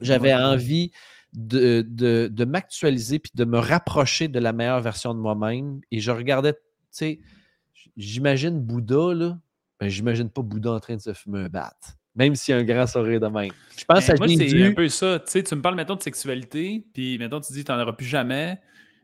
[0.00, 0.92] j'avais envie
[1.32, 5.80] de, de, m'actualiser puis de me rapprocher de la meilleure version de moi-même.
[5.90, 6.58] Et je regardais, tu
[6.90, 7.20] sais,
[7.96, 9.38] j'imagine Bouddha, là,
[9.78, 11.74] ben, j'imagine pas Bouddha en train de se fumer un bat.
[12.16, 13.52] Même s'il y a un grand sourire de même.
[13.78, 15.20] Je pense ben, à Moi, c'est un peu ça.
[15.20, 17.92] Tu sais, tu me parles, mettons, de sexualité, puis mettons, tu dis, tu n'en auras
[17.92, 18.60] plus jamais.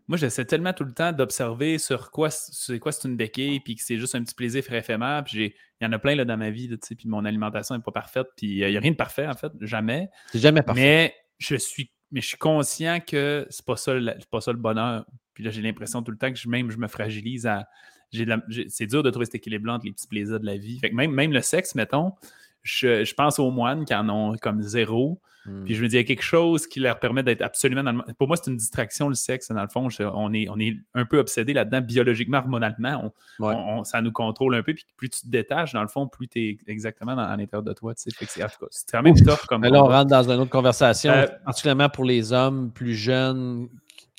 [0.09, 3.75] Moi, j'essaie tellement tout le temps d'observer sur quoi c'est quoi c'est une béquille, puis
[3.75, 5.25] que c'est juste un petit plaisir éphémère.
[5.25, 7.83] Puis il y en a plein là, dans ma vie, sais puis mon alimentation n'est
[7.83, 10.09] pas parfaite, puis il n'y a rien de parfait, en fait, jamais.
[10.31, 10.81] C'est jamais parfait.
[10.81, 13.95] Mais je suis mais je suis conscient que c'est pas ça,
[14.31, 15.05] pas ça le bonheur.
[15.35, 17.69] Puis là, j'ai l'impression tout le temps que je, même je me fragilise à.
[18.69, 20.79] C'est dur de trouver cet équilibre entre les petits plaisirs de la vie.
[20.79, 22.13] Fait même le sexe, mettons,
[22.67, 25.21] je, pense aux moines qui en ont comme zéro.
[25.65, 27.93] Puis je me dis, il y a quelque chose qui leur permet d'être absolument dans
[27.93, 28.15] le...
[28.15, 29.87] Pour moi, c'est une distraction, le sexe, dans le fond.
[30.01, 33.13] on, est, on est un peu obsédé là-dedans, biologiquement, hormonalement.
[33.39, 34.75] On, ça nous contrôle un peu.
[34.75, 37.73] Puis plus tu te détaches, dans le fond, plus tu es exactement dans, l'intérieur de
[37.73, 37.93] toi.
[37.95, 38.11] c'est
[38.91, 39.61] quand même tough comme.
[39.61, 43.69] Mais là, on rentre dans une autre conversation, euh, particulièrement pour les hommes plus jeunes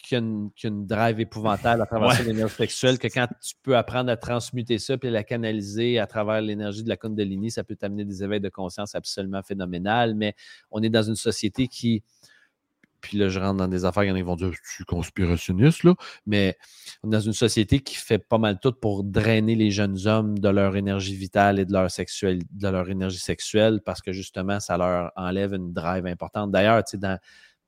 [0.08, 4.18] qui a une, drive épouvantable à travers l'énergie sexuelle, que quand tu peux apprendre à
[4.18, 8.06] transmuter ça puis à la canaliser à travers l'énergie de la Kundalini, ça peut t'amener
[8.06, 10.16] des éveils de conscience absolument phénoménal.
[10.16, 10.34] Mais
[10.72, 12.04] on est dans une société qui.
[13.00, 14.72] Puis là, je rentre dans des affaires, il y en a qui vont dire je
[14.74, 15.94] suis conspirationniste, là.
[16.26, 16.58] Mais
[17.04, 20.40] on est dans une société qui fait pas mal tout pour drainer les jeunes hommes
[20.40, 24.60] de leur énergie vitale et de leur, sexuelle, de leur énergie sexuelle parce que justement,
[24.60, 26.52] ça leur enlève une drive importante.
[26.52, 27.20] D'ailleurs, tu sais, dans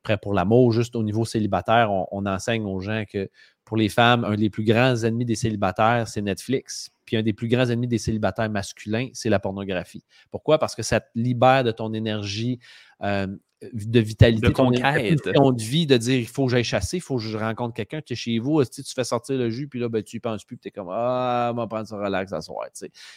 [0.04, 3.30] prêt pour l'amour, juste au niveau célibataire, on, enseigne aux gens que
[3.66, 6.90] pour les femmes, un des plus grands ennemis des célibataires, c'est Netflix.
[7.06, 10.04] Puis un des plus grands ennemis des célibataires masculins, c'est la pornographie.
[10.32, 10.58] Pourquoi?
[10.58, 12.60] Parce que ça te libère de ton énergie
[13.04, 13.28] euh,
[13.74, 15.26] de vitalité, de conquête.
[15.26, 18.02] de vie, de dire il faut que j'aille chasser, il faut que je rencontre quelqu'un,
[18.02, 20.46] tu es chez vous, tu fais sortir le jus, puis là, ben, tu y penses
[20.46, 22.68] plus, puis tu es comme Ah, on va prendre ça relax à soir.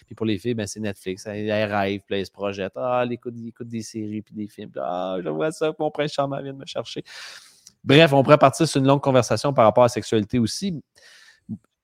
[0.07, 2.72] Puis pour les filles, ben, c'est Netflix, elles rêvent, puis elles se projettent.
[2.76, 6.43] Ah, elles écoutent, des séries, puis des films, ah, je vois ça, mon prince charmant
[6.43, 7.05] vient de me chercher.
[7.84, 10.82] Bref, on pourrait partir sur une longue conversation par rapport à la sexualité aussi.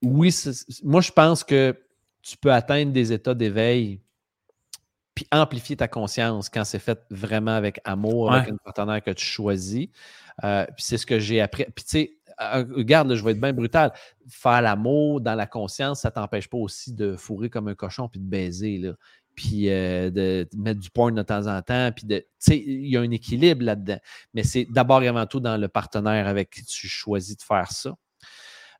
[0.03, 0.35] Oui,
[0.85, 1.77] moi, je pense que
[2.23, 4.01] tu peux atteindre des états d'éveil
[5.19, 9.27] puis amplifier ta conscience quand c'est fait vraiment avec amour, avec un partenaire que tu
[9.27, 9.89] choisis.
[10.45, 11.65] Euh, puis c'est ce que j'ai appris.
[11.75, 13.93] Puis tu sais, euh, regarde, je vais être bien brutal.
[14.29, 18.09] Faire l'amour dans la conscience, ça ne t'empêche pas aussi de fourrer comme un cochon
[18.09, 18.79] puis de baiser.
[18.79, 18.93] Là.
[19.35, 21.91] Puis euh, de, mettre du porn de temps en temps.
[21.91, 23.99] Puis de, tu sais, il y a un équilibre là-dedans.
[24.35, 27.73] Mais c'est d'abord et avant tout dans le partenaire avec qui tu choisis de faire
[27.73, 27.93] ça.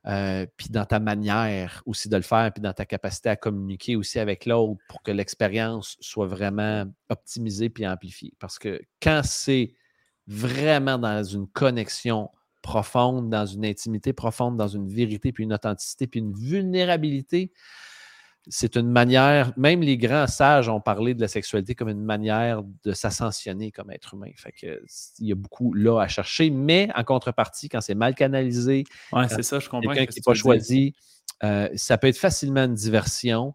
[0.07, 3.95] Euh, puis dans ta manière aussi de le faire, puis dans ta capacité à communiquer
[3.97, 8.33] aussi avec l'autre pour que l'expérience soit vraiment optimisée puis amplifiée.
[8.39, 9.73] Parce que quand c'est
[10.27, 12.29] vraiment dans une connexion
[12.61, 17.51] profonde, dans une intimité profonde, dans une vérité, puis une authenticité, puis une vulnérabilité,
[18.47, 22.63] c'est une manière, même les grands sages ont parlé de la sexualité comme une manière
[22.83, 24.31] de s'ascensionner comme être humain.
[24.35, 24.81] Fait que,
[25.19, 28.85] il y a beaucoup là à chercher, mais en contrepartie, quand c'est mal canalisé,
[29.27, 29.93] c'est ça, je comprends.
[29.93, 30.95] Quelqu'un qui n'est pas choisi,
[31.43, 33.53] euh, ça peut être facilement une diversion,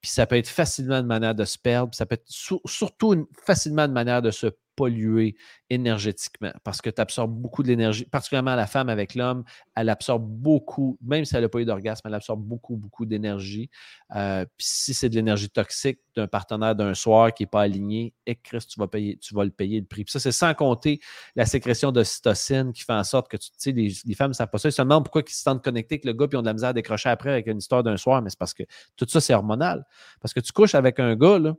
[0.00, 3.82] puis ça peut être facilement une manière de se perdre, ça peut être surtout facilement
[3.82, 5.36] une manière de se pollué
[5.70, 9.44] énergétiquement parce que tu absorbes beaucoup de l'énergie, particulièrement la femme avec l'homme,
[9.74, 13.70] elle absorbe beaucoup, même si elle n'a pas eu d'orgasme, elle absorbe beaucoup, beaucoup d'énergie.
[14.14, 18.14] Euh, puis si c'est de l'énergie toxique d'un partenaire d'un soir qui n'est pas aligné,
[18.26, 20.04] et eh, Christ, tu vas, payer, tu vas le payer le prix.
[20.04, 21.00] Puis ça, c'est sans compter
[21.36, 24.58] la sécrétion d'ocytocine qui fait en sorte que tu sais, les, femmes ne savent pas
[24.58, 24.68] ça.
[24.68, 26.70] Ils se pourquoi ils se sentent connectés avec le gars puis ont de la misère
[26.70, 28.62] à décrocher après avec une histoire d'un soir, mais c'est parce que
[28.96, 29.84] tout ça, c'est hormonal.
[30.20, 31.54] Parce que tu couches avec un gars, là,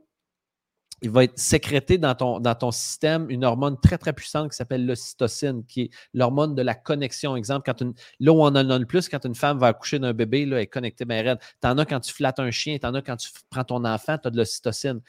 [1.02, 5.64] il va être sécrété dans ton, système une hormone très, très puissante qui s'appelle l'ocytocine,
[5.66, 7.36] qui est l'hormone de la connexion.
[7.36, 9.98] Exemple, quand une, là où on en a le plus, quand une femme va accoucher
[9.98, 11.38] d'un bébé, là, elle est connectée bien raide.
[11.60, 14.28] T'en as quand tu flattes un chien, t'en as quand tu prends ton enfant, tu
[14.28, 15.00] as de l'ocytocine.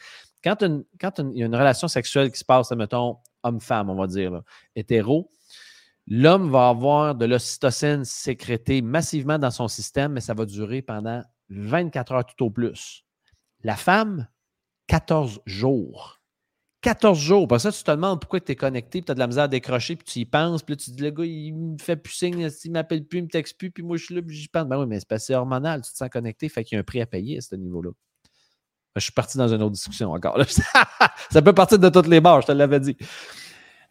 [0.44, 0.58] Quand,
[1.00, 4.42] quand il y a une relation sexuelle qui se passe, mettons, homme-femme, on va dire,
[4.76, 5.32] hétéro,
[6.06, 11.24] l'homme va avoir de l'ocytocine sécrétée massivement dans son système, mais ça va durer pendant
[11.50, 13.06] 24 heures tout au plus.
[13.64, 14.28] La femme,
[14.88, 16.22] 14 jours.
[16.82, 17.48] 14 jours.
[17.48, 19.44] Parce ça, tu te demandes pourquoi tu es connecté, puis tu as de la misère
[19.44, 21.78] à décrocher, puis tu y penses, puis là, tu te dis, le gars, il me
[21.78, 24.22] fait plus signe, il m'appelle plus, il me texte plus, puis moi, je suis là,
[24.22, 24.66] puis j'y pense.
[24.66, 26.84] Ben oui, mais c'est passé hormonal, tu te sens connecté, fait qu'il y a un
[26.84, 27.92] prix à payer à ce niveau-là.
[28.96, 30.40] Je suis parti dans une autre discussion encore.
[31.30, 32.98] ça peut partir de toutes les barres, je te l'avais dit.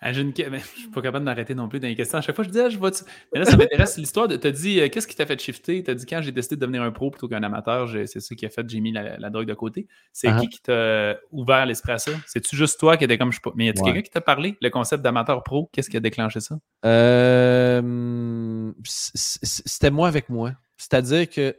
[0.00, 2.18] Ah, je ne suis pas capable d'arrêter non plus dans les questions.
[2.18, 2.90] À chaque fois, je dis, ah, je vois.
[3.32, 4.28] Mais là, ça m'intéresse l'histoire.
[4.28, 5.82] Tu as dit, euh, qu'est-ce qui t'a fait shifter?
[5.82, 8.34] Tu as dit, quand j'ai décidé de devenir un pro plutôt qu'un amateur, c'est ça
[8.34, 9.86] qui a fait, j'ai mis la, drogue de côté.
[10.12, 10.40] C'est uh-huh.
[10.40, 12.12] qui qui t'a ouvert l'esprit à ça?
[12.26, 13.40] C'est-tu juste toi qui étais comme je.
[13.54, 15.70] Mais y a-t-il quelqu'un qui t'a parlé, le concept d'amateur pro?
[15.72, 16.58] Qu'est-ce qui a déclenché ça?
[16.84, 20.52] Euh, c'était moi avec moi.
[20.76, 21.56] C'est-à-dire que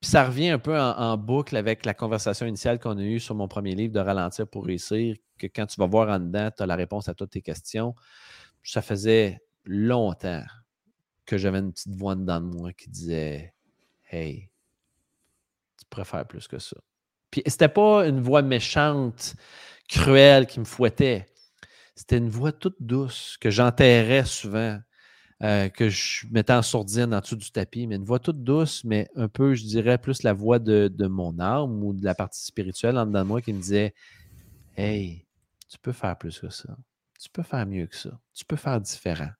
[0.00, 3.34] puis ça revient un peu en, boucle avec la conversation initiale qu'on a eue sur
[3.34, 6.62] mon premier livre de Ralentir pour réussir, que quand tu vas voir en dedans, tu
[6.62, 7.94] as la réponse à toutes tes questions.
[8.62, 10.44] Ça faisait longtemps
[11.26, 13.54] que j'avais une petite voix dedans de moi qui disait
[14.10, 14.48] Hey,
[15.78, 16.76] tu préfères plus que ça.
[17.30, 19.34] Puis c'était pas une voix méchante,
[19.88, 21.26] cruelle qui me fouettait.
[21.96, 24.78] C'était une voix toute douce que j'enterrais souvent
[25.42, 28.82] euh, que je mettais en sourdine en dessous du tapis, mais une voix toute douce,
[28.84, 32.44] mais un peu, je dirais, plus la voix de, mon âme ou de la partie
[32.44, 33.94] spirituelle en dedans de moi qui me disait
[34.76, 35.26] Hey,
[35.68, 36.76] tu peux faire plus que ça.
[37.20, 38.18] Tu peux faire mieux que ça.
[38.34, 39.30] Tu peux faire différent.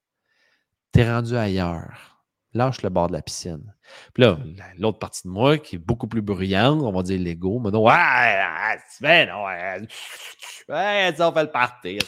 [0.93, 2.19] Tu es rendu ailleurs
[2.53, 3.73] lâche le bord de la piscine.
[4.13, 4.37] Puis là,
[4.77, 7.77] l'autre partie de moi, qui est beaucoup plus bruyante, on va dire l'ego, me dit
[7.77, 11.99] Ouais, ben non, ouais, on fait le party.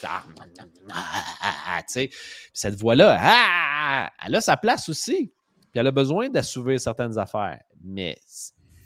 [2.53, 5.31] cette voix-là, elle a sa place aussi.
[5.71, 7.61] Puis elle a besoin d'assouvir certaines affaires.
[7.83, 8.19] Mais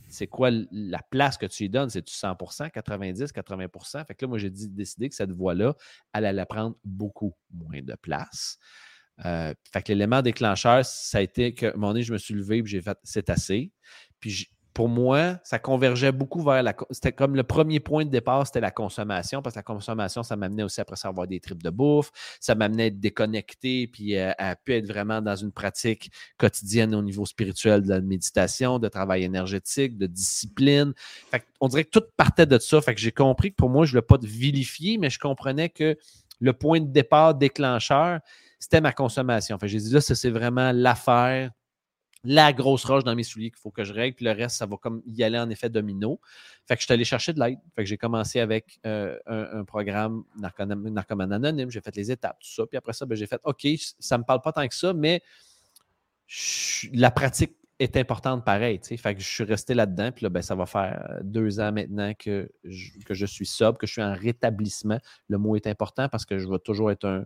[0.08, 1.90] c'est quoi la place que tu lui donnes?
[1.90, 5.74] C'est-tu 100% 90% 80% Fait que là, moi, j'ai décidé que cette voix-là,
[6.14, 8.60] elle allait prendre beaucoup moins de place.
[9.24, 12.18] Euh, fait que l'élément déclencheur, ça a été que, à un moment donné, je me
[12.18, 13.72] suis levé et j'ai fait c'est assez.
[14.20, 16.76] Puis pour moi, ça convergeait beaucoup vers la.
[16.92, 20.36] C'était comme le premier point de départ, c'était la consommation, parce que la consommation, ça
[20.36, 22.12] m'amenait aussi après ça à avoir des tripes de bouffe,
[22.42, 26.94] ça m'amenait à être déconnecté, puis euh, à, pu être vraiment dans une pratique quotidienne
[26.94, 30.94] au niveau spirituel de la méditation, de travail énergétique, de discipline.
[31.32, 32.82] Fait on dirait que tout partait de ça.
[32.82, 35.20] Fait que j'ai compris que pour moi, je ne voulais pas te vilifier, mais je
[35.20, 35.98] comprenais que
[36.42, 38.20] le point de départ déclencheur,
[38.60, 39.58] c'était ma consommation.
[39.62, 41.52] J'ai dit là, ça, c'est vraiment l'affaire,
[42.24, 44.16] la grosse roche dans mes souliers qu'il faut que je règle.
[44.16, 46.20] Puis le reste, ça va comme y aller en effet domino.
[46.68, 47.60] Fait que je suis allé chercher de l'aide.
[47.76, 51.70] Fait que j'ai commencé avec euh, un, programme narcoman anonyme.
[51.70, 52.66] J'ai fait les étapes, tout ça.
[52.66, 53.68] Puis après ça, ben, j'ai fait OK,
[54.00, 55.22] ça ne me parle pas tant que ça, mais
[56.94, 58.80] la pratique est importante pareil.
[58.82, 60.12] Fait que je suis resté là-dedans.
[60.12, 63.78] Puis là, ben, ça va faire deux ans maintenant que je, que je suis sobre,
[63.78, 65.00] que je suis en rétablissement.
[65.28, 67.26] Le mot est important parce que je vais toujours être un,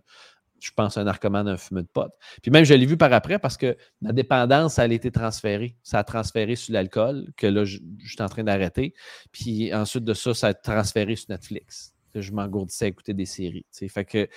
[0.60, 2.12] je pense, un narcoman, un fumeur de pote.
[2.42, 5.76] Puis même, je l'ai vu par après parce que ma dépendance, elle a été transférée.
[5.82, 8.94] Ça a transféré sur l'alcool, que là, je, suis en train d'arrêter.
[9.32, 11.94] Puis ensuite de ça, ça a transféré sur Netflix.
[12.14, 13.64] Je m'engourdissais à écouter des séries.
[13.72, 14.28] Fait que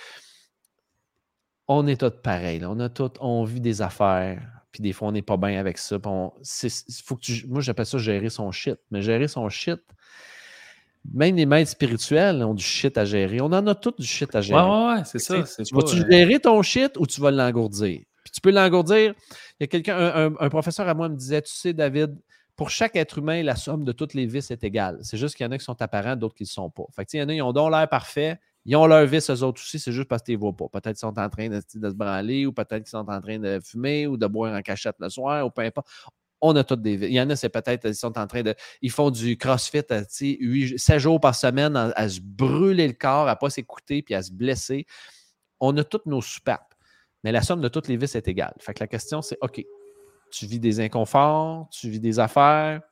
[1.66, 2.64] on est tous pareils.
[2.64, 4.42] On a tous, on vit des affaires.
[4.70, 5.98] Puis des fois, on n'est pas bien avec ça.
[6.02, 8.78] faut que moi, j'appelle ça gérer son shit.
[8.90, 9.80] Mais gérer son shit,
[11.12, 13.40] même les maîtres spirituels ont du shit à gérer.
[13.40, 14.60] On en a tous du shit à gérer.
[14.60, 15.36] Ouais, ouais, c'est ça.
[15.72, 18.00] Vas-tu euh, gérer ton shit ou tu vas l'engourdir?
[18.24, 19.14] Puis tu peux l'engourdir.
[19.60, 22.16] Il y a quelqu'un, un, professeur à moi me disait Tu sais, David,
[22.56, 24.98] pour chaque être humain, la somme de toutes les vices est égale.
[25.02, 26.84] C'est juste qu'il y en a qui sont apparents, d'autres qui ne le sont pas.
[26.94, 28.38] Fait que, il y en a, qui ont donc l'air parfait.
[28.66, 30.56] Ils ont leur vice, eux autres aussi, c'est juste parce que tu ne les vois
[30.56, 30.68] pas.
[30.72, 33.38] Peut-être qu'ils sont en train de, de, se branler, ou peut-être qu'ils sont en train
[33.38, 35.86] de fumer, ou de boire en cachette le soir, ou peu importe
[36.46, 38.54] on a toutes des Il y en a, c'est peut-être, ils sont en train de.
[38.82, 43.38] Ils font du crossfit, 7 jours par semaine à, se brûler le corps, à ne
[43.38, 44.86] pas s'écouter puis à se blesser.
[45.58, 46.74] On a toutes nos soupapes.
[47.22, 48.52] Mais la somme de toutes les vices est égale.
[48.58, 49.64] Fait que la question, c'est OK,
[50.30, 52.82] tu vis des inconforts, tu vis des affaires,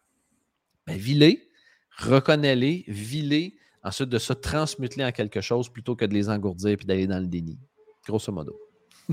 [0.86, 1.50] ben, vis-les,
[1.98, 3.54] reconnais-les, vis-les,
[3.84, 7.18] Ensuite de ça, transmute-les en quelque chose plutôt que de les engourdir puis d'aller dans
[7.18, 7.58] le déni.
[8.06, 8.56] Grosso modo.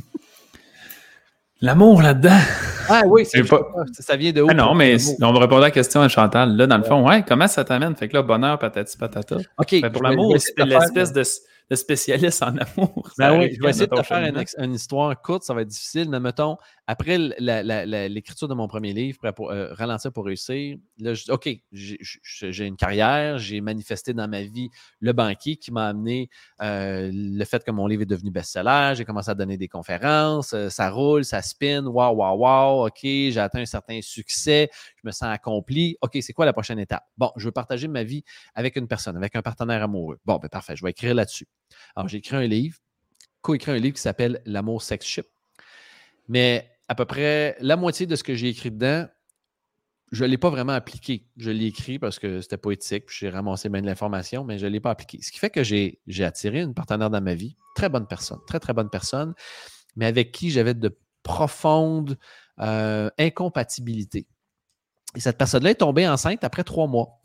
[1.62, 2.40] L'amour là-dedans.
[2.88, 3.60] Ah oui, c'est pas...
[3.92, 4.48] ça vient de où?
[4.50, 6.56] Ah non, mais on va répondre à la question à Chantal.
[6.56, 7.96] Là, dans le fond, ouais, comment ça t'amène?
[7.96, 9.38] Fait que là, bonheur, patati patata.
[9.58, 9.92] OK.
[9.92, 11.24] pour l'amour, c'est l'espèce de
[11.70, 13.12] de spécialiste en amour.
[13.18, 16.10] Ben oui, je vais essayer de te faire une, histoire courte, ça va être difficile,
[16.10, 21.26] mais mettons, après l'écriture de mon premier livre, pour, euh, Ralentir pour réussir, là, je
[21.26, 24.70] dis, OK, j'ai une carrière, j'ai manifesté dans ma vie
[25.00, 26.30] le banquier qui m'a amené
[26.62, 30.54] euh, le fait que mon livre est devenu best-seller, j'ai commencé à donner des conférences,
[30.54, 34.70] euh, ça roule, ça spin, waouh, waouh, waouh, OK, j'ai atteint un certain succès,
[35.02, 35.98] je me sens accompli.
[36.02, 37.06] OK, c'est quoi la prochaine étape?
[37.18, 38.24] Bon, je veux partager ma vie
[38.56, 40.20] avec une personne, avec un partenaire amoureux.
[40.26, 41.48] Bon, ben parfait, je vais écrire là-dessus.
[41.96, 42.78] Alors, j'ai écrit un livre,
[43.42, 45.28] co-écrit un livre qui s'appelle L'amour sex ship.
[46.28, 49.08] Mais à peu près la moitié de ce que j'ai écrit dedans,
[50.12, 51.28] je ne l'ai pas vraiment appliqué.
[51.38, 54.66] Je l'ai écrit parce que c'était poétique, puis j'ai ramassé bien de l'information, mais je
[54.66, 55.20] ne l'ai pas appliqué.
[55.22, 58.60] Ce qui fait que j'ai attiré une partenaire dans ma vie, très bonne personne, très,
[58.60, 59.34] très bonne personne,
[59.96, 62.18] mais avec qui j'avais de profondes
[62.60, 64.28] euh, incompatibilités.
[65.16, 67.22] Et cette personne-là est tombée enceinte après trois mois.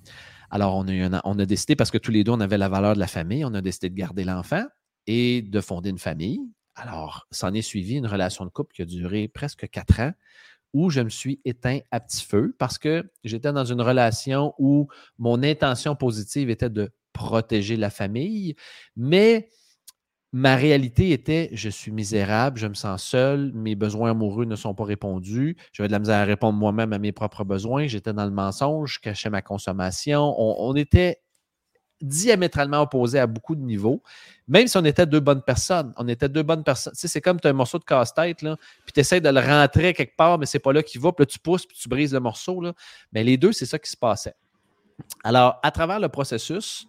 [0.51, 3.07] Alors, on a, décidé, parce que tous les deux, on avait la valeur de la
[3.07, 4.65] famille, on a décidé de garder l'enfant
[5.07, 6.41] et de fonder une famille.
[6.77, 10.13] Alors, s'en est suivi une relation de couple qui a duré presque quatre ans
[10.73, 14.89] où je me suis éteint à petit feu parce que j'étais dans une relation où
[15.19, 18.57] mon intention positive était de protéger la famille,
[18.97, 19.49] mais
[20.35, 24.75] ma réalité était je suis misérable, je me sens seul, mes besoins amoureux ne sont
[24.75, 28.25] pas répondus, j'avais de la misère à répondre moi-même à mes propres besoins, j'étais dans
[28.25, 30.35] le mensonge, je cachais ma consommation.
[30.37, 31.21] On, était
[32.03, 34.03] diamétralement opposés à beaucoup de niveaux,
[34.49, 35.95] même si on était deux bonnes personnes.
[35.97, 36.95] On était deux bonnes personnes.
[36.95, 39.39] Tu sais, c'est comme tu as un morceau de casse-tête, puis tu essaies de le
[39.39, 41.89] rentrer quelque part, mais c'est pas là qu'il va, puis là, tu pousses, puis tu
[41.89, 42.61] brises le morceau.
[43.13, 44.35] Mais les deux, c'est ça qui se passait.
[45.23, 46.89] Alors, à travers le processus,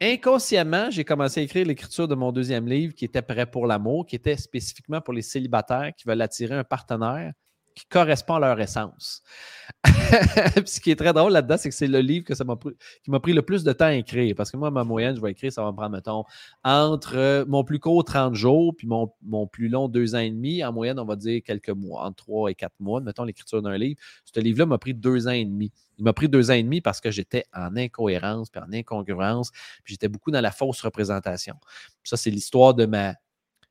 [0.00, 4.06] inconsciemment, j'ai commencé à écrire l'écriture de mon deuxième livre qui était Prêt pour l'amour,
[4.06, 7.32] qui était spécifiquement pour les célibataires qui veulent attirer un partenaire
[7.74, 9.22] qui correspond à leur essence.
[9.84, 12.56] ce qui est très drôle là-dedans, c'est que c'est le livre que ça m'a
[13.02, 14.34] qui m'a pris le plus de temps à écrire.
[14.36, 16.24] Parce que moi, ma moyenne, je vais écrire, ça va me prendre, mettons,
[16.62, 20.30] entre euh, mon plus court 30 jours puis mon, mon, plus long deux ans et
[20.30, 20.64] demi.
[20.64, 23.76] En moyenne, on va dire quelques mois, entre trois et quatre mois, mettons l'écriture d'un
[23.76, 24.00] livre.
[24.24, 25.72] Ce livre-là m'a pris deux ans et demi.
[25.98, 29.50] Il m'a pris deux ans et demi parce que j'étais en incohérence, puis en incongruence,
[29.84, 31.54] puis j'étais beaucoup dans la fausse représentation.
[32.04, 33.14] ça, c'est l'histoire de ma.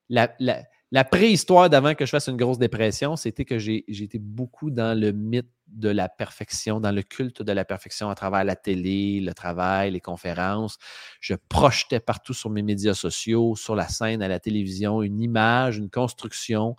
[0.10, 0.64] La, la,
[0.94, 5.11] la préhistoire d'avant que je fasse une grosse dépression, c'était que été beaucoup dans le
[5.11, 9.34] mythe de la perfection, dans le culte de la perfection à travers la télé, le
[9.34, 10.78] travail, les conférences.
[11.20, 15.78] Je projetais partout sur mes médias sociaux, sur la scène, à la télévision, une image,
[15.78, 16.76] une construction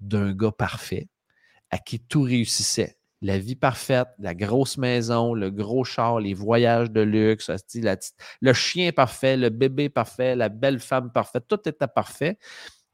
[0.00, 1.10] d'un gars parfait
[1.70, 2.96] à qui tout réussissait.
[3.20, 7.50] La vie parfaite, la grosse maison, le gros char, les voyages de luxe,
[8.40, 12.38] le chien parfait, le bébé parfait, la belle femme parfaite, tout était parfait.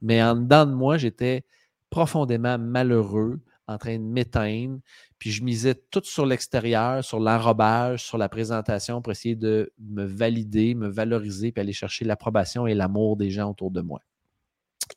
[0.04, 1.44] Mais en dedans de moi, j'étais
[1.88, 4.78] profondément malheureux, en train de m'éteindre.
[5.18, 10.04] Puis je misais tout sur l'extérieur, sur l'enrobage, sur la présentation pour essayer de me
[10.04, 14.00] valider, me valoriser, puis aller chercher l'approbation et l'amour des gens autour de moi.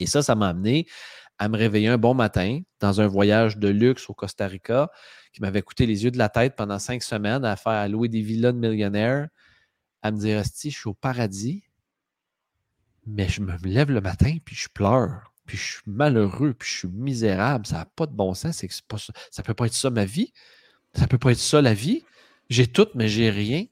[0.02, 0.88] Et ça, ça m'a amené
[1.40, 4.92] à me réveiller un bon matin dans un voyage de luxe au Costa Rica
[5.32, 8.10] qui m'avait coûté les yeux de la tête pendant cinq semaines à faire à louer
[8.10, 9.30] des villas de millionnaires,
[10.02, 11.64] à me dire, je suis au paradis,
[13.08, 16.78] mais je me lève le matin, puis je pleure, puis je suis malheureux, puis je
[16.80, 17.66] suis misérable.
[17.66, 18.58] Ça n'a pas de bon sens.
[18.58, 19.14] C'est pas ça.
[19.38, 20.34] ne peut pas être ça ma vie.
[20.94, 22.04] Ça peut pas être ça la vie.
[22.50, 23.66] J'ai tout, mais j'ai rien.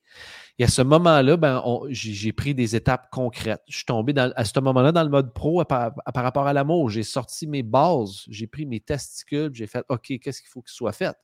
[0.57, 3.61] Et à ce moment-là, ben, j'ai pris des étapes concrètes.
[3.67, 6.89] Je suis tombé à ce moment-là dans le mode pro par rapport à l'amour.
[6.89, 10.73] J'ai sorti mes bases, j'ai pris mes testicules, j'ai fait OK, qu'est-ce qu'il faut qu'il
[10.73, 11.15] soit fait?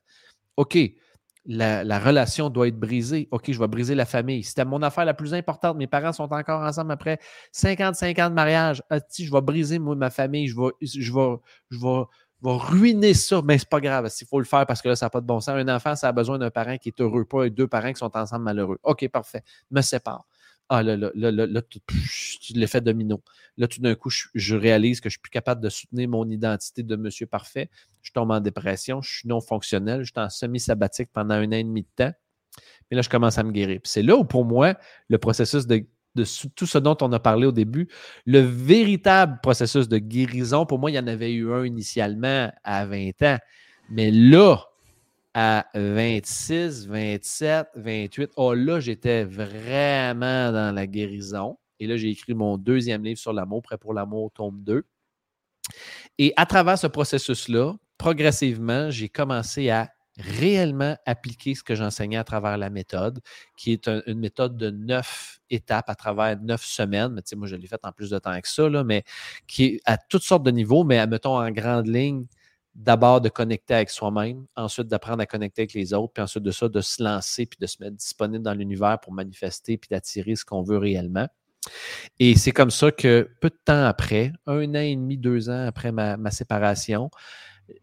[0.58, 0.76] OK,
[1.46, 3.28] la, relation doit être brisée.
[3.30, 4.42] OK, je vais briser la famille.
[4.42, 5.76] C'était mon affaire la plus importante.
[5.76, 7.18] Mes parents sont encore ensemble après
[7.52, 8.82] 55 ans de mariage.
[8.90, 10.48] Ah, je vais briser ma famille.
[10.48, 11.36] Je vais, je vais,
[11.70, 12.04] je vais,
[12.44, 13.42] ruiner ça.
[13.44, 14.08] Mais c'est pas grave.
[14.20, 15.56] Il faut le faire parce que là, ça n'a pas de bon sens.
[15.56, 18.16] Un enfant, ça a besoin d'un parent qui est heureux, pas deux parents qui sont
[18.16, 18.78] ensemble malheureux.
[18.82, 19.42] OK, parfait.
[19.70, 20.24] Me sépare.
[20.74, 21.60] Ah là, là, là, là,
[22.54, 23.22] l'effet domino.
[23.58, 26.82] Là, tout d'un coup, je, réalise que je suis plus capable de soutenir mon identité
[26.82, 27.68] de monsieur parfait.
[28.00, 31.52] Je tombe en dépression, je suis non fonctionnel, je suis en semi-sabbatique pendant un an
[31.52, 32.12] et demi de temps.
[32.90, 33.80] Mais là, je commence à me guérir.
[33.84, 34.74] c'est là où, pour moi,
[35.10, 35.84] le processus de,
[36.14, 36.24] de
[36.56, 37.88] tout ce dont on a parlé au début,
[38.24, 42.86] le véritable processus de guérison, pour moi, il y en avait eu un initialement à
[42.86, 43.38] 20 ans.
[43.90, 44.56] Mais là,
[45.34, 48.30] à 26, 27, 28.
[48.36, 51.58] Oh là, j'étais vraiment dans la guérison.
[51.80, 54.84] Et là, j'ai écrit mon deuxième livre sur l'amour, Prêt pour l'amour, tome 2.
[56.18, 62.24] Et à travers ce processus-là, progressivement, j'ai commencé à réellement appliquer ce que j'enseignais à
[62.24, 63.20] travers la méthode,
[63.56, 67.14] qui est une méthode de neuf étapes à travers neuf semaines.
[67.14, 69.04] Mais, moi, je l'ai faite en plus de temps que ça, là, mais
[69.46, 72.26] qui est à toutes sortes de niveaux, mais mettons en grande ligne,
[72.74, 76.50] d'abord de connecter avec soi-même, ensuite d'apprendre à connecter avec les autres, puis ensuite de
[76.50, 80.36] ça, de se lancer, puis de se mettre disponible dans l'univers pour manifester, puis d'attirer
[80.36, 81.28] ce qu'on veut réellement.
[82.18, 85.66] Et c'est comme ça que peu de temps après, un an et demi, deux ans
[85.66, 87.10] après ma, séparation,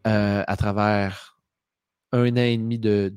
[0.08, 1.38] euh, à travers
[2.12, 3.10] un an et demi de,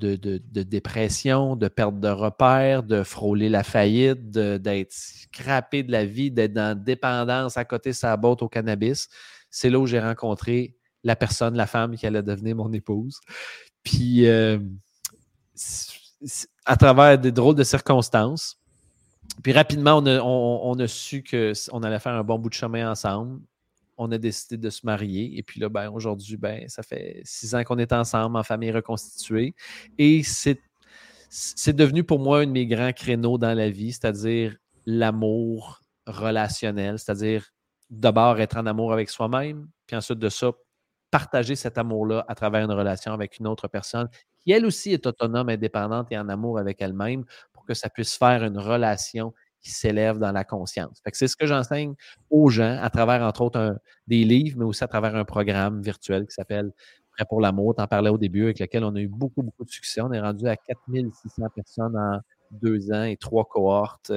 [0.63, 6.53] dépression, de perte de repères, de frôler la faillite, d'être scrappé de la vie, d'être
[6.53, 9.09] dans dépendance à côté de sa botte au cannabis,
[9.51, 13.21] c'est là où j'ai rencontré la personne, la femme qui allait devenir mon épouse.
[13.83, 14.59] Puis, euh,
[16.65, 18.59] à travers des drôles de circonstances,
[19.43, 23.41] puis rapidement, on a, su qu'on allait faire un bon bout de chemin ensemble.
[23.97, 25.39] On a décidé de se marier.
[25.39, 28.73] Et puis là, ben, aujourd'hui, ben, ça fait six ans qu'on est ensemble en famille
[28.73, 29.55] reconstituée.
[29.99, 30.61] Et c'est,
[31.31, 34.57] c'est devenu pour moi un de mes grands créneaux dans la vie, c'est-à-dire
[34.87, 37.53] l'amour relationnel, c'est-à-dire
[37.91, 40.53] d'abord être en amour avec soi-même, puis ensuite de ça,
[41.13, 44.09] partager cet amour-là à travers une relation avec une autre personne
[44.41, 48.17] qui, elle aussi, est autonome, indépendante et en amour avec elle-même pour que ça puisse
[48.17, 51.01] faire une relation qui s'élève dans la conscience.
[51.13, 51.95] C'est ce que j'enseigne
[52.31, 53.79] aux gens à travers, entre autres,
[54.09, 56.73] des livres, mais aussi à travers un programme virtuel qui s'appelle
[57.15, 57.75] Prêt pour l'amour.
[57.77, 60.01] Tu en parlais au début, avec lequel on a eu beaucoup, beaucoup de succès.
[60.01, 62.21] On est rendu à 4600 personnes en
[62.51, 64.11] deux ans et trois cohortes,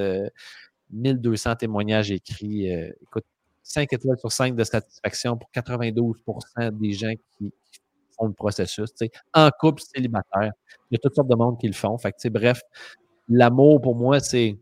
[0.91, 2.73] 1200 euh, témoignages écrits.
[2.73, 3.25] Euh, écoute,
[3.65, 7.51] 5 étoiles sur 5 de satisfaction pour 92% des gens qui,
[8.17, 8.91] font le processus.
[9.33, 10.53] En couple célibataire,
[10.89, 11.97] il y a toutes sortes de monde qui le font.
[11.97, 12.61] Fait que, bref,
[13.27, 14.57] l'amour, pour moi, c'est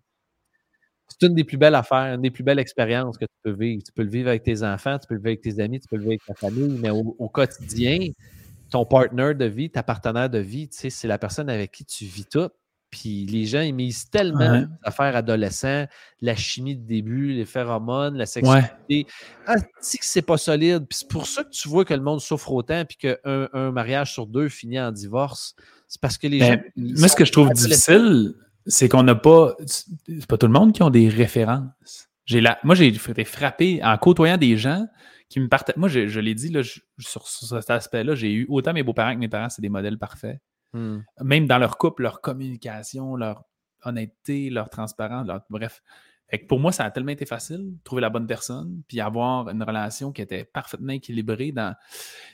[1.08, 3.84] c'est une des plus belles affaires, une des plus belles expériences que tu peux vivre.
[3.84, 5.88] Tu peux le vivre avec tes enfants, tu peux le vivre avec tes amis, tu
[5.88, 8.08] peux le vivre avec ta famille, mais au, quotidien,
[8.72, 12.26] ton partenaire de vie, ta partenaire de vie, c'est la personne avec qui tu vis
[12.26, 12.50] tout.
[12.94, 14.66] Puis les gens, ils misent tellement ouais.
[14.84, 15.88] affaires adolescents,
[16.22, 19.08] la chimie de début, les phéromones, la sexualité.
[19.48, 20.86] Ah, tu que c'est pas solide.
[20.88, 23.72] Puis c'est pour ça que tu vois que le monde souffre autant, puis qu'un un
[23.72, 25.56] mariage sur deux finit en divorce.
[25.88, 26.62] C'est parce que les ben, gens.
[26.76, 28.36] Moi, ce que je trouve difficile,
[28.68, 29.56] c'est qu'on n'a pas.
[29.66, 32.10] C'est pas tout le monde qui ont des références.
[32.26, 34.86] J'ai la, moi, j'ai été frappé en côtoyant des gens
[35.30, 35.76] qui me partent.
[35.78, 36.62] Moi, je, l'ai dit là,
[37.00, 40.38] sur, cet aspect-là, j'ai eu autant mes beaux-parents que mes parents, c'est des modèles parfaits.
[40.74, 41.00] Hmm.
[41.22, 43.44] Même dans leur couple, leur communication, leur
[43.84, 45.82] honnêteté, leur transparence, bref.
[46.48, 50.12] pour moi, ça a tellement été facile, trouver la bonne personne, puis avoir une relation
[50.12, 51.52] qui était parfaitement équilibrée.
[51.52, 51.76] Dans...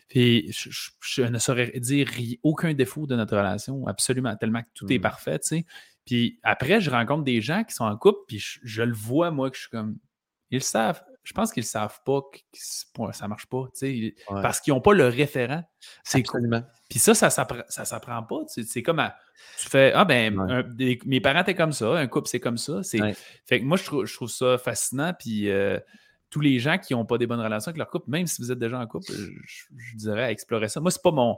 [0.08, 2.10] Puis je, ne saurais dire
[2.44, 5.02] aucun défaut de notre relation, absolument, tellement que tout est hmm.
[5.02, 5.66] parfait, tu sais.
[6.06, 9.52] Puis après, je rencontre des gens qui sont en couple, puis je, le vois, moi,
[9.52, 9.98] que je suis comme.
[10.50, 11.04] Ils savent.
[11.30, 13.66] Je pense qu'ils ne savent pas que ça ne marche pas,
[14.42, 15.64] parce qu'ils n'ont pas le référent.
[16.04, 16.66] C'est cool.
[16.90, 18.40] Puis ça, ça ne ça, s'apprend pas.
[18.48, 19.08] C'est comme
[19.62, 20.74] tu fais Ah ben,
[21.06, 22.82] mes parents étaient comme ça, un couple c'est comme ça.
[23.46, 25.14] Fait que moi, je trouve, je trouve ça fascinant.
[25.14, 25.80] Puis euh,
[26.32, 28.52] tous les gens qui n'ont pas des bonnes relations avec leur couple, même si vous
[28.52, 30.80] êtes déjà en couple, je, dirais explorer ça.
[30.80, 31.38] Moi, c'est pas mon.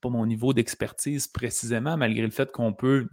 [0.00, 3.08] pas mon niveau d'expertise précisément, malgré le fait qu'on peut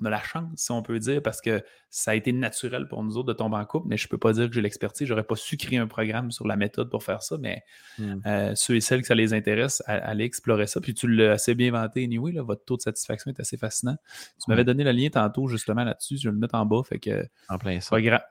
[0.00, 3.02] on a la chance, si on peut dire, parce que ça a été naturel pour
[3.02, 5.06] nous autres de tomber en couple, mais je ne peux pas dire que j'ai l'expertise.
[5.06, 7.62] Je n'aurais pas su créer un programme sur la méthode pour faire ça, mais
[7.98, 8.20] hmm.
[8.26, 10.80] euh, ceux et celles que ça les intéresse, allez explorer ça.
[10.80, 13.96] Puis tu l'as assez bien vanté, anyway, là, votre taux de satisfaction est assez fascinant.
[14.38, 16.82] Tu m'avais donné le lien tantôt justement là-dessus, je vais le mettre en bas.
[16.84, 17.80] Fait que en plein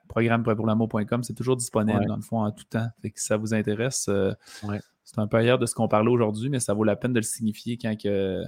[0.07, 2.87] programme pour l'amour.com, c'est toujours disponible dans le fond en tout temps.
[3.01, 4.33] Fait que si ça vous intéresse, euh,
[5.03, 7.19] c'est un peu ailleurs de ce qu'on parlait aujourd'hui, mais ça vaut la peine de
[7.19, 8.43] le signifier quand que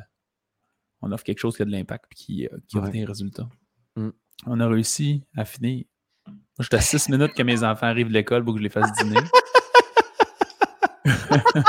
[1.02, 3.48] on offre quelque chose qui a de l'impact et qui, euh, qui des résultats.
[3.96, 4.10] Mm.
[4.46, 5.86] On a réussi à finir.
[6.28, 8.70] Moi, j'étais à six minutes que mes enfants arrivent de l'école pour que je les
[8.70, 9.20] fasse dîner.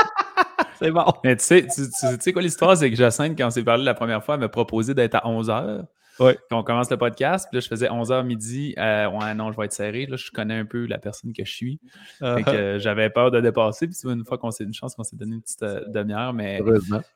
[0.79, 1.05] c'est bon.
[1.23, 1.83] Mais tu sais, tu,
[2.19, 2.75] sais quoi l'histoire?
[2.77, 5.21] C'est que Jacinthe, quand on s'est parlé la première fois, elle m'a proposé d'être à
[5.25, 5.85] 11h.
[6.19, 6.37] Ouais.
[6.49, 8.75] Quand on commence le podcast, puis là, je faisais 11h midi.
[8.77, 10.05] Euh, ouais, non, je vais être serré.
[10.05, 11.79] Là, je connais un peu la personne que je suis.
[12.21, 12.43] Uh-huh.
[12.49, 13.87] Euh, j'avais peur de dépasser.
[13.87, 16.59] Puis une fois qu'on s'est une chance qu'on s'est donné une petite demi-heure, mais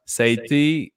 [0.06, 0.94] ça a été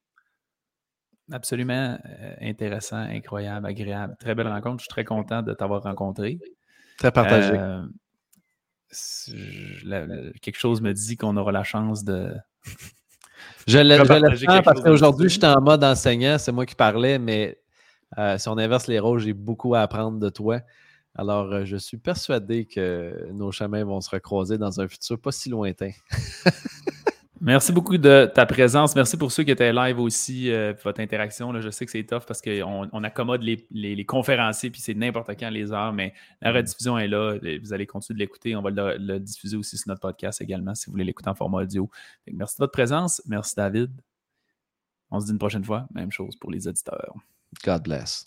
[1.33, 4.17] absolument euh, intéressant, incroyable, agréable.
[4.19, 4.79] Très belle rencontre.
[4.79, 6.39] Je suis très content de t'avoir rencontré.
[6.99, 7.53] Très partagé.
[7.55, 7.83] Euh,
[10.41, 12.35] quelque chose me dit qu'on aura la chance de.
[13.67, 13.97] je le,
[14.35, 17.59] je parce qu'aujourd'hui, j'étais en mode enseignant, c'est moi qui parlais, mais
[18.19, 20.61] euh, si on inverse les rôles, j'ai beaucoup à apprendre de toi.
[21.15, 25.49] Alors, je suis persuadé que nos chemins vont se recroiser dans un futur pas si
[25.49, 25.91] lointain.
[27.41, 28.97] Merci beaucoup de ta présence.
[28.97, 31.53] Merci pour ceux qui étaient live aussi, euh, votre interaction.
[31.53, 34.95] Là, je sais que c'est tough parce qu'on on accommode les, les, conférenciers, puis c'est
[34.95, 36.57] n'importe quand les heures, mais la mm.
[36.57, 37.39] rediffusion est là.
[37.63, 38.57] Vous allez continuer de l'écouter.
[38.57, 41.59] On va le, diffuser aussi sur notre podcast également si vous voulez l'écouter en format
[41.59, 41.91] audio.
[42.33, 43.21] merci de votre présence.
[43.27, 43.91] Merci David.
[45.11, 45.87] On se dit une prochaine fois.
[45.95, 47.15] Même chose pour les auditeurs.
[47.65, 48.27] God bless.